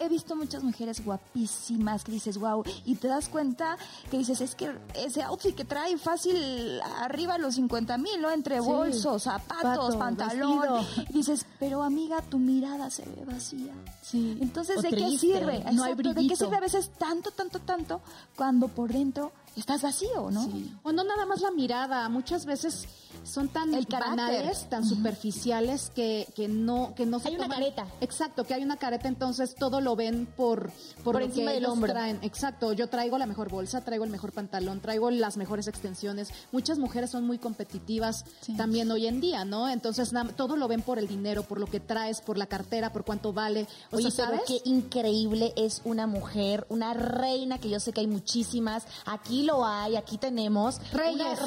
he 0.00 0.08
visto 0.08 0.34
muchas 0.34 0.64
mujeres 0.64 1.04
guapísimas 1.04 2.04
que 2.04 2.12
dices, 2.12 2.38
wow, 2.38 2.64
y 2.84 2.96
te 2.96 3.06
das 3.06 3.28
cuenta 3.28 3.76
que 4.10 4.18
dices, 4.18 4.40
es 4.40 4.54
que 4.54 4.72
ese 4.94 5.22
outfit 5.22 5.54
que 5.54 5.64
trae 5.64 5.96
fácil 5.98 6.80
arriba 7.00 7.36
los 7.38 7.54
50 7.56 7.98
mil, 7.98 8.20
¿no? 8.20 8.30
Entre 8.30 8.60
bolsos, 8.60 9.24
zapatos, 9.24 9.96
pantalón. 9.96 10.84
Y 11.10 11.12
dices, 11.12 11.46
pero 11.58 11.82
amiga, 11.82 12.22
tu 12.22 12.38
mirada 12.38 12.90
se 12.90 13.02
ve 13.02 13.24
vacía. 13.26 13.74
Sí. 14.02 14.38
Entonces, 14.40 14.82
¿de 14.82 14.90
qué 14.90 15.18
sirve? 15.18 15.64
No 15.72 15.84
hay 15.84 15.94
¿De 15.94 16.26
qué 16.26 16.34
sirve 16.34 16.56
a 16.56 16.60
veces 16.60 16.90
tanto, 16.98 17.30
tanto, 17.30 17.58
tanto 17.60 18.00
cuando 18.36 18.68
por 18.68 18.90
dentro 18.92 19.32
estás 19.56 19.82
vacío, 19.82 20.30
¿no? 20.30 20.48
O 20.82 20.92
no 20.92 21.04
nada 21.04 21.26
más 21.26 21.40
la 21.40 21.50
mirada, 21.50 22.08
muchas 22.08 22.46
veces 22.46 22.86
son 23.24 23.48
tan 23.48 23.70
banales, 23.88 24.68
tan 24.68 24.86
superficiales 24.86 25.90
que, 25.94 26.26
que 26.34 26.48
no 26.48 26.94
que 26.94 27.06
no 27.06 27.18
se 27.18 27.28
hay 27.28 27.36
una 27.36 27.48
careta. 27.48 27.86
Exacto, 28.00 28.44
que 28.44 28.54
hay 28.54 28.62
una 28.62 28.76
careta, 28.76 29.08
entonces 29.08 29.54
todo 29.54 29.80
lo 29.80 29.96
ven 29.96 30.26
por 30.26 30.70
por, 31.04 31.20
encima 31.20 31.52
del 31.52 31.66
hombro. 31.66 31.92
Traen. 31.92 32.18
Exacto, 32.22 32.72
yo 32.72 32.88
traigo 32.88 33.18
la 33.18 33.26
mejor 33.26 33.50
bolsa, 33.50 33.82
traigo 33.82 34.04
el 34.04 34.10
mejor 34.10 34.32
pantalón, 34.32 34.80
traigo 34.80 35.10
las 35.10 35.36
mejores 35.36 35.68
extensiones. 35.68 36.30
Muchas 36.52 36.78
mujeres 36.78 37.10
son 37.10 37.26
muy 37.26 37.38
competitivas 37.38 38.24
también 38.56 38.90
hoy 38.90 39.06
en 39.06 39.20
día, 39.20 39.44
¿no? 39.44 39.68
Entonces 39.68 40.12
todo 40.36 40.56
lo 40.56 40.68
ven 40.68 40.82
por 40.82 40.98
el 40.98 41.08
dinero, 41.08 41.42
por 41.42 41.60
lo 41.60 41.66
que 41.66 41.80
traes, 41.80 42.20
por 42.20 42.38
la 42.38 42.46
cartera, 42.46 42.92
por 42.92 43.04
cuánto 43.04 43.32
vale. 43.32 43.66
O 43.90 43.96
Oye, 43.96 44.10
¿sabes? 44.10 44.42
qué 44.46 44.60
increíble 44.64 45.52
es 45.56 45.82
una 45.84 46.06
mujer, 46.06 46.66
una 46.68 46.94
reina 46.94 47.58
que 47.58 47.68
yo 47.68 47.80
sé 47.80 47.92
que 47.92 48.00
hay 48.00 48.06
muchísimas. 48.06 48.86
Aquí 49.04 49.39
lo 49.44 49.64
hay, 49.64 49.96
aquí 49.96 50.18
tenemos. 50.18 50.80
Reyes. 50.92 51.38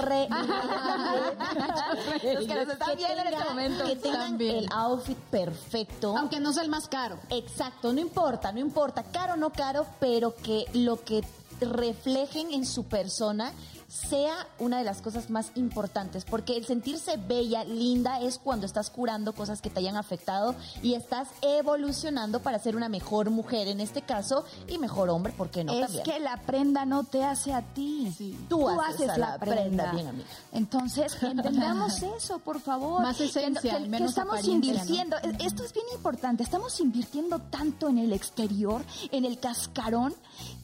Los 2.23 2.45
que 2.45 2.55
nos 2.55 2.69
están 2.69 2.97
viendo 2.97 3.21
en 3.21 3.27
este 3.27 3.43
momento. 3.49 3.85
Que 3.85 3.95
tengan 3.95 4.41
el 4.41 4.67
outfit 4.71 5.17
perfecto. 5.17 6.17
Aunque 6.17 6.39
no 6.39 6.53
sea 6.53 6.63
el 6.63 6.69
más 6.69 6.87
caro. 6.87 7.17
Exacto, 7.29 7.93
no 7.93 7.99
importa, 7.99 8.51
no 8.51 8.59
importa, 8.59 9.03
caro 9.03 9.33
o 9.33 9.37
no 9.37 9.51
caro, 9.51 9.85
pero 9.99 10.35
que 10.35 10.65
lo 10.73 11.03
que 11.03 11.23
reflejen 11.61 12.51
en 12.51 12.65
su 12.65 12.83
persona 12.85 13.53
sea 13.93 14.47
una 14.57 14.79
de 14.79 14.83
las 14.83 15.01
cosas 15.01 15.29
más 15.29 15.51
importantes, 15.55 16.25
porque 16.25 16.57
el 16.57 16.65
sentirse 16.65 17.17
bella, 17.17 17.63
linda, 17.63 18.19
es 18.19 18.39
cuando 18.39 18.65
estás 18.65 18.89
curando 18.89 19.33
cosas 19.33 19.61
que 19.61 19.69
te 19.69 19.79
hayan 19.79 19.97
afectado 19.97 20.55
y 20.81 20.95
estás 20.95 21.27
evolucionando 21.41 22.41
para 22.41 22.57
ser 22.57 22.75
una 22.75 22.89
mejor 22.89 23.29
mujer 23.29 23.67
en 23.67 23.79
este 23.79 24.01
caso 24.01 24.45
y 24.67 24.79
mejor 24.79 25.09
hombre, 25.09 25.31
¿por 25.33 25.49
qué 25.49 25.63
no? 25.63 25.73
Es 25.73 25.99
que 26.01 26.19
la 26.19 26.37
prenda 26.37 26.85
no 26.85 27.03
te 27.03 27.23
hace 27.23 27.53
a 27.53 27.61
ti. 27.61 28.37
Tú, 28.49 28.67
haces, 28.67 29.15
la, 29.17 29.37
prenda. 29.37 29.91
bien, 29.91 30.07
amiga. 30.07 30.27
Entonces, 30.51 31.15
entendamos 31.21 32.01
eso, 32.17 32.39
por 32.39 32.59
favor. 32.59 33.01
Más 33.01 33.19
esencia, 33.21 33.77
que, 33.77 33.87
menos 33.87 34.09
estamos 34.09 34.43
invirtiendo. 34.47 35.17
Esto 35.39 35.63
es 35.63 35.73
bien 35.73 35.85
importante. 35.93 36.41
Estamos 36.43 36.79
invirtiendo 36.79 37.39
tanto 37.39 37.89
en 37.89 37.99
el 37.99 38.11
exterior, 38.11 38.83
en 39.11 39.25
el 39.25 39.39
cascarón, 39.39 40.15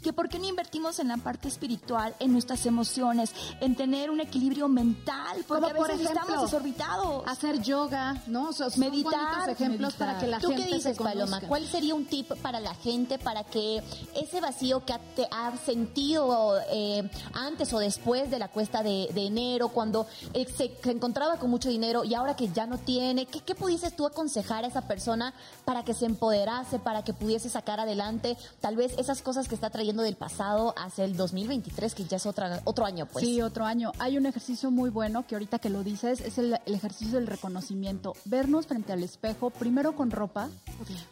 que 0.02 0.14
¿por 0.14 0.30
qué 0.30 0.40
no 0.40 0.48
invertimos 0.48 1.00
en 1.00 1.10
la 1.10 1.18
parte 1.18 1.48
espiritual, 1.48 2.16
en 2.20 2.32
nuestras 2.34 2.66
emociones? 2.66 3.34
en 3.62 3.76
tener 3.76 4.10
un 4.10 4.20
equilibrio 4.20 4.68
mental, 4.68 5.44
porque 5.48 5.70
a 5.70 5.74
veces 5.74 6.02
estamos 6.02 6.42
desorbitados. 6.44 7.24
Hacer 7.26 7.62
yoga, 7.62 8.22
¿no? 8.28 8.50
meditar. 8.78 9.50
ejemplos 9.50 9.94
para 9.96 10.18
que 10.20 10.28
la 10.28 10.40
¿Tú 10.40 10.50
gente 10.50 10.68
qué 10.68 10.76
dices, 10.76 10.98
Paloma? 10.98 11.42
¿Cuál 11.42 11.66
sería 11.68 11.96
un 11.96 12.06
tip 12.06 12.32
para 12.42 12.60
la 12.60 12.74
gente 12.76 13.18
para 13.18 13.44
que 13.44 13.84
ese 14.16 14.42
vacío 14.42 14.86
que 14.86 14.94
te 15.16 15.28
ha 15.32 15.56
sentido 15.58 16.60
eh, 16.72 17.10
antes 17.34 17.74
o 17.74 17.80
después 17.80 18.30
de 18.32 18.40
la 18.40 18.48
cuesta 18.48 18.84
de, 18.84 19.10
enero, 19.16 19.70
cuando 19.70 20.08
eh, 20.34 20.46
se, 20.46 20.72
encontraba 20.90 21.38
con 21.38 21.50
mucho 21.50 21.70
dinero 21.70 22.04
y 22.04 22.14
ahora 22.14 22.36
que 22.36 22.50
ya 22.50 22.66
no 22.66 22.78
tiene, 22.78 23.26
¿qué, 23.26 23.42
¿qué 23.42 23.56
pudieses 23.56 23.96
tú 23.96 24.06
aconsejar 24.06 24.64
a 24.64 24.68
esa 24.68 24.82
persona 24.88 25.34
para 25.66 25.84
que 25.84 25.94
se 25.94 26.06
empoderase, 26.06 26.80
para 26.80 27.04
que 27.04 27.14
pudiese 27.14 27.50
sacar 27.50 27.80
adelante 27.80 28.38
tal 28.62 28.76
vez 28.76 28.94
esas 28.98 29.22
cosas 29.22 29.48
que 29.48 29.56
está 29.56 29.70
trayendo 29.70 29.89
del 29.98 30.16
pasado 30.16 30.74
hacia 30.78 31.06
el 31.06 31.18
2023, 31.18 31.94
que 31.96 32.06
ya 32.06 32.18
es 32.18 32.26
otra, 32.26 32.62
otro 32.64 32.86
año? 32.86 33.06
Pues. 33.06 33.26
Sí, 33.26 33.42
otro 33.42 33.66
año. 33.66 33.92
Hay 34.00 34.18
un 34.18 34.26
ejercicio 34.26 34.72
muy 34.72 34.90
bueno 34.90 35.26
que 35.28 35.36
ahorita 35.36 35.60
que 35.60 35.70
lo 35.70 35.84
dices 35.84 36.22
es 36.22 36.38
el, 36.38 36.60
ejercicio 36.66 37.16
del 37.16 37.28
reconocimiento. 37.28 38.14
Vernos 38.26 38.68
frente 38.68 38.94
al 38.94 39.04
espejo, 39.04 39.50
primero 39.50 39.96
con 39.96 40.12
ropa, 40.12 40.50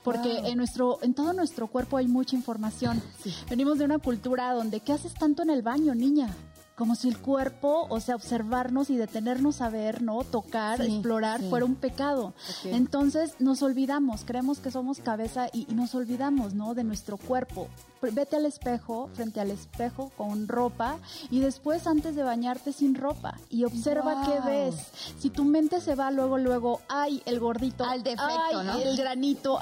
porque 0.04 0.38
en 0.46 0.58
nuestro, 0.58 1.00
en 1.02 1.13
todo 1.13 1.34
nuestro 1.34 1.68
cuerpo 1.68 1.98
hay 1.98 2.08
mucha 2.08 2.36
información. 2.36 3.02
Venimos 3.50 3.78
de 3.78 3.86
una 3.86 4.00
cultura 4.00 4.54
donde 4.54 4.80
¿qué 4.80 4.94
haces 4.94 5.13
tanto 5.13 5.44
en 5.44 5.50
el 5.50 5.62
baño, 5.62 5.96
niña? 5.96 6.34
Como 6.78 6.94
si 6.94 7.10
el 7.10 7.18
cuerpo, 7.18 7.88
o 7.90 8.00
sea, 8.00 8.16
observarnos 8.16 8.92
y 8.92 8.98
detenernos 8.98 9.62
a 9.62 9.70
ver, 9.70 10.04
¿no? 10.04 10.24
Tocar, 10.24 10.80
explorar, 10.80 11.42
fuera 11.42 11.66
un 11.66 11.74
pecado. 11.74 12.36
Entonces 12.66 13.34
nos 13.40 13.63
olvidamos, 13.63 14.24
creemos 14.26 14.60
que 14.60 14.70
somos 14.70 15.00
cabeza 15.00 15.48
y, 15.52 15.66
nos 15.74 15.96
olvidamos, 15.96 16.54
¿no? 16.54 16.76
De 16.76 16.84
nuestro 16.84 17.18
cuerpo. 17.18 17.68
Vete 18.00 18.36
al 18.36 18.46
espejo, 18.46 19.10
frente 19.16 19.40
al 19.40 19.50
espejo 19.50 20.12
con 20.16 20.48
ropa 20.48 21.00
y 21.32 21.40
después 21.40 21.88
antes 21.88 22.16
de 22.16 22.22
bañarte 22.22 22.72
sin 22.72 22.94
ropa 22.94 23.40
y 23.50 23.63
observa 23.63 24.22
qué 24.24 24.48
ves. 24.48 24.76
Si 25.18 25.32
tu 25.32 25.46
mente 25.46 25.82
se 25.82 25.96
va 25.96 26.12
luego, 26.12 26.38
luego, 26.38 26.82
ay, 26.90 27.24
el 27.26 27.40
gordito, 27.40 27.86
al 27.86 28.04
defecto, 28.04 28.63
¿no? 28.63 28.78
El 28.78 28.96
granito, 28.96 29.60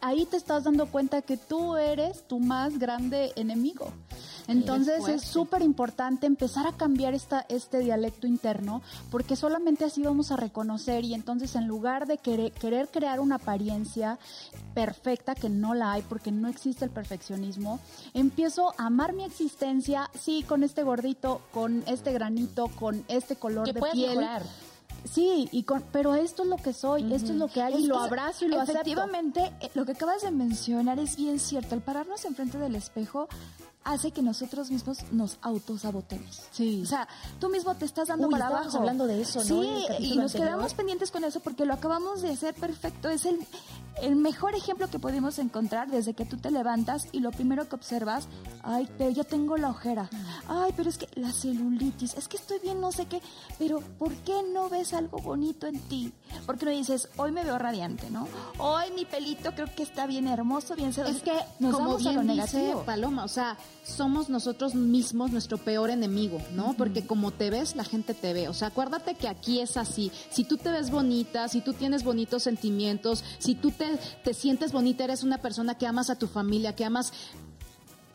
ahí 0.00 0.26
te 0.26 0.36
estás 0.36 0.64
dando 0.64 0.86
cuenta 0.86 1.22
que 1.22 1.36
tú 1.36 1.76
eres 1.76 2.26
tu 2.26 2.38
más 2.38 2.78
grande 2.78 3.32
enemigo. 3.36 3.92
Entonces 4.48 5.08
es 5.08 5.22
súper 5.22 5.62
importante 5.62 6.26
empezar 6.26 6.66
a 6.66 6.72
cambiar 6.72 7.14
esta, 7.14 7.44
este 7.48 7.80
dialecto 7.80 8.26
interno 8.26 8.80
porque 9.10 9.34
solamente 9.34 9.84
así 9.84 10.02
vamos 10.02 10.30
a 10.30 10.36
reconocer 10.36 11.04
y 11.04 11.14
entonces 11.14 11.56
en 11.56 11.66
lugar 11.66 12.06
de 12.06 12.18
querer, 12.18 12.52
querer 12.52 12.88
crear 12.88 13.18
una 13.20 13.36
apariencia 13.36 14.18
perfecta, 14.74 15.34
que 15.34 15.48
no 15.48 15.74
la 15.74 15.92
hay 15.92 16.02
porque 16.02 16.30
no 16.30 16.48
existe 16.48 16.84
el 16.84 16.90
perfeccionismo, 16.90 17.80
empiezo 18.14 18.72
a 18.78 18.86
amar 18.86 19.12
mi 19.14 19.24
existencia, 19.24 20.10
sí, 20.18 20.44
con 20.46 20.62
este 20.62 20.82
gordito, 20.82 21.40
con 21.52 21.82
este 21.86 22.12
granito, 22.12 22.68
con 22.78 23.04
este 23.08 23.36
color 23.36 23.72
de 23.72 23.80
piel. 23.92 24.20
Sí, 25.10 25.48
y 25.52 25.62
con, 25.62 25.82
pero 25.92 26.14
esto 26.14 26.42
es 26.42 26.48
lo 26.48 26.56
que 26.56 26.72
soy, 26.72 27.12
esto 27.12 27.32
es 27.32 27.38
lo 27.38 27.48
que 27.48 27.62
hay 27.62 27.74
y 27.74 27.86
lo 27.86 27.98
abrazo 27.98 28.44
y 28.44 28.48
lo 28.48 28.60
acepto. 28.60 28.80
Efectivamente, 28.80 29.52
eh, 29.60 29.70
lo 29.74 29.84
que 29.84 29.92
acabas 29.92 30.22
de 30.22 30.30
mencionar 30.30 30.98
es 30.98 31.16
bien 31.16 31.38
cierto. 31.38 31.74
Al 31.74 31.82
pararnos 31.82 32.24
enfrente 32.24 32.58
del 32.58 32.74
espejo, 32.74 33.28
hace 33.86 34.10
que 34.10 34.20
nosotros 34.20 34.70
mismos 34.70 34.98
nos 35.12 35.38
autosabotemos. 35.42 36.42
Sí. 36.50 36.82
O 36.82 36.86
sea, 36.86 37.08
tú 37.38 37.48
mismo 37.48 37.74
te 37.76 37.84
estás 37.84 38.08
dando 38.08 38.28
para 38.28 38.48
abajo. 38.48 38.78
hablando 38.78 39.06
de 39.06 39.22
eso, 39.22 39.38
¿no? 39.38 39.44
Sí, 39.44 39.86
y 40.00 40.16
nos 40.16 40.32
quedamos 40.32 40.74
pendientes 40.74 41.10
con 41.10 41.24
eso 41.24 41.40
porque 41.40 41.64
lo 41.64 41.74
acabamos 41.74 42.20
de 42.22 42.30
hacer 42.30 42.54
perfecto. 42.54 43.08
Es 43.08 43.24
el, 43.26 43.38
el 44.02 44.16
mejor 44.16 44.54
ejemplo 44.54 44.88
que 44.88 44.98
podemos 44.98 45.38
encontrar 45.38 45.90
desde 45.90 46.14
que 46.14 46.24
tú 46.24 46.36
te 46.36 46.50
levantas 46.50 47.08
y 47.12 47.20
lo 47.20 47.30
primero 47.30 47.68
que 47.68 47.76
observas, 47.76 48.28
ay, 48.62 48.88
pero 48.98 49.10
ya 49.10 49.24
tengo 49.24 49.56
la 49.56 49.70
ojera. 49.70 50.08
Ay, 50.48 50.72
pero 50.76 50.90
es 50.90 50.98
que 50.98 51.08
la 51.14 51.32
celulitis, 51.32 52.14
es 52.14 52.28
que 52.28 52.36
estoy 52.36 52.58
bien 52.58 52.80
no 52.80 52.92
sé 52.92 53.06
qué, 53.06 53.20
pero 53.58 53.80
¿por 53.98 54.12
qué 54.16 54.34
no 54.52 54.68
ves 54.68 54.92
algo 54.92 55.18
bonito 55.18 55.66
en 55.66 55.78
ti? 55.80 56.12
Porque 56.44 56.66
no 56.66 56.70
dices, 56.72 57.08
hoy 57.16 57.32
me 57.32 57.44
veo 57.44 57.58
radiante, 57.58 58.10
¿no? 58.10 58.28
Hoy 58.58 58.90
mi 58.94 59.04
pelito 59.04 59.52
creo 59.52 59.68
que 59.74 59.82
está 59.82 60.06
bien 60.06 60.28
hermoso, 60.28 60.74
bien 60.74 60.92
sedoso. 60.92 61.16
Es 61.16 61.22
que, 61.22 61.38
nos 61.58 61.74
como 61.74 61.96
bien 61.96 62.10
a 62.10 62.12
lo 62.12 62.22
negativo. 62.22 62.82
Paloma, 62.82 63.24
o 63.24 63.28
sea, 63.28 63.56
somos 63.82 64.28
nosotros 64.28 64.74
mismos 64.74 65.30
nuestro 65.30 65.58
peor 65.58 65.90
enemigo, 65.90 66.38
¿no? 66.52 66.74
Porque 66.76 67.06
como 67.06 67.30
te 67.30 67.50
ves, 67.50 67.76
la 67.76 67.84
gente 67.84 68.14
te 68.14 68.32
ve. 68.32 68.48
O 68.48 68.54
sea, 68.54 68.68
acuérdate 68.68 69.14
que 69.14 69.28
aquí 69.28 69.60
es 69.60 69.76
así. 69.76 70.12
Si 70.30 70.44
tú 70.44 70.56
te 70.58 70.70
ves 70.70 70.90
bonita, 70.90 71.48
si 71.48 71.60
tú 71.60 71.72
tienes 71.72 72.04
bonitos 72.04 72.42
sentimientos, 72.42 73.24
si 73.38 73.54
tú 73.54 73.70
te, 73.70 73.85
te 74.24 74.34
sientes 74.34 74.72
bonita, 74.72 75.04
eres 75.04 75.22
una 75.22 75.38
persona 75.38 75.76
que 75.76 75.86
amas 75.86 76.10
a 76.10 76.18
tu 76.18 76.26
familia, 76.26 76.74
que 76.74 76.84
amas 76.84 77.12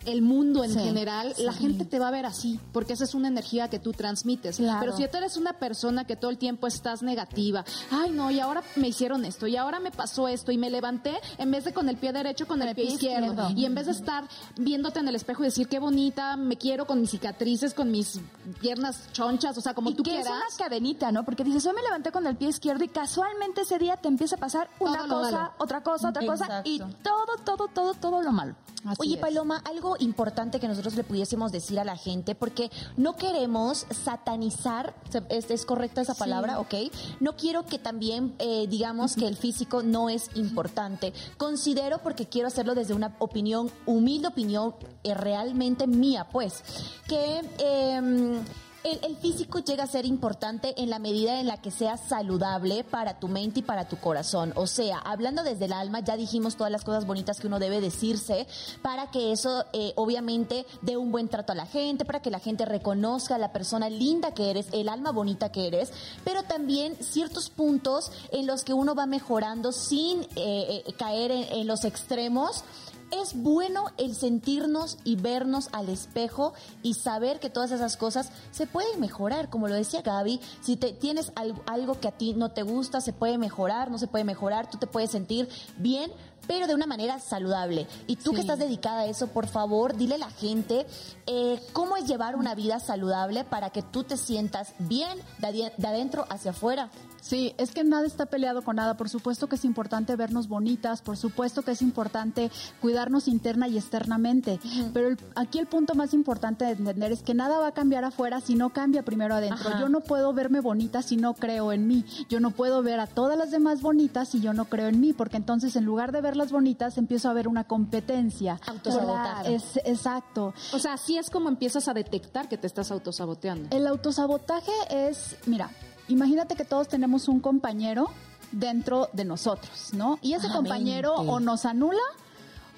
el 0.05 0.21
mundo 0.21 0.63
en 0.63 0.73
general, 0.73 1.33
la 1.37 1.53
gente 1.53 1.85
te 1.85 1.99
va 1.99 2.07
a 2.07 2.11
ver 2.11 2.25
así, 2.25 2.59
porque 2.71 2.93
esa 2.93 3.03
es 3.03 3.13
una 3.13 3.27
energía 3.27 3.69
que 3.69 3.79
tú 3.79 3.91
transmites. 3.91 4.59
Pero 4.79 4.95
si 4.95 5.07
tú 5.07 5.17
eres 5.17 5.37
una 5.37 5.53
persona 5.53 6.05
que 6.05 6.15
todo 6.15 6.31
el 6.31 6.37
tiempo 6.37 6.67
estás 6.67 7.03
negativa, 7.03 7.63
ay 7.91 8.11
no, 8.11 8.31
y 8.31 8.39
ahora 8.39 8.63
me 8.75 8.87
hicieron 8.87 9.25
esto, 9.25 9.47
y 9.47 9.57
ahora 9.57 9.79
me 9.79 9.91
pasó 9.91 10.27
esto, 10.27 10.51
y 10.51 10.57
me 10.57 10.69
levanté, 10.69 11.13
en 11.37 11.51
vez 11.51 11.65
de 11.65 11.73
con 11.73 11.89
el 11.89 11.97
pie 11.97 12.13
derecho, 12.13 12.47
con 12.47 12.61
el, 12.61 12.75
pie, 12.75 12.85
izquierdo. 12.85 13.51
Y 13.55 13.65
en 13.65 13.75
vez 13.75 13.85
de 13.85 13.91
estar 13.91 14.25
viéndote 14.57 14.99
en 14.99 15.07
el 15.07 15.15
espejo 15.15 15.43
y 15.43 15.47
decir 15.47 15.67
qué 15.67 15.79
bonita, 15.79 16.35
me 16.37 16.57
quiero 16.57 16.85
con 16.85 17.01
mis 17.01 17.11
cicatrices, 17.11 17.73
con 17.73 17.91
mis 17.91 18.19
piernas 18.59 19.11
chonchas, 19.11 19.57
o 19.57 19.61
sea, 19.61 19.73
como 19.73 19.93
tú 19.93 20.03
quieras. 20.03 20.25
Es 20.25 20.31
una 20.31 20.57
cadenita, 20.57 21.11
¿no? 21.11 21.23
Porque 21.23 21.43
dices, 21.43 21.65
hoy 21.65 21.73
me 21.73 21.81
levanté 21.81 22.11
con 22.11 22.25
el 22.27 22.35
pie 22.35 22.49
izquierdo 22.49 22.83
y 22.83 22.87
casualmente 22.87 23.61
ese 23.61 23.77
día 23.77 23.97
te 23.97 24.07
empieza 24.07 24.35
a 24.35 24.39
pasar 24.39 24.69
una 24.79 25.07
cosa, 25.07 25.51
otra 25.57 25.81
cosa, 25.81 26.09
otra 26.09 26.25
cosa, 26.25 26.61
y 26.65 26.79
todo, 26.79 27.37
todo, 27.43 27.67
todo, 27.67 27.93
todo 27.93 28.21
lo 28.21 28.31
malo. 28.31 28.55
Oye, 28.97 29.17
Paloma, 29.17 29.61
algo 29.63 29.90
importante 29.99 30.59
que 30.59 30.67
nosotros 30.67 30.95
le 30.95 31.03
pudiésemos 31.03 31.51
decir 31.51 31.79
a 31.79 31.83
la 31.83 31.97
gente, 31.97 32.35
porque 32.35 32.69
no 32.97 33.15
queremos 33.15 33.85
satanizar, 33.89 34.93
¿es, 35.29 35.65
correcta 35.65 36.01
esa 36.01 36.15
palabra? 36.15 36.59
Ok. 36.59 36.75
No 37.19 37.35
quiero 37.35 37.65
que 37.65 37.79
también 37.79 38.35
eh, 38.39 38.67
digamos 38.67 39.15
que 39.15 39.27
el 39.27 39.35
físico 39.35 39.83
no 39.83 40.09
es 40.09 40.29
importante. 40.35 41.13
Considero, 41.37 41.99
porque 41.99 42.27
quiero 42.27 42.47
hacerlo 42.47 42.75
desde 42.75 42.93
una 42.93 43.15
opinión, 43.19 43.71
humilde 43.85 44.27
opinión, 44.27 44.75
eh, 45.03 45.13
realmente 45.13 45.87
mía, 45.87 46.27
pues, 46.31 46.63
que... 47.07 47.41
Eh, 47.59 48.41
el, 48.83 49.15
físico 49.17 49.59
llega 49.59 49.83
a 49.83 49.87
ser 49.87 50.05
importante 50.05 50.73
en 50.81 50.89
la 50.89 50.99
medida 50.99 51.39
en 51.39 51.47
la 51.47 51.61
que 51.61 51.71
sea 51.71 51.97
saludable 51.97 52.83
para 52.83 53.19
tu 53.19 53.27
mente 53.27 53.59
y 53.59 53.63
para 53.63 53.87
tu 53.87 53.97
corazón. 53.97 54.53
O 54.55 54.67
sea, 54.67 54.97
hablando 54.97 55.43
desde 55.43 55.65
el 55.65 55.73
alma, 55.73 55.99
ya 55.99 56.17
dijimos 56.17 56.55
todas 56.55 56.71
las 56.71 56.83
cosas 56.83 57.05
bonitas 57.05 57.39
que 57.39 57.47
uno 57.47 57.59
debe 57.59 57.81
decirse 57.81 58.47
para 58.81 59.11
que 59.11 59.31
eso 59.31 59.65
eh, 59.73 59.93
obviamente 59.95 60.65
dé 60.81 60.97
un 60.97 61.11
buen 61.11 61.27
trato 61.27 61.51
a 61.51 61.55
la 61.55 61.65
gente, 61.65 62.05
para 62.05 62.21
que 62.21 62.31
la 62.31 62.39
gente 62.39 62.65
reconozca 62.65 63.35
a 63.35 63.37
la 63.37 63.51
persona 63.51 63.89
linda 63.89 64.33
que 64.33 64.49
eres, 64.49 64.67
el 64.71 64.89
alma 64.89 65.11
bonita 65.11 65.51
que 65.51 65.67
eres, 65.67 65.91
pero 66.23 66.43
también 66.43 66.95
ciertos 66.99 67.49
puntos 67.49 68.11
en 68.31 68.47
los 68.47 68.63
que 68.63 68.73
uno 68.73 68.95
va 68.95 69.05
mejorando 69.05 69.71
sin 69.71 70.21
eh, 70.35 70.83
eh, 70.85 70.93
caer 70.97 71.31
en 71.31 71.67
los 71.67 71.85
extremos 71.85 72.63
es 73.11 73.33
bueno 73.35 73.85
el 73.97 74.15
sentirnos 74.15 74.97
y 75.03 75.15
vernos 75.15 75.69
al 75.73 75.89
espejo 75.89 76.53
y 76.81 76.95
saber 76.95 77.39
que 77.39 77.49
todas 77.49 77.71
esas 77.71 77.97
cosas 77.97 78.31
se 78.51 78.67
pueden 78.67 78.99
mejorar, 78.99 79.49
como 79.49 79.67
lo 79.67 79.75
decía 79.75 80.01
Gaby, 80.01 80.39
si 80.61 80.77
te, 80.77 80.93
tienes 80.93 81.31
algo, 81.65 81.99
que 81.99 82.07
a 82.07 82.11
ti 82.11 82.33
no 82.33 82.51
te 82.51 82.63
gusta, 82.63 83.01
se 83.01 83.13
puede 83.13 83.37
mejorar, 83.37 83.91
no 83.91 83.97
se 83.97 84.07
puede 84.07 84.23
mejorar, 84.23 84.69
tú 84.69 84.77
te 84.77 84.87
puedes 84.87 85.11
sentir 85.11 85.49
bien, 85.77 86.11
pero 86.47 86.67
de 86.67 86.75
una 86.75 86.85
manera 86.85 87.19
saludable. 87.19 87.87
Y 88.07 88.15
tú 88.17 88.31
que 88.33 88.41
estás 88.41 88.59
dedicada 88.59 89.01
a 89.01 89.05
eso, 89.05 89.27
por 89.27 89.47
favor, 89.47 89.95
dile 89.95 90.15
a 90.15 90.19
la 90.19 90.29
gente 90.29 90.85
eh, 91.27 91.59
cómo 91.73 91.97
es 91.97 92.05
llevar 92.05 92.35
una 92.35 92.55
vida 92.55 92.79
saludable 92.79 93.43
para 93.43 93.69
que 93.69 93.81
tú 93.81 94.03
te 94.03 94.17
sientas 94.17 94.73
bien 94.79 95.19
de 95.39 95.87
adentro 95.87 96.25
hacia 96.29 96.51
afuera. 96.51 96.89
Sí, 97.21 97.53
es 97.57 97.71
que 97.71 97.83
nada 97.83 98.07
está 98.07 98.25
peleado 98.25 98.63
con 98.63 98.75
nada. 98.75 98.97
Por 98.97 99.07
supuesto 99.07 99.47
que 99.47 99.55
es 99.55 99.63
importante 99.63 100.15
vernos 100.15 100.47
bonitas, 100.47 101.01
por 101.01 101.17
supuesto 101.17 101.61
que 101.61 101.71
es 101.71 101.81
importante 101.81 102.51
cuidarnos 102.81 103.27
interna 103.27 103.67
y 103.67 103.77
externamente. 103.77 104.59
Pero 104.91 105.15
aquí 105.35 105.59
el 105.59 105.67
punto 105.67 105.93
más 105.93 106.13
importante 106.13 106.65
de 106.65 106.71
entender 106.71 107.11
es 107.11 107.21
que 107.21 107.35
nada 107.35 107.59
va 107.59 107.67
a 107.67 107.73
cambiar 107.73 108.03
afuera 108.03 108.41
si 108.41 108.55
no 108.55 108.71
cambia 108.71 109.03
primero 109.03 109.35
adentro. 109.35 109.69
Yo 109.79 109.87
no 109.87 110.01
puedo 110.01 110.33
verme 110.33 110.59
bonita 110.61 111.03
si 111.03 111.15
no 111.15 111.35
creo 111.35 111.71
en 111.71 111.87
mí. 111.87 112.03
Yo 112.27 112.39
no 112.39 112.51
puedo 112.51 112.81
ver 112.81 112.99
a 112.99 113.07
todas 113.07 113.37
las 113.37 113.51
demás 113.51 113.81
bonitas 113.81 114.29
si 114.29 114.41
yo 114.41 114.53
no 114.53 114.65
creo 114.65 114.87
en 114.87 114.99
mí, 114.99 115.13
porque 115.13 115.37
entonces 115.37 115.75
en 115.75 115.85
lugar 115.85 116.11
de 116.11 116.21
verlas 116.31 116.51
bonitas 116.53 116.97
empiezo 116.97 117.29
a 117.29 117.33
ver 117.33 117.49
una 117.49 117.65
competencia. 117.65 118.57
Autosabotaje. 118.65 119.55
Es, 119.55 119.77
exacto. 119.83 120.53
O 120.71 120.79
sea, 120.79 120.93
así 120.93 121.17
es 121.17 121.29
como 121.29 121.49
empiezas 121.49 121.89
a 121.89 121.93
detectar 121.93 122.47
que 122.47 122.57
te 122.57 122.67
estás 122.67 122.89
autosaboteando. 122.89 123.75
El 123.75 123.85
autosabotaje 123.85 124.71
es, 124.89 125.35
mira, 125.45 125.69
imagínate 126.07 126.55
que 126.55 126.63
todos 126.63 126.87
tenemos 126.87 127.27
un 127.27 127.41
compañero 127.41 128.09
dentro 128.53 129.09
de 129.11 129.25
nosotros, 129.25 129.89
¿no? 129.93 130.19
Y 130.21 130.33
ese 130.33 130.49
compañero 130.49 131.15
o 131.15 131.41
nos 131.41 131.65
anula 131.65 132.01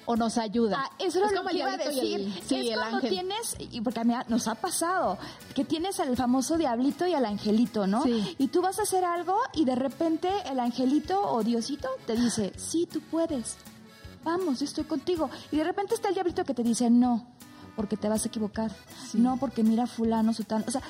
o 0.06 0.16
nos 0.16 0.38
ayuda. 0.38 0.78
Ah, 0.80 0.90
eso 0.98 1.24
es, 1.24 1.32
lo 1.32 1.44
que 1.44 1.56
iba 1.56 1.72
a 1.72 1.76
decir. 1.76 2.32
sí, 2.46 2.70
es 2.70 2.76
cuando 2.76 3.00
tienes, 3.00 3.56
y 3.58 3.80
porque 3.80 4.00
a 4.00 4.04
mí 4.04 4.14
nos 4.28 4.48
ha 4.48 4.54
pasado, 4.54 5.18
que 5.54 5.64
tienes 5.64 6.00
al 6.00 6.16
famoso 6.16 6.58
diablito 6.58 7.06
y 7.06 7.14
al 7.14 7.24
angelito, 7.24 7.86
¿no? 7.86 8.02
Sí. 8.02 8.36
Y 8.38 8.48
tú 8.48 8.62
vas 8.62 8.78
a 8.78 8.82
hacer 8.82 9.04
algo 9.04 9.38
y 9.54 9.64
de 9.64 9.74
repente 9.74 10.30
el 10.50 10.60
angelito 10.60 11.20
o 11.22 11.42
Diosito 11.42 11.88
te 12.06 12.16
dice, 12.16 12.52
sí, 12.56 12.88
tú 12.90 13.00
puedes. 13.00 13.56
Vamos, 14.22 14.60
yo 14.60 14.64
estoy 14.64 14.84
contigo. 14.84 15.30
Y 15.52 15.56
de 15.56 15.64
repente 15.64 15.94
está 15.94 16.08
el 16.08 16.14
diablito 16.14 16.44
que 16.44 16.54
te 16.54 16.62
dice, 16.62 16.88
no, 16.88 17.26
porque 17.76 17.96
te 17.96 18.08
vas 18.08 18.24
a 18.24 18.28
equivocar. 18.28 18.70
No, 19.12 19.36
porque 19.36 19.62
mira 19.62 19.86
fulano, 19.86 20.32
sutano. 20.32 20.64
O 20.66 20.70
sea, 20.70 20.82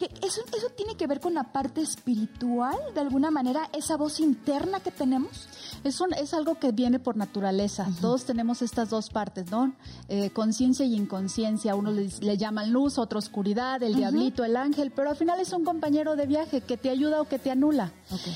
eso, 0.00 0.40
eso 0.56 0.68
tiene 0.76 0.96
que 0.96 1.06
ver 1.06 1.20
con 1.20 1.34
la 1.34 1.44
parte 1.44 1.82
espiritual, 1.82 2.78
de 2.94 3.00
alguna 3.00 3.30
manera, 3.30 3.68
esa 3.72 3.96
voz 3.96 4.20
interna 4.20 4.80
que 4.80 4.90
tenemos. 4.90 5.48
Es, 5.84 6.00
es 6.18 6.34
algo 6.34 6.58
que 6.58 6.72
viene 6.72 6.98
por 6.98 7.16
naturaleza. 7.16 7.86
Todos 8.00 8.24
tenemos 8.24 8.62
estas 8.62 8.90
dos 8.90 9.10
partes, 9.10 9.50
¿no? 9.50 9.74
Eh, 10.08 10.30
conciencia 10.30 10.86
y 10.86 10.94
inconsciencia. 10.94 11.74
Uno 11.74 11.90
le, 11.90 12.08
le, 12.20 12.36
llaman 12.36 12.72
luz, 12.72 12.98
otro 12.98 13.18
oscuridad, 13.18 13.82
el 13.82 13.94
diablito, 13.94 14.44
el 14.44 14.56
ángel, 14.56 14.90
pero 14.90 15.10
al 15.10 15.16
final 15.16 15.38
es 15.40 15.52
un 15.52 15.64
compañero 15.64 16.16
de 16.16 16.26
viaje 16.26 16.62
que 16.62 16.76
te 16.76 16.90
ayuda 16.90 17.20
o 17.20 17.24
que 17.24 17.38
te 17.38 17.50
anula. 17.50 17.92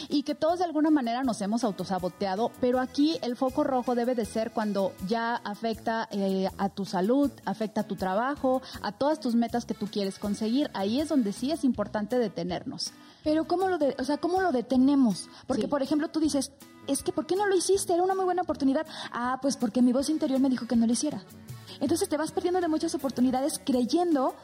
Y 0.08 0.22
que 0.22 0.34
todos 0.34 0.58
de 0.58 0.64
alguna 0.66 0.90
manera 0.90 1.22
nos 1.24 1.40
hemos 1.40 1.64
autosaboteado, 1.64 2.50
pero 2.60 2.80
aquí 2.80 3.18
el 3.22 3.36
foco 3.36 3.64
rojo 3.64 3.94
debe 3.94 4.14
de 4.14 4.24
ser 4.24 4.52
cuando 4.52 4.92
ya 5.08 5.36
afecta 5.36 6.08
eh, 6.10 6.48
a 6.58 6.68
tu 6.68 6.84
salud, 6.84 7.30
afecta 7.44 7.82
a 7.82 7.84
tu 7.84 7.96
trabajo, 7.96 8.62
a 8.82 8.92
todas 8.92 9.20
tus 9.20 9.34
metas 9.34 9.64
que 9.64 9.74
tú 9.74 9.86
quieres 9.86 10.18
conseguir. 10.18 10.70
Ahí 10.74 11.00
es 11.00 11.08
donde 11.08 11.32
sí 11.32 11.53
es 11.54 11.64
importante 11.64 12.18
detenernos. 12.18 12.92
Pero 13.22 13.46
¿cómo 13.46 13.68
lo, 13.68 13.78
de, 13.78 13.96
o 13.98 14.04
sea, 14.04 14.18
¿cómo 14.18 14.40
lo 14.40 14.52
detenemos? 14.52 15.28
Porque, 15.46 15.68
por 15.68 15.82
ejemplo, 15.82 16.08
tú 16.08 16.20
dices, 16.20 16.52
es 16.86 17.02
que 17.02 17.12
¿por 17.12 17.26
qué 17.26 17.36
no 17.36 17.46
lo 17.46 17.56
hiciste? 17.56 17.94
Era 17.94 18.02
una 18.02 18.14
muy 18.14 18.24
buena 18.24 18.42
oportunidad. 18.42 18.86
Ah, 19.12 19.38
pues 19.40 19.56
porque 19.56 19.82
mi 19.82 19.92
voz 19.92 20.10
interior 20.10 20.40
me 20.40 20.50
dijo 20.50 20.66
que 20.66 20.76
no 20.76 20.86
lo 20.86 20.92
hiciera. 20.92 21.24
Entonces 21.80 22.08
te 22.08 22.16
vas 22.16 22.32
perdiendo 22.32 22.60
de 22.60 22.68
muchas 22.68 22.94
oportunidades 22.94 23.60
creyendo 23.64 24.34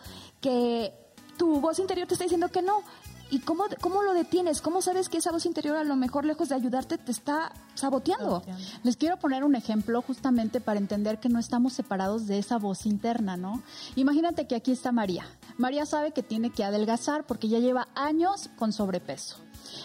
que 0.41 0.95
tu 1.37 1.61
voz 1.61 1.79
interior 1.79 2.07
te 2.07 2.15
está 2.15 2.25
diciendo 2.25 2.49
que 2.49 2.63
no. 2.63 2.83
¿Y 3.31 3.39
cómo, 3.41 3.65
cómo 3.81 4.03
lo 4.03 4.13
detienes? 4.13 4.61
¿Cómo 4.61 4.83
sabes 4.83 5.09
que 5.09 5.19
esa 5.19 5.31
voz 5.31 5.47
interior 5.47 5.77
a 5.77 5.85
lo 5.85 5.95
mejor 5.95 6.25
lejos 6.25 6.49
de 6.49 6.57
ayudarte 6.57 6.99
te 6.99 7.13
está 7.13 7.53
saboteando? 7.75 8.43
Les 8.83 8.97
quiero 8.97 9.19
poner 9.19 9.45
un 9.45 9.55
ejemplo 9.55 10.03
justamente 10.03 10.61
para 10.61 10.81
entender 10.81 11.21
que 11.21 11.29
no 11.29 11.39
estamos 11.39 11.73
separados 11.73 12.27
de 12.27 12.39
esa 12.39 12.59
voz 12.59 12.87
interna, 12.87 13.37
¿no? 13.37 13.63
Imagínate 13.95 14.47
que 14.47 14.57
aquí 14.57 14.73
está 14.73 14.91
María. 14.91 15.25
María 15.59 15.87
sabe 15.87 16.13
que 16.13 16.23
tiene 16.23 16.51
que 16.51 16.65
adelgazar 16.65 17.25
porque 17.25 17.49
ya 17.49 17.61
lleva 17.61 17.89
años 17.95 18.51
con 18.57 18.73
sobrepeso. 18.73 19.37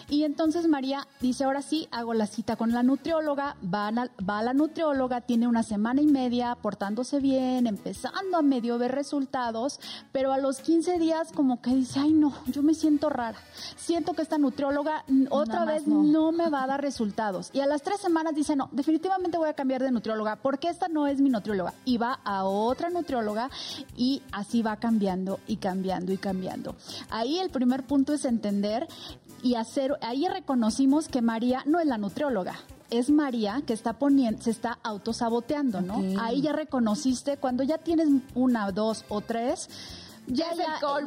Y 0.08 0.24
entonces 0.24 0.68
María 0.68 1.06
dice, 1.20 1.44
ahora 1.44 1.62
sí, 1.62 1.88
hago 1.90 2.14
la 2.14 2.26
cita 2.26 2.56
con 2.56 2.72
la 2.72 2.82
nutrióloga, 2.82 3.56
va 3.62 3.88
a, 3.88 3.92
va 3.92 4.38
a 4.38 4.42
la 4.42 4.54
nutrióloga, 4.54 5.20
tiene 5.20 5.48
una 5.48 5.62
semana 5.62 6.00
y 6.00 6.06
media 6.06 6.54
portándose 6.54 7.20
bien, 7.20 7.66
empezando 7.66 8.36
a 8.36 8.42
medio 8.42 8.78
ver 8.78 8.92
resultados, 8.92 9.80
pero 10.12 10.32
a 10.32 10.38
los 10.38 10.60
15 10.60 10.98
días 10.98 11.32
como 11.32 11.60
que 11.60 11.74
dice, 11.74 12.00
ay 12.00 12.12
no, 12.12 12.34
yo 12.46 12.62
me 12.62 12.74
siento 12.74 13.10
rara, 13.10 13.38
siento 13.76 14.14
que 14.14 14.22
esta 14.22 14.38
nutrióloga 14.38 15.04
otra 15.30 15.64
vez 15.64 15.86
no. 15.86 16.32
me 16.32 16.48
va 16.48 16.64
a 16.64 16.66
dar 16.66 16.80
resultados. 16.80 17.50
Y 17.52 17.60
a 17.60 17.66
las 17.66 17.82
tres 17.82 18.00
semanas 18.00 18.34
dice, 18.34 18.56
no, 18.56 18.68
definitivamente 18.72 19.38
voy 19.38 19.48
a 19.48 19.54
cambiar 19.54 19.82
de 19.82 19.90
nutrióloga, 19.90 20.36
porque 20.36 20.68
esta 20.68 20.88
no 20.88 21.06
es 21.06 21.20
mi 21.20 21.30
nutrióloga. 21.30 21.74
Y 21.84 21.98
va 21.98 22.20
a 22.24 22.44
otra 22.44 22.90
nutrióloga 22.90 23.50
y 23.96 24.22
así 24.32 24.62
va 24.62 24.76
cambiando 24.76 25.40
y 25.46 25.56
cambiando 25.56 26.12
y 26.12 26.18
cambiando. 26.18 26.74
Ahí 27.10 27.38
el 27.38 27.50
primer 27.50 27.84
punto 27.84 28.12
es 28.12 28.24
entender 28.24 28.86
y 29.42 29.54
hacer, 29.54 29.75
ahí 30.00 30.26
reconocimos 30.28 31.08
que 31.08 31.22
María 31.22 31.62
no 31.66 31.80
es 31.80 31.86
la 31.86 31.98
nutrióloga, 31.98 32.54
es 32.90 33.10
María 33.10 33.62
que 33.66 33.72
está 33.72 33.94
poniendo, 33.94 34.42
se 34.42 34.50
está 34.50 34.78
autosaboteando, 34.82 35.80
¿no? 35.80 36.02
Ahí 36.20 36.42
ya 36.42 36.52
reconociste, 36.52 37.36
cuando 37.36 37.62
ya 37.62 37.78
tienes 37.78 38.08
una, 38.34 38.70
dos 38.70 39.04
o 39.08 39.20
tres, 39.20 39.68
ya, 40.28 40.46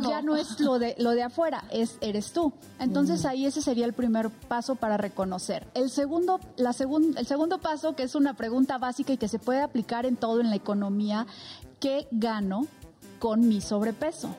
ya, 0.01 0.21
no 0.21 0.37
es 0.37 0.59
lo 0.59 0.79
de, 0.79 0.95
lo 0.97 1.11
de 1.11 1.23
afuera, 1.23 1.65
es, 1.71 1.97
eres 1.99 2.31
tú. 2.31 2.53
Entonces 2.79 3.23
mm. 3.23 3.27
ahí 3.27 3.45
ese 3.45 3.61
sería 3.61 3.85
el 3.85 3.93
primer 3.93 4.29
paso 4.29 4.75
para 4.75 4.97
reconocer. 4.97 5.67
El 5.73 5.89
segundo, 5.89 6.39
la 6.55 6.71
el 6.71 7.27
segundo 7.27 7.59
paso, 7.59 7.95
que 7.95 8.03
es 8.03 8.15
una 8.15 8.35
pregunta 8.35 8.77
básica 8.77 9.13
y 9.13 9.17
que 9.17 9.27
se 9.27 9.39
puede 9.39 9.61
aplicar 9.61 10.05
en 10.05 10.15
todo 10.15 10.39
en 10.39 10.49
la 10.49 10.55
economía, 10.55 11.27
¿qué 11.79 12.07
gano 12.11 12.67
con 13.19 13.47
mi 13.47 13.59
sobrepeso? 13.59 14.29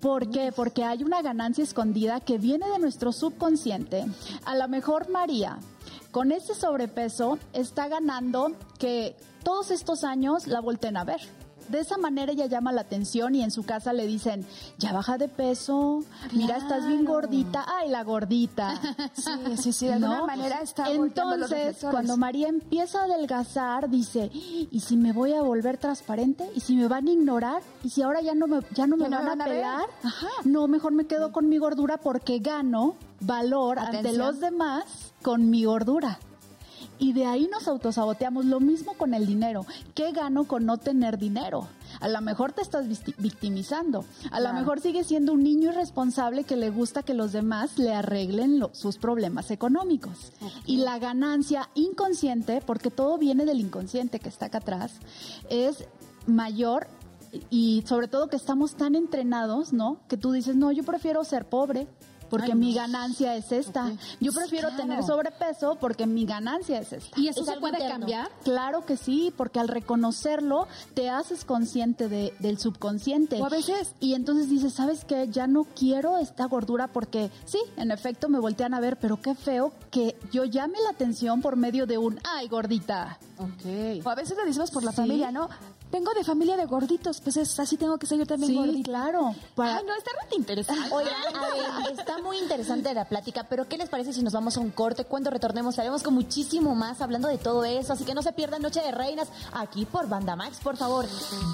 ¿Por 0.00 0.30
qué? 0.30 0.52
Porque 0.52 0.84
hay 0.84 1.02
una 1.02 1.22
ganancia 1.22 1.64
escondida 1.64 2.20
que 2.20 2.38
viene 2.38 2.68
de 2.68 2.78
nuestro 2.78 3.12
subconsciente. 3.12 4.06
A 4.44 4.54
lo 4.54 4.68
mejor 4.68 5.10
María, 5.10 5.58
con 6.12 6.30
ese 6.30 6.54
sobrepeso, 6.54 7.38
está 7.52 7.88
ganando 7.88 8.52
que 8.78 9.16
todos 9.42 9.70
estos 9.72 10.04
años 10.04 10.46
la 10.46 10.60
volten 10.60 10.96
a 10.96 11.04
ver. 11.04 11.20
De 11.68 11.80
esa 11.80 11.98
manera 11.98 12.32
ella 12.32 12.46
llama 12.46 12.72
la 12.72 12.82
atención 12.82 13.34
y 13.34 13.42
en 13.42 13.50
su 13.50 13.64
casa 13.64 13.92
le 13.92 14.06
dicen, 14.06 14.46
ya 14.78 14.92
baja 14.92 15.18
de 15.18 15.28
peso, 15.28 16.04
mira, 16.32 16.56
estás 16.56 16.86
bien 16.86 17.04
gordita, 17.04 17.64
ay, 17.78 17.88
la 17.88 18.02
gordita. 18.04 18.80
Sí, 19.14 19.56
sí, 19.56 19.72
sí, 19.72 19.86
de 19.86 19.92
alguna 19.94 20.24
manera 20.24 20.60
está 20.60 20.90
Entonces, 20.90 21.78
cuando 21.90 22.16
María 22.16 22.48
empieza 22.48 23.00
a 23.00 23.04
adelgazar, 23.04 23.88
dice, 23.88 24.30
¿y 24.32 24.80
si 24.80 24.96
me 24.96 25.12
voy 25.12 25.34
a 25.34 25.42
volver 25.42 25.78
transparente? 25.78 26.48
¿Y 26.54 26.60
si 26.60 26.74
me 26.76 26.88
van 26.88 27.08
a 27.08 27.10
ignorar? 27.10 27.62
¿Y 27.82 27.90
si 27.90 28.02
ahora 28.02 28.20
ya 28.20 28.34
no 28.34 28.46
me, 28.46 28.60
ya 28.74 28.86
no 28.86 28.96
me 28.96 29.08
van, 29.08 29.40
a 29.40 29.44
pelar? 29.44 29.86
No, 30.44 30.68
mejor 30.68 30.92
me 30.92 31.06
quedo 31.06 31.32
con 31.32 31.48
mi 31.48 31.58
gordura 31.58 31.98
porque 31.98 32.38
gano 32.38 32.96
valor 33.20 33.78
ante 33.78 34.12
los 34.12 34.40
demás 34.40 34.84
con 35.22 35.50
mi 35.50 35.64
gordura. 35.64 36.18
Y 36.98 37.12
de 37.12 37.26
ahí 37.26 37.48
nos 37.50 37.68
autosaboteamos. 37.68 38.44
Lo 38.44 38.60
mismo 38.60 38.94
con 38.94 39.14
el 39.14 39.26
dinero. 39.26 39.66
¿Qué 39.94 40.12
gano 40.12 40.44
con 40.44 40.66
no 40.66 40.78
tener 40.78 41.18
dinero? 41.18 41.68
A 42.00 42.08
lo 42.08 42.20
mejor 42.20 42.52
te 42.52 42.62
estás 42.62 42.86
victimizando. 43.18 44.04
A 44.30 44.40
lo 44.40 44.52
mejor 44.52 44.80
sigues 44.80 45.06
siendo 45.06 45.32
un 45.32 45.42
niño 45.42 45.70
irresponsable 45.70 46.44
que 46.44 46.56
le 46.56 46.70
gusta 46.70 47.02
que 47.02 47.14
los 47.14 47.32
demás 47.32 47.78
le 47.78 47.94
arreglen 47.94 48.62
sus 48.72 48.98
problemas 48.98 49.50
económicos. 49.50 50.32
Y 50.66 50.78
la 50.78 50.98
ganancia 50.98 51.68
inconsciente, 51.74 52.62
porque 52.64 52.90
todo 52.90 53.18
viene 53.18 53.44
del 53.44 53.60
inconsciente 53.60 54.20
que 54.20 54.28
está 54.28 54.46
acá 54.46 54.58
atrás, 54.58 54.92
es 55.48 55.84
mayor 56.26 56.86
y 57.50 57.84
sobre 57.86 58.08
todo 58.08 58.28
que 58.28 58.36
estamos 58.36 58.74
tan 58.74 58.94
entrenados, 58.94 59.72
¿no? 59.72 59.98
Que 60.08 60.16
tú 60.16 60.32
dices, 60.32 60.56
no, 60.56 60.72
yo 60.72 60.84
prefiero 60.84 61.24
ser 61.24 61.44
pobre, 61.44 61.86
porque 62.30 62.54
mi 62.54 62.74
ganancia 62.74 63.36
es 63.36 63.52
esta. 63.52 63.92
Yo 64.20 64.32
prefiero 64.32 64.70
tener 64.76 65.02
sobrepeso 65.02 65.76
porque 65.80 66.06
mi 66.06 66.26
ganancia 66.26 66.80
es 66.80 66.92
esta. 66.92 67.18
¿Y 67.18 67.28
eso 67.28 67.44
se 67.44 67.58
puede 67.58 67.78
cambiar? 67.78 68.30
Claro 68.44 68.84
que 68.84 68.96
sí, 68.96 69.32
porque 69.36 69.60
al 69.60 69.68
reconocerlo 69.68 70.66
te 70.94 71.10
haces 71.10 71.44
consciente 71.44 72.08
de, 72.08 72.34
del 72.38 72.58
subconsciente. 72.58 73.40
O 73.40 73.46
a 73.46 73.48
veces. 73.48 73.94
Y 74.00 74.14
entonces 74.14 74.48
dices, 74.48 74.74
¿sabes 74.74 75.04
qué? 75.04 75.28
Ya 75.28 75.46
no 75.46 75.64
quiero 75.64 76.18
esta 76.18 76.46
gordura 76.46 76.88
porque 76.88 77.30
sí, 77.44 77.58
en 77.76 77.90
efecto 77.90 78.28
me 78.28 78.38
voltean 78.38 78.74
a 78.74 78.80
ver, 78.80 78.98
pero 78.98 79.20
qué 79.20 79.34
feo 79.34 79.72
que 79.90 80.16
yo 80.32 80.44
llame 80.44 80.78
la 80.82 80.90
atención 80.90 81.40
por 81.40 81.56
medio 81.56 81.86
de 81.86 81.98
un, 81.98 82.20
ay, 82.24 82.48
gordita. 82.48 83.18
Ok. 83.38 84.04
O 84.04 84.08
a 84.08 84.14
veces 84.14 84.36
lo 84.36 84.44
decimos 84.44 84.70
por 84.70 84.82
la 84.82 84.92
familia, 84.92 85.30
¿no? 85.30 85.48
Vengo 85.90 86.12
de 86.14 86.24
familia 86.24 86.56
de 86.56 86.66
gorditos, 86.66 87.20
pues 87.20 87.36
es, 87.36 87.58
así 87.58 87.76
tengo 87.76 87.98
que 87.98 88.06
ser 88.06 88.18
yo 88.18 88.26
también 88.26 88.74
sí, 88.74 88.82
claro. 88.82 89.34
Ay, 89.56 89.84
no, 89.86 89.94
está 89.94 90.10
muy 90.28 90.36
interesante. 90.38 90.94
Oigan, 90.94 91.14
a 91.36 91.80
ver, 91.82 91.98
está 91.98 92.18
muy 92.18 92.38
interesante 92.38 92.92
la 92.94 93.06
plática, 93.06 93.44
pero 93.44 93.68
¿qué 93.68 93.78
les 93.78 93.88
parece 93.88 94.12
si 94.12 94.22
nos 94.22 94.32
vamos 94.32 94.56
a 94.56 94.60
un 94.60 94.70
corte? 94.70 95.04
Cuando 95.04 95.30
retornemos 95.30 95.78
haremos 95.78 96.02
con 96.02 96.14
muchísimo 96.14 96.74
más 96.74 97.00
hablando 97.00 97.28
de 97.28 97.38
todo 97.38 97.64
eso, 97.64 97.92
así 97.92 98.04
que 98.04 98.14
no 98.14 98.22
se 98.22 98.32
pierdan 98.32 98.62
Noche 98.62 98.80
de 98.80 98.92
Reinas 98.92 99.28
aquí 99.52 99.84
por 99.86 100.08
Banda 100.08 100.36
Max, 100.36 100.58
por 100.62 100.76
favor. 100.76 101.06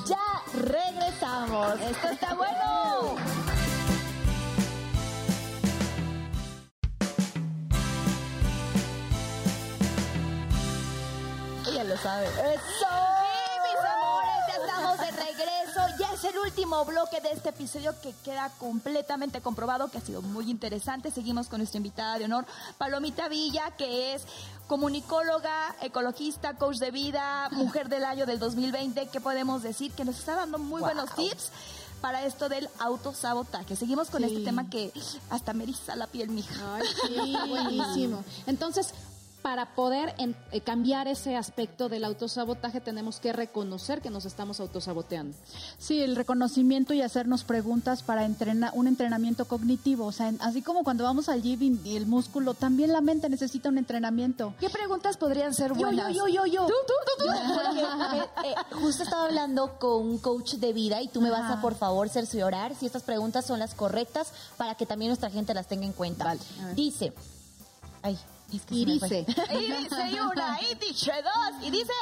Ya 0.07 0.18
regresamos. 0.53 1.80
Esto 1.80 2.09
está 2.09 2.35
bueno. 2.35 3.16
Ella 11.66 11.85
lo 11.85 11.97
sabe. 11.97 12.26
¡Eso! 12.26 13.24
Regreso. 15.45 15.80
Ya 15.99 16.12
es 16.12 16.24
el 16.24 16.38
último 16.38 16.84
bloque 16.84 17.20
de 17.20 17.32
este 17.32 17.51
episodio 17.51 17.95
que 18.01 18.14
queda 18.24 18.51
completamente 18.59 19.40
comprobado 19.40 19.90
que 19.90 19.99
ha 19.99 20.01
sido 20.01 20.22
muy 20.22 20.51
interesante. 20.51 21.11
Seguimos 21.11 21.49
con 21.49 21.59
nuestra 21.59 21.78
invitada 21.78 22.18
de 22.18 22.24
honor, 22.24 22.47
Palomita 22.78 23.28
Villa, 23.28 23.70
que 23.76 24.14
es 24.14 24.22
comunicóloga, 24.66 25.74
ecologista, 25.82 26.55
coach 26.55 26.78
de 26.78 26.90
vida, 26.90 27.49
mujer 27.53 27.88
del 27.88 28.05
año 28.05 28.26
del 28.26 28.38
2020. 28.38 29.09
¿Qué 29.09 29.20
podemos 29.20 29.62
decir? 29.62 29.92
Que 29.92 30.05
nos 30.05 30.18
está 30.18 30.34
dando 30.34 30.59
muy 30.59 30.80
buenos 30.80 31.14
tips 31.14 31.51
para 32.01 32.24
esto 32.24 32.49
del 32.49 32.68
autosabotaje. 32.80 33.76
Seguimos 33.76 34.11
con 34.11 34.24
este 34.24 34.40
tema 34.40 34.68
que 34.68 34.92
hasta 35.30 35.55
me 35.55 35.64
eriza 35.64 35.97
la 35.97 36.07
piel, 36.07 36.28
mija. 36.28 36.76
Ay, 36.76 36.82
sí, 37.07 37.36
buenísimo. 37.49 38.24
Entonces, 38.47 38.92
para 39.45 39.74
poder 39.74 40.14
eh, 40.53 40.61
cambiar 40.62 41.07
ese 41.07 41.36
aspecto 41.36 41.90
del 41.90 42.07
autosabotaje 42.07 42.80
tenemos 42.80 43.20
que 43.20 43.30
reconocer 43.30 44.01
que 44.01 44.09
nos 44.09 44.24
estamos 44.24 44.59
autosaboteando. 44.59 45.36
Sí, 45.76 46.01
el 46.01 46.16
reconocimiento 46.16 46.95
y 46.95 47.03
hacernos 47.03 47.45
preguntas 47.45 48.03
para 48.03 48.24
entrenar 48.24 48.70
un 48.72 48.86
entrenamiento 48.86 49.45
cognitivo, 49.45 50.07
o 50.07 50.12
sea, 50.12 50.32
así 50.40 50.62
como 50.62 50.82
cuando 50.82 51.05
vamos 51.05 51.28
al 51.28 51.42
gym 51.42 51.78
y 51.84 51.97
el 51.99 52.07
músculo, 52.07 52.55
también 52.55 52.90
la 52.90 53.03
mente 53.03 53.28
necesita 53.28 53.68
un 53.68 53.76
entrenamiento. 53.76 54.55
¿Qué 54.59 54.70
preguntas 54.70 55.18
podrían 55.18 55.53
ser 55.53 55.74
buenas? 55.74 56.14
Yo, 56.14 56.26
yo, 56.26 56.47
yo, 56.47 56.47
yo, 56.47 56.66
Tú, 56.66 56.72
tú, 56.86 57.24
tú, 57.26 57.30
eh, 58.45 58.55
justo 58.72 59.03
estaba 59.03 59.26
hablando 59.26 59.78
con 59.78 60.09
un 60.09 60.18
coach 60.20 60.55
de 60.55 60.72
vida 60.72 61.03
y 61.03 61.09
tú 61.09 61.20
me 61.20 61.28
vas 61.28 61.51
a 61.51 61.61
por 61.61 61.74
favor 61.74 62.09
cerciorar 62.09 62.74
si 62.74 62.86
estas 62.86 63.03
preguntas 63.03 63.45
son 63.45 63.59
las 63.59 63.74
correctas 63.74 64.32
para 64.57 64.74
que 64.74 64.86
también 64.86 65.11
nuestra 65.11 65.28
gente 65.28 65.53
las 65.53 65.66
tenga 65.66 65.84
en 65.84 65.92
cuenta. 65.92 66.24
Vale, 66.24 66.40
Dice, 66.74 67.12
ay, 68.01 68.18
y 68.70 68.84
dice. 68.84 69.26
y 69.53 69.72
dice 69.72 70.20
una, 70.32 70.59
y 70.61 70.74
dice 70.74 71.12
dos, 71.22 71.66
y 71.66 71.70
dice. 71.70 71.92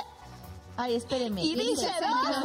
Ay, 0.76 0.95
espérenme. 0.95 1.45
Y 1.45 1.55
dice 1.55 1.88
dos. 2.01 2.36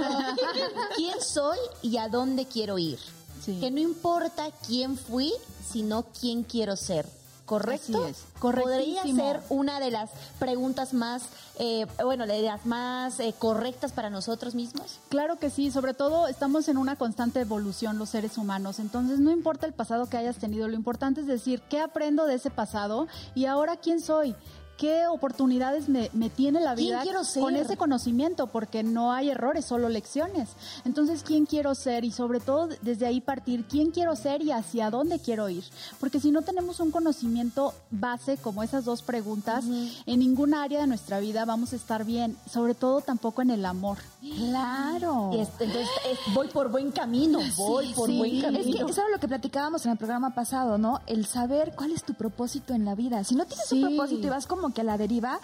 ¿Quién 0.95 1.21
soy 1.21 1.57
y 1.81 1.97
a 1.97 2.09
dónde 2.09 2.45
quiero 2.45 2.77
ir? 2.77 2.99
Que 3.45 3.71
no 3.71 3.79
importa 3.79 4.51
quién 4.65 4.97
fui, 4.97 5.33
sino 5.71 6.03
quién 6.19 6.43
quiero 6.43 6.75
ser. 6.75 7.07
¿Correcto? 7.47 8.05
es. 8.05 8.25
Podría 8.39 9.01
ser 9.03 9.41
una 9.49 9.79
de 9.79 9.89
las 9.89 10.11
preguntas 10.37 10.93
más, 10.93 11.23
eh, 11.57 11.87
bueno, 12.03 12.27
de 12.27 12.43
las 12.43 12.67
más 12.67 13.19
eh, 13.19 13.33
correctas 13.39 13.93
para 13.93 14.11
nosotros 14.11 14.53
mismos. 14.53 14.99
Claro 15.09 15.39
que 15.39 15.49
sí, 15.49 15.71
sobre 15.71 15.95
todo 15.95 16.27
estamos 16.27 16.67
en 16.67 16.77
una 16.77 16.95
constante 16.97 17.39
evolución 17.39 17.97
los 17.97 18.09
seres 18.09 18.37
humanos, 18.37 18.77
entonces 18.77 19.19
no 19.19 19.31
importa 19.31 19.65
el 19.65 19.73
pasado 19.73 20.07
que 20.07 20.17
hayas 20.17 20.37
tenido, 20.37 20.67
lo 20.67 20.75
importante 20.75 21.21
es 21.21 21.27
decir, 21.27 21.61
¿qué 21.69 21.79
aprendo 21.79 22.25
de 22.25 22.35
ese 22.35 22.51
pasado 22.51 23.07
y 23.33 23.45
ahora 23.45 23.77
quién 23.77 24.01
soy? 24.01 24.35
Qué 24.77 25.07
oportunidades 25.07 25.89
me, 25.89 26.09
tiene 26.29 26.61
la 26.61 26.75
vida 26.75 27.03
con 27.39 27.55
ese 27.55 27.77
conocimiento, 27.77 28.47
porque 28.47 28.83
no 28.83 29.11
hay 29.11 29.29
errores, 29.29 29.65
solo 29.65 29.89
lecciones. 29.89 30.49
Entonces, 30.85 31.23
¿quién 31.23 31.45
quiero 31.45 31.75
ser? 31.75 32.05
Y 32.05 32.11
sobre 32.11 32.39
todo 32.39 32.69
desde 32.81 33.05
ahí 33.05 33.19
partir, 33.19 33.65
¿quién 33.65 33.91
quiero 33.91 34.15
ser 34.15 34.41
y 34.41 34.51
hacia 34.51 34.89
dónde 34.89 35.19
quiero 35.19 35.49
ir? 35.49 35.63
Porque 35.99 36.19
si 36.19 36.31
no 36.31 36.43
tenemos 36.43 36.79
un 36.79 36.91
conocimiento 36.91 37.73
base 37.89 38.37
como 38.37 38.63
esas 38.63 38.85
dos 38.85 39.01
preguntas, 39.01 39.65
en 39.65 40.19
ninguna 40.19 40.63
área 40.63 40.81
de 40.81 40.87
nuestra 40.87 41.19
vida 41.19 41.45
vamos 41.45 41.73
a 41.73 41.75
estar 41.75 42.05
bien, 42.05 42.37
sobre 42.49 42.75
todo 42.75 43.01
tampoco 43.01 43.41
en 43.41 43.49
el 43.49 43.65
amor. 43.65 43.97
Claro. 44.21 45.31
entonces, 45.33 45.87
voy 46.33 46.47
por 46.49 46.69
buen 46.69 46.91
camino, 46.91 47.39
voy 47.57 47.93
por 47.93 48.11
buen 48.11 48.41
camino. 48.41 48.59
Es 48.59 48.75
que 48.75 48.91
eso 48.91 49.01
lo 49.11 49.19
que 49.19 49.27
platicábamos 49.27 49.85
en 49.85 49.93
el 49.93 49.97
programa 49.97 50.33
pasado, 50.33 50.77
¿no? 50.77 51.01
El 51.07 51.25
saber 51.25 51.73
cuál 51.75 51.91
es 51.91 52.03
tu 52.03 52.13
propósito 52.13 52.73
en 52.73 52.85
la 52.85 52.95
vida. 52.95 53.23
Si 53.23 53.35
no 53.35 53.45
tienes 53.45 53.71
un 53.71 53.81
propósito 53.81 54.27
y 54.27 54.29
vas 54.29 54.47
como 54.47 54.66
que 54.73 54.81
a 54.81 54.83
la 54.83 54.97
deriva, 54.97 55.39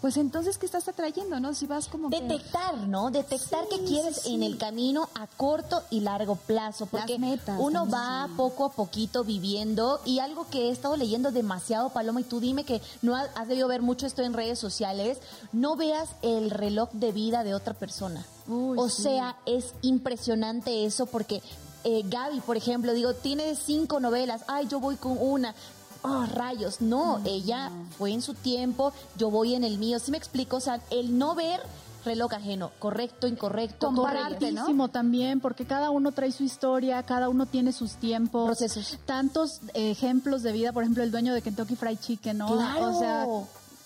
pues 0.00 0.16
entonces, 0.16 0.58
¿qué 0.58 0.66
estás 0.66 0.86
atrayendo, 0.86 1.40
no? 1.40 1.54
Si 1.54 1.66
vas 1.66 1.88
como 1.88 2.08
Detectar, 2.08 2.76
¿no? 2.86 3.10
Detectar 3.10 3.66
qué 3.68 3.82
quieres 3.84 4.26
en 4.26 4.44
el 4.44 4.56
camino 4.56 5.08
a 5.14 5.26
corto 5.26 5.82
y 5.90 6.00
largo 6.00 6.36
plazo. 6.36 6.86
Porque 6.86 7.18
uno 7.58 7.88
va 7.88 8.28
poco 8.36 8.66
a 8.66 8.72
poquito 8.72 9.24
viviendo 9.24 10.00
y 10.04 10.20
algo 10.20 10.46
que 10.50 10.68
he 10.68 10.70
estado 10.70 10.96
leyendo 10.96 11.32
demasiado, 11.32 11.90
Paloma, 11.90 12.20
y 12.20 12.24
tú 12.24 12.38
dime 12.38 12.64
que 12.64 12.80
no 13.02 13.16
has 13.16 13.48
debido 13.48 13.66
ver 13.66 13.82
mucho 13.82 14.06
esto 14.06 14.22
en 14.22 14.34
redes 14.34 14.58
sociales, 14.58 15.18
no 15.52 15.74
veas 15.74 16.10
el 16.22 16.50
reloj 16.50 16.90
de 16.92 17.10
vida 17.10 17.42
de 17.42 17.54
otra 17.54 17.74
persona. 17.74 18.24
o 18.48 18.88
sea, 18.88 19.36
es 19.46 19.74
impresionante 19.82 20.84
eso 20.84 21.06
porque 21.06 21.42
eh, 21.84 22.02
Gaby, 22.04 22.40
por 22.40 22.56
ejemplo, 22.56 22.92
digo, 22.92 23.14
tiene 23.14 23.54
cinco 23.54 24.00
novelas, 24.00 24.42
ay, 24.48 24.66
yo 24.68 24.80
voy 24.80 24.96
con 24.96 25.16
una, 25.18 25.54
oh, 26.02 26.26
rayos, 26.26 26.80
no, 26.80 27.20
ella 27.24 27.70
fue 27.96 28.12
en 28.12 28.22
su 28.22 28.34
tiempo, 28.34 28.92
yo 29.16 29.30
voy 29.30 29.54
en 29.54 29.64
el 29.64 29.78
mío, 29.78 29.98
¿sí 29.98 30.10
me 30.10 30.18
explico? 30.18 30.56
O 30.56 30.60
sea, 30.60 30.80
el 30.90 31.18
no 31.18 31.34
ver 31.34 31.60
reloj 32.04 32.32
ajeno, 32.32 32.70
correcto, 32.78 33.26
incorrecto, 33.26 33.88
Comparadísimo 33.88 34.88
también, 34.88 35.40
porque 35.40 35.66
cada 35.66 35.90
uno 35.90 36.12
trae 36.12 36.32
su 36.32 36.44
historia, 36.44 37.02
cada 37.02 37.28
uno 37.28 37.46
tiene 37.46 37.72
sus 37.72 37.94
tiempos, 37.94 38.46
procesos. 38.46 38.98
Tantos 39.04 39.60
ejemplos 39.74 40.42
de 40.42 40.52
vida, 40.52 40.72
por 40.72 40.84
ejemplo, 40.84 41.02
el 41.02 41.10
dueño 41.10 41.34
de 41.34 41.42
Kentucky 41.42 41.76
Fried 41.76 41.98
Chicken, 41.98 42.38
¿no? 42.38 42.56
Claro. 42.56 42.96
O 42.96 42.98
sea, 42.98 43.26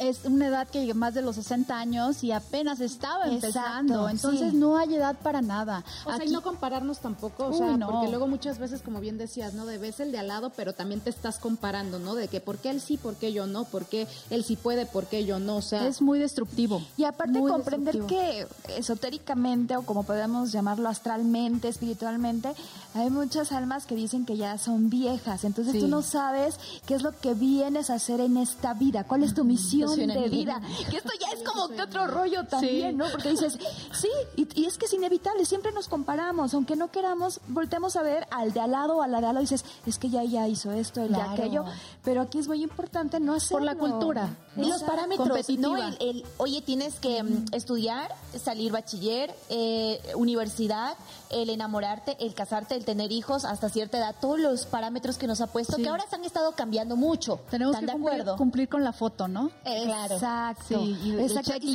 es 0.02 0.24
una 0.24 0.48
edad 0.48 0.68
que 0.68 0.92
más 0.94 1.14
de 1.14 1.22
los 1.22 1.36
60 1.36 1.78
años 1.78 2.24
y 2.24 2.32
apenas 2.32 2.80
estaba 2.80 3.26
empezando. 3.26 4.08
Entonces 4.08 4.52
no 4.52 4.76
hay 4.76 4.94
edad 4.94 5.16
para 5.22 5.42
nada. 5.42 5.84
O 6.04 6.14
sea, 6.14 6.24
y 6.24 6.30
no 6.30 6.42
compararnos 6.42 6.98
tampoco, 6.98 7.46
o 7.46 7.52
sea, 7.52 7.78
porque 7.78 8.08
luego 8.08 8.26
muchas 8.26 8.58
veces, 8.58 8.82
como 8.82 9.00
bien 9.00 9.18
decías, 9.18 9.54
¿no? 9.54 9.64
De 9.66 9.78
ves 9.78 10.00
el 10.00 10.12
de 10.12 10.18
al 10.18 10.28
lado, 10.28 10.50
pero 10.56 10.72
también 10.72 11.00
te 11.00 11.10
estás 11.10 11.38
comparando, 11.38 11.98
¿no? 11.98 12.14
De 12.14 12.28
que 12.28 12.40
por 12.40 12.58
qué 12.58 12.70
él 12.70 12.80
sí, 12.80 12.96
por 12.96 13.14
qué 13.14 13.32
yo 13.32 13.46
no, 13.46 13.64
por 13.64 13.86
qué 13.86 14.06
él 14.30 14.44
sí 14.44 14.56
puede, 14.56 14.86
por 14.86 15.06
qué 15.06 15.24
yo 15.24 15.38
no, 15.38 15.56
o 15.56 15.62
sea. 15.62 15.86
Es 15.86 16.02
muy 16.02 16.18
destructivo. 16.18 16.82
Y 16.96 17.04
aparte 17.04 17.40
comprender 17.40 18.00
que 18.06 18.46
esotéricamente, 18.76 19.76
o 19.76 19.82
como 19.82 20.02
podemos 20.02 20.52
llamarlo 20.52 20.88
astralmente, 20.88 21.68
espiritualmente, 21.68 22.54
hay 22.94 23.10
muchas 23.10 23.52
almas 23.52 23.86
que 23.86 23.94
dicen 23.94 24.26
que 24.26 24.36
ya 24.36 24.58
son 24.58 24.90
viejas. 24.90 25.44
Entonces 25.44 25.78
tú 25.78 25.88
no 25.88 26.02
sabes 26.02 26.58
qué 26.86 26.94
es 26.94 27.02
lo 27.02 27.18
que 27.18 27.34
vienes 27.34 27.90
a 27.90 27.94
hacer 27.94 28.20
en 28.20 28.36
esta 28.36 28.74
vida, 28.74 29.04
cuál 29.04 29.22
es 29.22 29.34
tu 29.34 29.44
misión 29.44 29.91
de 29.96 30.28
vida. 30.28 30.60
Que 30.90 30.96
esto 30.96 31.10
ya 31.20 31.28
es 31.32 31.42
como 31.42 31.68
que 31.68 31.82
otro 31.82 32.06
rollo 32.06 32.44
también, 32.44 32.96
¿no? 32.96 33.06
Porque 33.10 33.30
dices, 33.30 33.58
sí, 33.92 34.08
y, 34.36 34.64
es 34.64 34.78
que 34.78 34.86
es 34.86 34.92
inevitable, 34.92 35.44
siempre 35.44 35.72
nos 35.72 35.88
comparamos, 35.88 36.54
aunque 36.54 36.76
no 36.76 36.90
queramos, 36.90 37.40
volteamos 37.48 37.96
a 37.96 38.02
ver 38.02 38.26
al 38.30 38.52
de 38.52 38.60
al 38.60 38.72
lado 38.72 38.98
o 38.98 39.02
a 39.02 39.08
la 39.08 39.20
de 39.20 39.26
al 39.26 39.34
lado 39.34 39.42
y 39.42 39.48
dices, 39.48 39.64
es 39.86 39.98
que 39.98 40.10
ya 40.10 40.24
ya 40.24 40.48
hizo 40.48 40.72
esto, 40.72 41.02
el 41.02 41.12
de 41.12 41.20
aquello, 41.20 41.64
pero 42.04 42.20
aquí 42.20 42.38
es 42.38 42.48
muy 42.48 42.62
importante 42.62 43.20
no 43.20 43.34
hacerlo. 43.34 43.58
Por 43.58 43.62
la 43.62 43.74
cultura. 43.74 44.36
Y 44.56 44.66
los 44.66 44.82
parámetros, 44.82 45.48
¿no? 45.58 45.76
El, 46.00 46.24
oye, 46.36 46.60
tienes 46.60 47.00
que 47.00 47.22
mm, 47.22 47.46
estudiar, 47.52 48.14
salir 48.38 48.72
bachiller, 48.72 49.34
eh, 49.48 50.00
universidad, 50.14 50.96
el 51.30 51.48
enamorarte, 51.50 52.16
el 52.20 52.34
casarte, 52.34 52.74
el 52.74 52.84
tener 52.84 53.12
hijos 53.12 53.44
hasta 53.44 53.68
cierta 53.68 53.98
edad, 53.98 54.14
todos 54.20 54.38
los 54.38 54.66
parámetros 54.66 55.16
que 55.16 55.26
nos 55.26 55.40
ha 55.40 55.46
puesto, 55.46 55.76
que 55.76 55.88
ahora 55.88 56.04
se 56.08 56.16
han 56.16 56.24
estado 56.24 56.52
cambiando 56.52 56.96
mucho. 56.96 57.40
Tenemos 57.50 57.76
que 57.76 57.86
cumplir, 57.86 58.24
cumplir, 58.36 58.68
con 58.68 58.84
la 58.84 58.92
foto, 58.92 59.28
¿no? 59.28 59.50
Claro. 59.84 60.14
Exacto. 60.14 60.82
Exacto. 61.18 61.66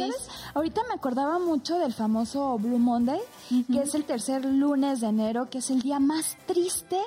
Ahorita 0.54 0.82
me 0.88 0.96
acordaba 0.96 1.40
mucho 1.40 1.78
del 1.80 1.94
famoso 1.94 2.58
Blue 2.58 2.80
Monday, 2.80 3.20
que 3.72 3.82
es 3.82 3.96
el 3.96 4.04
tercer 4.06 4.46
lunes 4.46 5.02
de 5.02 5.08
enero, 5.08 5.50
que 5.50 5.60
es 5.60 5.70
el 5.70 5.82
día 5.82 6.00
más 6.00 6.38
triste 6.46 6.98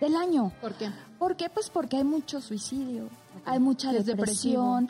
del 0.00 0.16
año. 0.16 0.52
¿Por 0.60 0.74
qué? 0.74 0.90
¿Por 1.18 1.36
qué? 1.36 1.48
Pues 1.48 1.70
porque 1.70 1.96
hay 1.98 2.04
mucho 2.04 2.40
suicidio, 2.40 3.08
hay 3.44 3.58
mucha 3.58 3.92
depresión, 3.92 4.88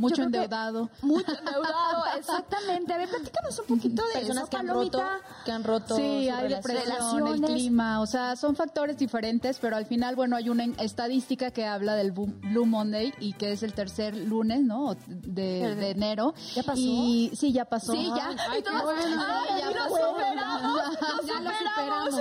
mucho 0.00 0.22
endeudado. 0.22 0.90
Mucho 1.02 1.32
endeudado, 1.38 2.04
exactamente. 2.18 2.92
A 2.92 2.98
ver, 2.98 3.08
platícanos 3.08 3.58
un 3.60 3.66
poquito 3.66 4.02
de 4.06 4.12
Personas 4.14 4.42
eso, 4.42 4.50
que 4.50 4.56
han 4.56 4.68
roto, 4.68 5.02
que 5.44 5.52
han 5.52 5.64
roto 5.64 5.96
Sí, 5.96 6.28
hay 6.28 6.48
depresión, 6.48 7.26
el 7.28 7.40
clima, 7.42 8.00
o 8.00 8.06
sea, 8.06 8.36
son 8.36 8.56
factores 8.56 8.96
diferentes, 8.96 9.58
pero 9.58 9.76
al 9.76 9.86
final, 9.86 10.16
bueno, 10.16 10.36
hay 10.36 10.48
una 10.48 10.64
estadística 10.78 11.50
que 11.50 11.66
habla 11.66 11.94
del 11.94 12.12
Blue 12.12 12.66
Monday 12.66 13.12
y 13.20 13.34
que 13.34 13.52
es 13.52 13.62
el 13.62 13.74
tercer 13.74 14.16
lunes, 14.16 14.62
¿no? 14.62 14.96
De, 15.06 15.90
enero. 15.90 16.34
¿Ya 16.54 16.62
pasó? 16.62 16.80
Y 16.80 17.30
sí, 17.34 17.52
ya 17.52 17.64
pasó. 17.64 17.92
Sí, 17.92 18.10
ya. 18.16 18.34
Ay, 18.48 18.62
ya, 18.64 18.72
lo 18.72 19.84
superamos, 19.84 20.82
ya 21.26 21.40
lo 21.40 21.50
superamos. 21.50 22.20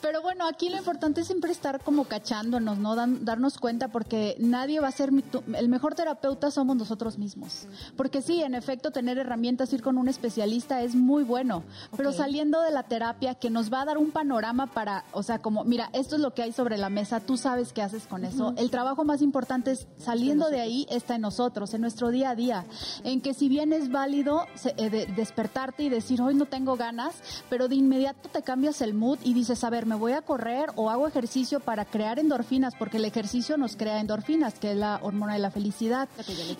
Pero 0.00 0.22
bueno, 0.22 0.46
aquí 0.46 0.68
lo 0.68 0.76
importante 0.76 1.20
es 1.20 1.26
siempre 1.26 1.52
estar 1.52 1.82
como 1.82 2.04
cachándonos, 2.04 2.78
¿no? 2.78 2.96
darnos 2.96 3.58
cuenta 3.58 3.88
porque 3.88 4.36
nadie 4.38 4.80
va 4.80 4.88
a 4.88 4.92
ser 4.92 5.12
mi, 5.12 5.24
el 5.54 5.68
mejor 5.68 5.94
terapeuta 5.94 6.50
somos 6.50 6.71
nosotros 6.76 7.18
mismos. 7.18 7.66
Porque 7.96 8.22
sí, 8.22 8.42
en 8.42 8.54
efecto, 8.54 8.90
tener 8.90 9.18
herramientas, 9.18 9.72
ir 9.72 9.82
con 9.82 9.98
un 9.98 10.08
especialista 10.08 10.82
es 10.82 10.94
muy 10.94 11.24
bueno, 11.24 11.62
pero 11.96 12.12
saliendo 12.12 12.60
de 12.62 12.70
la 12.70 12.84
terapia 12.84 13.34
que 13.34 13.50
nos 13.50 13.72
va 13.72 13.82
a 13.82 13.84
dar 13.84 13.98
un 13.98 14.10
panorama 14.10 14.66
para, 14.66 15.04
o 15.12 15.22
sea, 15.22 15.40
como, 15.40 15.64
mira, 15.64 15.90
esto 15.92 16.16
es 16.16 16.22
lo 16.22 16.34
que 16.34 16.42
hay 16.42 16.52
sobre 16.52 16.78
la 16.78 16.88
mesa, 16.88 17.20
tú 17.20 17.36
sabes 17.36 17.72
qué 17.72 17.82
haces 17.82 18.06
con 18.06 18.24
eso. 18.24 18.54
El 18.56 18.70
trabajo 18.70 19.04
más 19.04 19.22
importante 19.22 19.72
es 19.72 19.86
saliendo 19.98 20.50
de 20.50 20.60
ahí 20.60 20.86
está 20.90 21.16
en 21.16 21.22
nosotros, 21.22 21.74
en 21.74 21.80
nuestro 21.80 22.10
día 22.10 22.30
a 22.30 22.34
día, 22.34 22.64
en 23.04 23.20
que 23.20 23.34
si 23.34 23.48
bien 23.48 23.72
es 23.72 23.90
válido 23.90 24.46
eh, 24.76 25.12
despertarte 25.14 25.82
y 25.82 25.88
decir, 25.88 26.20
hoy 26.20 26.34
no 26.34 26.46
tengo 26.46 26.76
ganas, 26.76 27.14
pero 27.48 27.68
de 27.68 27.76
inmediato 27.76 28.28
te 28.28 28.42
cambias 28.42 28.80
el 28.82 28.94
mood 28.94 29.18
y 29.22 29.34
dices, 29.34 29.64
a 29.64 29.70
ver, 29.70 29.86
me 29.86 29.94
voy 29.94 30.12
a 30.12 30.22
correr 30.22 30.70
o 30.76 30.90
hago 30.90 31.06
ejercicio 31.06 31.60
para 31.60 31.84
crear 31.84 32.18
endorfinas, 32.18 32.74
porque 32.74 32.96
el 32.96 33.04
ejercicio 33.04 33.56
nos 33.56 33.76
crea 33.76 34.00
endorfinas, 34.00 34.58
que 34.58 34.72
es 34.72 34.76
la 34.76 35.00
hormona 35.02 35.34
de 35.34 35.38
la 35.38 35.50
felicidad. 35.50 36.08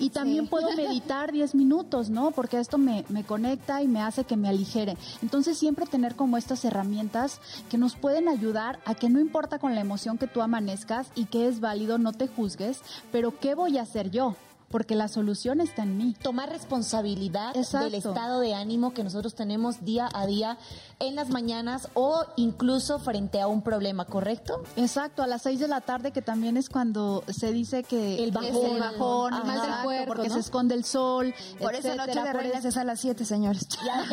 Y 0.03 0.11
también 0.11 0.49
puedo 0.49 0.73
meditar 0.73 1.31
10 1.31 1.55
minutos, 1.55 2.11
¿no? 2.11 2.33
Porque 2.33 2.59
esto 2.59 2.77
me, 2.77 3.05
me 3.09 3.23
conecta 3.23 3.83
y 3.83 3.89
me 3.89 4.03
hace 4.03 4.25
que 4.25 4.37
me 4.37 4.49
aligere. 4.49 4.97
Entonces 5.23 5.57
siempre 5.57 5.87
tener 5.87 6.17
como 6.17 6.37
estas 6.37 6.65
herramientas 6.65 7.41
que 7.71 7.79
nos 7.79 7.95
pueden 7.95 8.29
ayudar 8.29 8.81
a 8.85 8.97
que 8.97 9.09
no 9.09 9.21
importa 9.21 9.61
con 9.61 9.77
la 9.77 9.81
emoción 9.81 10.19
que 10.19 10.27
tú 10.27 10.43
amanezcas 10.43 11.07
y 11.15 11.27
que 11.27 11.47
es 11.47 11.61
válido, 11.61 11.99
no 11.99 12.13
te 12.13 12.27
juzgues, 12.27 12.81
pero 13.13 13.39
¿qué 13.39 13.55
voy 13.55 13.79
a 13.79 13.83
hacer 13.83 14.11
yo? 14.11 14.35
Porque 14.73 14.97
la 14.97 15.07
solución 15.07 15.61
está 15.61 15.83
en 15.83 15.99
mí. 15.99 16.17
Tomar 16.21 16.49
responsabilidad 16.49 17.55
del 17.55 17.95
estado 17.95 18.41
de 18.41 18.55
ánimo 18.55 18.95
que 18.95 19.05
nosotros 19.05 19.35
tenemos 19.35 19.85
día 19.85 20.09
a 20.13 20.27
día 20.27 20.59
en 20.99 21.15
las 21.15 21.29
mañanas 21.29 21.89
o 21.95 22.25
incluso 22.37 22.99
frente 22.99 23.41
a 23.41 23.47
un 23.47 23.63
problema, 23.63 24.07
¿correcto? 24.07 24.63
Exacto, 24.77 25.23
a 25.23 25.27
las 25.27 25.43
seis 25.43 25.61
de 25.61 25.69
la 25.69 25.83
tarde 25.83 26.11
que 26.11 26.23
también 26.23 26.57
es 26.57 26.71
cuando 26.71 27.23
se 27.29 27.53
dice 27.53 27.85
que 27.85 28.25
el 28.25 28.33
bajón, 28.33 28.77
el 28.77 28.81
bajón, 28.81 29.35
el 29.35 29.45
mal 29.45 29.61
del 29.61 29.85
cuerpo, 29.85 30.07
porque 30.07 30.31
se 30.31 30.39
esconde 30.39 30.75
el 30.75 30.85
sol. 30.85 31.35
Por 31.61 31.75
eso 31.75 31.95
Noche 31.95 32.23
de 32.23 32.33
Reyes 32.33 32.65
es 32.65 32.77
a 32.77 32.85
las 32.85 32.99
siete, 32.99 33.25
señores. 33.25 33.69
Ya, 33.85 34.05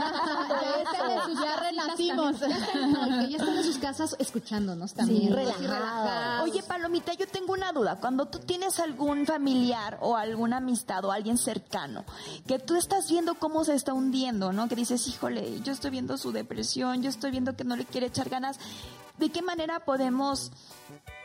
ya, 1.44 1.56
renacimos. 1.60 2.40
Ya 2.40 3.38
están 3.38 3.58
en 3.58 3.64
sus 3.64 3.78
casas 3.78 4.16
escuchándonos 4.20 4.94
también. 4.94 5.34
Oye, 6.44 6.64
Palomita, 6.64 7.14
yo 7.14 7.28
tengo 7.28 7.54
una 7.54 7.72
duda. 7.72 7.98
Cuando 8.00 8.26
tú 8.26 8.40
tienes 8.40 8.80
algún 8.80 9.26
familiar 9.26 9.98
o 10.02 10.18
algún 10.18 10.49
amistad 10.58 11.04
o 11.06 11.12
alguien 11.12 11.38
cercano, 11.38 12.06
que 12.48 12.60
tú 12.60 12.76
estás 12.76 13.10
viendo 13.10 13.36
cómo 13.36 13.64
se 13.64 13.76
está 13.76 13.94
hundiendo, 13.94 14.52
¿no? 14.54 14.68
Que 14.68 14.76
dices, 14.76 15.08
híjole, 15.08 15.62
yo 15.62 15.72
estoy 15.72 15.92
viendo 15.92 16.18
su 16.18 16.32
depresión, 16.32 17.02
yo 17.02 17.10
estoy 17.10 17.32
viendo 17.32 17.56
que 17.56 17.64
no 17.64 17.76
le 17.76 17.86
quiere 17.86 18.08
echar 18.08 18.30
ganas. 18.30 18.60
¿De 19.18 19.30
qué 19.30 19.42
manera 19.42 19.82
podemos 19.82 20.52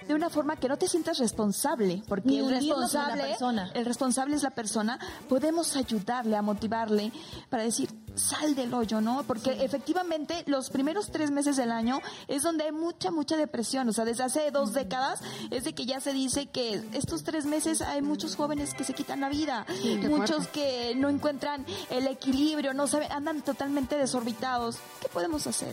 de 0.06 0.14
una 0.14 0.28
forma 0.28 0.56
que 0.56 0.68
no 0.68 0.76
te 0.76 0.88
sientas 0.88 1.18
responsable, 1.18 2.02
porque 2.08 2.38
el 2.38 2.50
responsable, 2.50 3.36
el 3.74 3.84
responsable 3.84 4.36
es 4.36 4.42
la 4.42 4.50
persona, 4.50 4.98
podemos 5.28 5.76
ayudarle 5.76 6.36
a 6.36 6.42
motivarle 6.42 7.12
para 7.48 7.62
decir, 7.62 7.88
sal 8.14 8.54
del 8.54 8.72
hoyo, 8.74 9.00
¿no? 9.00 9.24
Porque 9.24 9.64
efectivamente 9.64 10.44
los 10.46 10.70
primeros 10.70 11.10
tres 11.10 11.30
meses 11.30 11.56
del 11.56 11.70
año 11.72 12.00
es 12.28 12.42
donde 12.42 12.64
hay 12.64 12.72
mucha, 12.72 13.10
mucha 13.10 13.36
depresión. 13.36 13.88
O 13.88 13.92
sea, 13.92 14.04
desde 14.04 14.24
hace 14.24 14.50
dos 14.50 14.72
décadas 14.72 15.20
es 15.50 15.64
de 15.64 15.74
que 15.74 15.86
ya 15.86 16.00
se 16.00 16.12
dice 16.12 16.46
que 16.46 16.82
estos 16.92 17.24
tres 17.24 17.46
meses 17.46 17.80
hay 17.82 18.02
muchos 18.02 18.36
jóvenes 18.36 18.74
que 18.74 18.84
se 18.84 18.94
quitan 18.94 19.20
la 19.20 19.28
vida, 19.28 19.66
muchos 20.08 20.48
que 20.48 20.94
no 20.96 21.08
encuentran 21.08 21.66
el 21.90 22.06
equilibrio, 22.06 22.74
no 22.74 22.86
saben, 22.86 23.10
andan 23.12 23.42
totalmente 23.42 23.96
desorbitados. 23.96 24.78
¿Qué 25.00 25.08
podemos 25.08 25.46
hacer? 25.46 25.72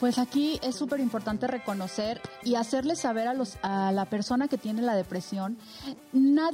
Pues 0.00 0.18
aquí 0.18 0.60
es 0.62 0.76
súper 0.76 1.00
importante 1.00 1.46
reconocer 1.46 2.20
y 2.44 2.56
hacerle 2.56 2.96
saber 2.96 3.28
a, 3.28 3.34
los, 3.34 3.56
a 3.62 3.92
la 3.92 4.04
persona 4.04 4.46
que 4.46 4.58
tiene 4.58 4.82
la 4.82 4.94
depresión, 4.94 5.56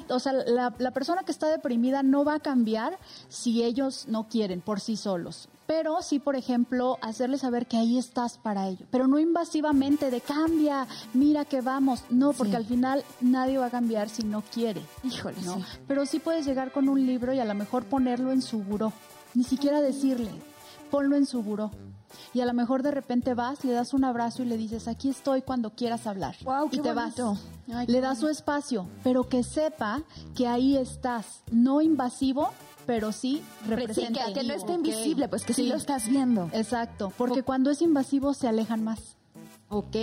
o 0.09 0.21
sea, 0.21 0.33
la, 0.33 0.75
la 0.79 0.91
persona 0.93 1.23
que 1.25 1.33
está 1.33 1.49
deprimida 1.49 2.03
no 2.03 2.25
va 2.25 2.35
a 2.35 2.41
cambiar 2.41 2.99
si 3.29 3.63
ellos 3.65 4.07
no 4.09 4.29
quieren 4.29 4.61
por 4.61 4.81
sí 4.81 4.97
solos. 4.97 5.49
Pero 5.67 6.03
sí, 6.03 6.19
por 6.19 6.37
ejemplo, 6.37 6.99
hacerle 7.01 7.39
saber 7.39 7.67
que 7.67 7.77
ahí 7.77 7.97
estás 7.97 8.37
para 8.37 8.69
ello, 8.69 8.87
pero 8.91 9.07
no 9.07 9.19
invasivamente 9.19 10.11
de 10.11 10.21
cambia, 10.21 10.87
mira 11.15 11.45
que 11.45 11.61
vamos, 11.61 12.05
no, 12.11 12.33
porque 12.33 12.57
al 12.57 12.67
final 12.67 13.05
nadie 13.21 13.59
va 13.59 13.67
a 13.67 13.71
cambiar 13.71 14.09
si 14.09 14.23
no 14.23 14.43
quiere. 14.43 14.83
Híjole, 15.03 15.41
¿no? 15.43 15.63
Pero 15.89 16.05
sí 16.05 16.19
puedes 16.19 16.45
llegar 16.47 16.73
con 16.73 16.89
un 16.89 17.07
libro 17.07 17.33
y 17.33 17.41
a 17.41 17.45
lo 17.45 17.55
mejor 17.55 17.85
ponerlo 17.85 18.33
en 18.33 18.43
su 18.43 18.59
buró, 18.63 18.93
ni 19.35 19.45
siquiera 19.45 19.81
decirle, 19.81 20.31
ponlo 20.93 21.17
en 21.17 21.25
su 21.25 21.43
buró 21.43 21.71
y 22.35 22.41
a 22.41 22.45
lo 22.45 22.53
mejor 22.53 22.83
de 22.83 22.91
repente 22.91 23.33
vas, 23.33 23.65
le 23.65 23.73
das 23.73 23.95
un 23.95 24.05
abrazo 24.05 24.43
y 24.43 24.47
le 24.47 24.59
dices, 24.59 24.87
aquí 24.87 25.09
estoy 25.09 25.41
cuando 25.41 25.71
quieras 25.71 26.07
hablar. 26.07 26.37
y 26.71 26.79
te 26.79 26.93
vas. 26.93 27.15
le 27.87 28.01
das 28.03 28.19
su 28.19 28.29
espacio, 28.29 28.87
pero 29.03 29.27
que 29.27 29.43
sepa 29.43 30.03
que 30.35 30.47
ahí 30.47 30.77
estás, 30.77 31.43
no 31.51 31.81
invasivo, 31.81 32.51
pero 32.87 33.11
sí 33.11 33.43
representativo. 33.67 34.35
que, 34.35 34.47
no 34.47 34.55
esté 34.55 34.73
invisible, 34.75 35.29
pues 35.29 35.45
que 35.45 35.55
sí. 35.55 35.67
lo 35.67 35.77
estás 35.77 36.09
viendo. 36.09 36.51
Exacto, 36.53 37.11
porque 37.17 37.43
cuando 37.43 37.71
es 37.71 37.81
invasivo 37.81 38.35
se 38.35 38.49
alejan 38.49 38.85
más. 38.85 39.17
Ok. 39.75 39.97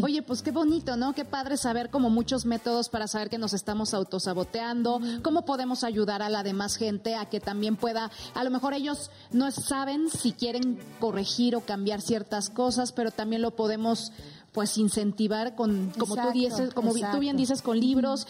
Oye, 0.00 0.22
pues 0.22 0.42
qué 0.42 0.52
bonito, 0.52 0.96
¿no? 0.96 1.12
Qué 1.12 1.24
padre 1.24 1.56
saber 1.56 1.90
como 1.90 2.08
muchos 2.08 2.46
métodos 2.46 2.88
para 2.88 3.08
saber 3.08 3.28
que 3.28 3.36
nos 3.36 3.52
estamos 3.52 3.92
autosaboteando, 3.92 5.00
cómo 5.22 5.44
podemos 5.44 5.82
ayudar 5.82 6.22
a 6.22 6.28
la 6.28 6.44
demás 6.44 6.76
gente 6.76 7.16
a 7.16 7.26
que 7.26 7.40
también 7.40 7.74
pueda, 7.74 8.12
a 8.34 8.44
lo 8.44 8.50
mejor 8.50 8.74
ellos 8.74 9.10
no 9.32 9.50
saben 9.50 10.08
si 10.08 10.30
quieren 10.30 10.78
corregir 11.00 11.56
o 11.56 11.62
cambiar 11.62 12.00
ciertas 12.00 12.48
cosas, 12.48 12.92
pero 12.92 13.10
también 13.10 13.42
lo 13.42 13.56
podemos 13.56 14.12
pues 14.52 14.76
incentivar 14.78 15.54
con, 15.54 15.92
como 15.98 16.16
tú 16.16 16.30
dices, 16.32 16.72
como 16.74 16.92
tú 16.92 17.18
bien 17.18 17.36
dices, 17.36 17.62
con 17.62 17.78
libros. 17.78 18.26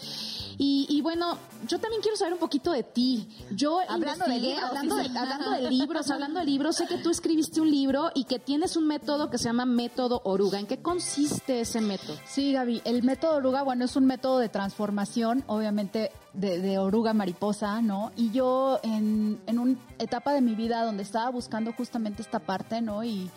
Y, 0.61 0.99
bueno, 1.01 1.37
yo 1.67 1.79
también 1.79 2.01
quiero 2.01 2.17
saber 2.17 2.33
un 2.33 2.39
poquito 2.39 2.73
de 2.73 2.83
ti. 2.83 3.29
Yo 3.51 3.79
hablando 3.87 4.25
de 4.25 4.39
libros, 4.39 4.63
hablando, 4.63 4.95
de, 4.97 5.17
hablando 5.17 5.51
de 5.51 5.71
libros, 5.71 6.11
hablando 6.11 6.39
de 6.41 6.45
libros, 6.45 6.75
sé 6.75 6.85
que 6.85 6.97
tú 6.97 7.09
escribiste 7.09 7.61
un 7.61 7.71
libro 7.71 8.11
y 8.13 8.25
que 8.25 8.39
tienes 8.39 8.75
un 8.75 8.85
método 8.85 9.29
que 9.29 9.37
se 9.37 9.45
llama 9.45 9.65
método 9.65 10.21
oruga. 10.25 10.59
¿En 10.59 10.67
qué 10.67 10.81
consiste 10.81 11.61
ese 11.61 11.79
método? 11.79 12.17
Sí, 12.25 12.51
Gaby, 12.51 12.81
el 12.83 13.03
método 13.03 13.37
oruga, 13.37 13.63
bueno, 13.63 13.85
es 13.85 13.95
un 13.95 14.05
método 14.05 14.39
de 14.39 14.49
transformación, 14.49 15.45
obviamente 15.47 16.11
de, 16.33 16.59
de, 16.59 16.77
oruga 16.77 17.13
mariposa, 17.13 17.81
¿no? 17.81 18.11
Y 18.17 18.31
yo 18.31 18.79
en, 18.83 19.39
en 19.47 19.59
una 19.59 19.77
etapa 19.97 20.33
de 20.33 20.41
mi 20.41 20.55
vida 20.55 20.83
donde 20.83 21.03
estaba 21.03 21.29
buscando 21.29 21.71
justamente 21.71 22.21
esta 22.21 22.39
parte, 22.39 22.81
¿no? 22.81 23.03
Y 23.05 23.31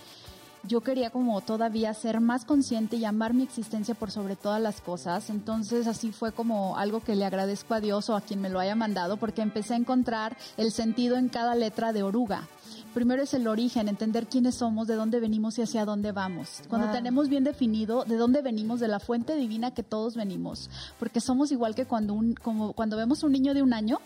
yo 0.64 0.80
quería 0.80 1.10
como 1.10 1.40
todavía 1.40 1.92
ser 1.94 2.20
más 2.20 2.44
consciente 2.44 2.96
y 2.96 3.04
amar 3.04 3.34
mi 3.34 3.42
existencia 3.42 3.94
por 3.94 4.10
sobre 4.10 4.36
todas 4.36 4.60
las 4.60 4.80
cosas. 4.80 5.30
Entonces 5.30 5.86
así 5.86 6.12
fue 6.12 6.32
como 6.32 6.76
algo 6.76 7.00
que 7.00 7.16
le 7.16 7.24
agradezco 7.24 7.74
a 7.74 7.80
Dios 7.80 8.08
o 8.10 8.16
a 8.16 8.20
quien 8.20 8.40
me 8.40 8.50
lo 8.50 8.60
haya 8.60 8.74
mandado 8.74 9.16
porque 9.16 9.42
empecé 9.42 9.74
a 9.74 9.78
encontrar 9.78 10.36
el 10.56 10.72
sentido 10.72 11.16
en 11.16 11.28
cada 11.28 11.54
letra 11.54 11.92
de 11.92 12.02
oruga 12.02 12.48
primero 12.94 13.22
es 13.22 13.34
el 13.34 13.46
origen, 13.46 13.88
entender 13.88 14.26
quiénes 14.26 14.56
somos, 14.56 14.86
de 14.86 14.94
dónde 14.94 15.20
venimos 15.20 15.58
y 15.58 15.62
hacia 15.62 15.84
dónde 15.84 16.12
vamos. 16.12 16.62
Cuando 16.68 16.90
tenemos 16.90 17.28
bien 17.28 17.44
definido 17.44 18.04
de 18.04 18.16
dónde 18.16 18.42
venimos, 18.42 18.80
de 18.80 18.88
la 18.88 19.00
fuente 19.00 19.34
divina 19.36 19.72
que 19.72 19.82
todos 19.82 20.16
venimos, 20.16 20.70
porque 20.98 21.20
somos 21.20 21.52
igual 21.52 21.74
que 21.74 21.86
cuando 21.86 22.14
un, 22.14 22.34
como 22.34 22.72
cuando 22.72 22.96
vemos 22.96 23.22
un 23.22 23.32
niño 23.32 23.54
de 23.54 23.62
un 23.62 23.72
año, 23.72 23.98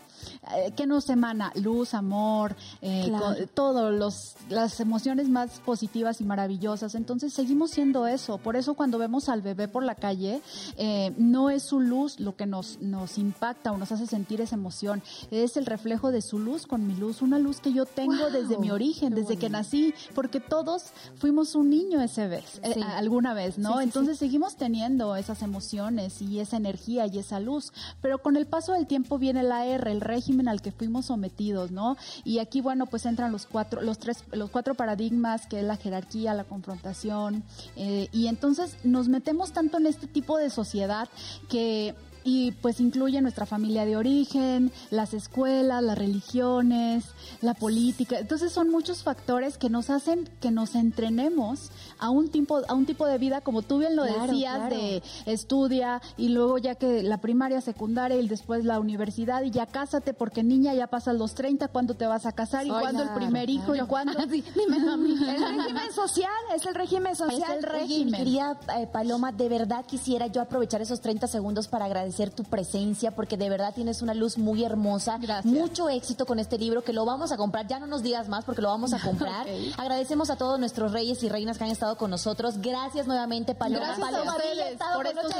eh, 0.55 0.71
que 0.75 0.85
nos 0.85 1.09
emana 1.09 1.51
luz, 1.55 1.93
amor, 1.93 2.55
eh, 2.81 3.11
todo, 3.53 3.91
los, 3.91 4.35
las 4.49 4.79
emociones 4.79 5.29
más 5.29 5.59
positivas 5.59 6.21
y 6.21 6.23
maravillosas. 6.23 6.95
Entonces 6.95 7.33
seguimos 7.33 7.71
siendo 7.71 8.07
eso. 8.07 8.37
Por 8.37 8.55
eso 8.55 8.73
cuando 8.73 8.97
vemos 8.97 9.29
al 9.29 9.41
bebé 9.41 9.67
por 9.67 9.83
la 9.83 9.95
calle, 9.95 10.41
eh, 10.77 11.13
no 11.17 11.49
es 11.49 11.63
su 11.63 11.79
luz 11.79 12.19
lo 12.19 12.35
que 12.35 12.45
nos, 12.45 12.79
nos 12.81 13.17
impacta 13.17 13.71
o 13.71 13.77
nos 13.77 13.91
hace 13.91 14.07
sentir 14.07 14.41
esa 14.41 14.55
emoción, 14.55 15.01
es 15.31 15.57
el 15.57 15.65
reflejo 15.65 16.11
de 16.11 16.21
su 16.21 16.39
luz 16.39 16.67
con 16.67 16.87
mi 16.87 16.95
luz, 16.95 17.21
una 17.21 17.39
luz 17.39 17.59
que 17.59 17.73
yo 17.73 17.85
tengo 17.85 18.29
desde 18.29 18.56
mi 18.57 18.71
origen, 18.71 19.15
desde 19.15 19.37
que 19.37 19.49
nací, 19.49 19.93
porque 20.13 20.39
todos 20.39 20.85
fuimos 21.17 21.55
un 21.55 21.69
niño 21.69 22.01
ese 22.01 22.27
vez, 22.27 22.59
eh, 22.63 22.81
alguna 22.95 23.33
vez, 23.33 23.57
¿no? 23.57 23.81
Entonces 23.81 24.17
seguimos 24.17 24.55
teniendo 24.55 25.15
esas 25.15 25.41
emociones 25.41 26.21
y 26.21 26.39
esa 26.39 26.57
energía 26.57 27.07
y 27.07 27.19
esa 27.19 27.39
luz, 27.39 27.71
pero 28.01 28.19
con 28.19 28.35
el 28.37 28.45
paso 28.45 28.73
del 28.73 28.87
tiempo 28.87 29.17
viene 29.17 29.43
la 29.43 29.65
R, 29.65 29.91
el 29.91 30.01
régimen 30.01 30.47
al 30.47 30.61
que 30.61 30.71
fuimos 30.71 31.07
sometidos, 31.07 31.71
¿no? 31.71 31.97
Y 32.23 32.39
aquí, 32.39 32.61
bueno, 32.61 32.85
pues 32.85 33.05
entran 33.05 33.31
los 33.31 33.45
cuatro, 33.45 33.81
los 33.81 33.99
tres, 33.99 34.23
los 34.31 34.49
cuatro 34.49 34.75
paradigmas, 34.75 35.47
que 35.47 35.59
es 35.59 35.65
la 35.65 35.77
jerarquía, 35.77 36.33
la 36.33 36.43
confrontación, 36.43 37.43
eh, 37.75 38.09
y 38.11 38.27
entonces 38.27 38.77
nos 38.83 39.07
metemos 39.07 39.51
tanto 39.51 39.77
en 39.77 39.87
este 39.87 40.07
tipo 40.07 40.37
de 40.37 40.49
sociedad 40.49 41.09
que 41.49 41.95
y 42.27 42.51
pues 42.51 42.81
incluye 42.81 43.21
nuestra 43.21 43.45
familia 43.45 43.85
de 43.85 43.95
origen, 43.95 44.73
las 44.89 45.13
escuelas, 45.13 45.81
las 45.81 45.97
religiones, 45.97 47.05
la 47.39 47.53
política. 47.53 48.19
Entonces 48.19 48.51
son 48.51 48.69
muchos 48.69 49.01
factores 49.01 49.57
que 49.57 49.69
nos 49.69 49.89
hacen 49.89 50.29
que 50.41 50.51
nos 50.51 50.75
entrenemos 50.75 51.71
a 51.99 52.09
un 52.09 52.27
tipo 52.27 52.63
a 52.67 52.73
un 52.73 52.85
tipo 52.85 53.07
de 53.07 53.17
vida 53.17 53.39
como 53.39 53.61
tú 53.61 53.77
bien 53.77 53.95
lo 53.95 54.03
decías 54.03 54.69
de 54.69 55.01
estudia 55.25 56.01
y 56.17 56.27
luego 56.27 56.57
ya 56.57 56.75
que 56.75 57.01
la 57.01 57.19
primaria, 57.19 57.61
secundaria 57.61 58.19
y 58.19 58.27
después 58.27 58.65
la 58.65 58.81
universidad 58.81 59.43
y 59.43 59.51
ya 59.51 59.65
cásate 59.65 60.13
porque 60.13 60.43
niña 60.43 60.73
ya 60.73 60.87
pasas 60.87 61.15
los 61.15 61.33
30, 61.33 61.69
¿cuándo 61.69 61.93
te 61.93 62.07
vas 62.07 62.25
a 62.25 62.33
casar 62.33 62.65
y 62.65 62.69
cuándo 62.69 63.03
el 63.03 63.09
primer 63.11 63.49
hijo 63.49 63.73
y 63.73 63.79
cuándo? 63.79 64.11
dime 64.25 64.77
El 65.37 65.57
régimen 65.57 65.93
social, 65.93 66.29
es 66.53 66.65
el 66.65 66.75
régimen 66.75 67.15
social. 67.15 67.41
Es 67.41 67.49
el 67.49 67.63
régimen. 67.63 68.27
eh, 68.27 68.87
Paloma, 68.91 69.31
de 69.31 69.47
verdad 69.47 69.85
quisiera 69.85 70.27
yo 70.27 70.41
aprovechar 70.41 70.81
esos 70.81 70.99
30 70.99 71.27
segundos 71.27 71.69
para 71.69 71.85
agradecer 71.85 72.16
tu 72.31 72.43
presencia 72.43 73.11
porque 73.15 73.37
de 73.37 73.49
verdad 73.49 73.73
tienes 73.73 74.01
una 74.01 74.13
luz 74.13 74.37
muy 74.37 74.63
hermosa. 74.63 75.17
Gracias. 75.19 75.45
Mucho 75.45 75.89
éxito 75.89 76.25
con 76.25 76.39
este 76.39 76.57
libro 76.57 76.83
que 76.83 76.93
lo 76.93 77.05
vamos 77.05 77.31
a 77.31 77.37
comprar. 77.37 77.67
Ya 77.67 77.79
no 77.79 77.87
nos 77.87 78.01
digas 78.03 78.27
más 78.27 78.43
porque 78.45 78.61
lo 78.61 78.69
vamos 78.69 78.93
a 78.93 78.99
comprar. 79.03 79.45
Agradecemos 79.77 80.29
a 80.29 80.35
todos 80.35 80.59
nuestros 80.59 80.91
reyes 80.91 81.21
y 81.23 81.29
reinas 81.29 81.57
que 81.57 81.63
han 81.63 81.71
estado 81.71 81.97
con 81.97 82.09
nosotros. 82.11 82.57
Gracias 82.59 83.07
nuevamente, 83.07 83.55
Paloma. 83.55 83.85
Gracias 83.85 84.09
Paloma, 84.09 84.31
a 84.31 84.35
ustedes 84.35 84.77
por 84.95 85.07
estos 85.07 85.31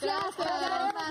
Gracias. 0.00 0.34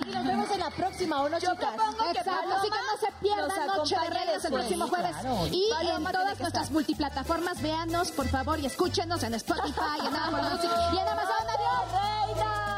Y 0.08 0.12
nos 0.12 0.26
vemos 0.26 0.52
en 0.52 0.60
la 0.60 0.70
próxima, 0.70 1.22
¿o 1.22 1.30
no, 1.30 1.40
Yo 1.40 1.52
chicas? 1.52 1.74
propongo 1.76 2.12
que 2.14 2.24
Paloma 2.24 2.56
Así 2.56 2.70
que 2.70 2.78
no 2.78 3.08
se 3.08 3.12
pierdan 3.22 3.68
Noche 3.68 3.96
de 3.96 4.10
Reyes 4.10 4.46
el 4.46 4.54
próximo 4.54 4.88
jueves. 4.88 5.16
Y 5.52 5.70
en 5.90 6.04
todas 6.04 6.40
nuestras 6.40 6.72
multiplataformas, 6.72 7.62
véanos, 7.62 8.12
por 8.12 8.28
favor, 8.28 8.60
y 8.60 8.66
escúchenos 8.66 9.24
en 9.24 9.34
Spotify, 9.36 10.00
en 10.00 10.16
Apple 10.16 10.50
Music 10.52 10.72
y 10.94 10.98
en 10.98 11.08
Amazon. 11.08 11.46
¡Adiós! 11.48 12.75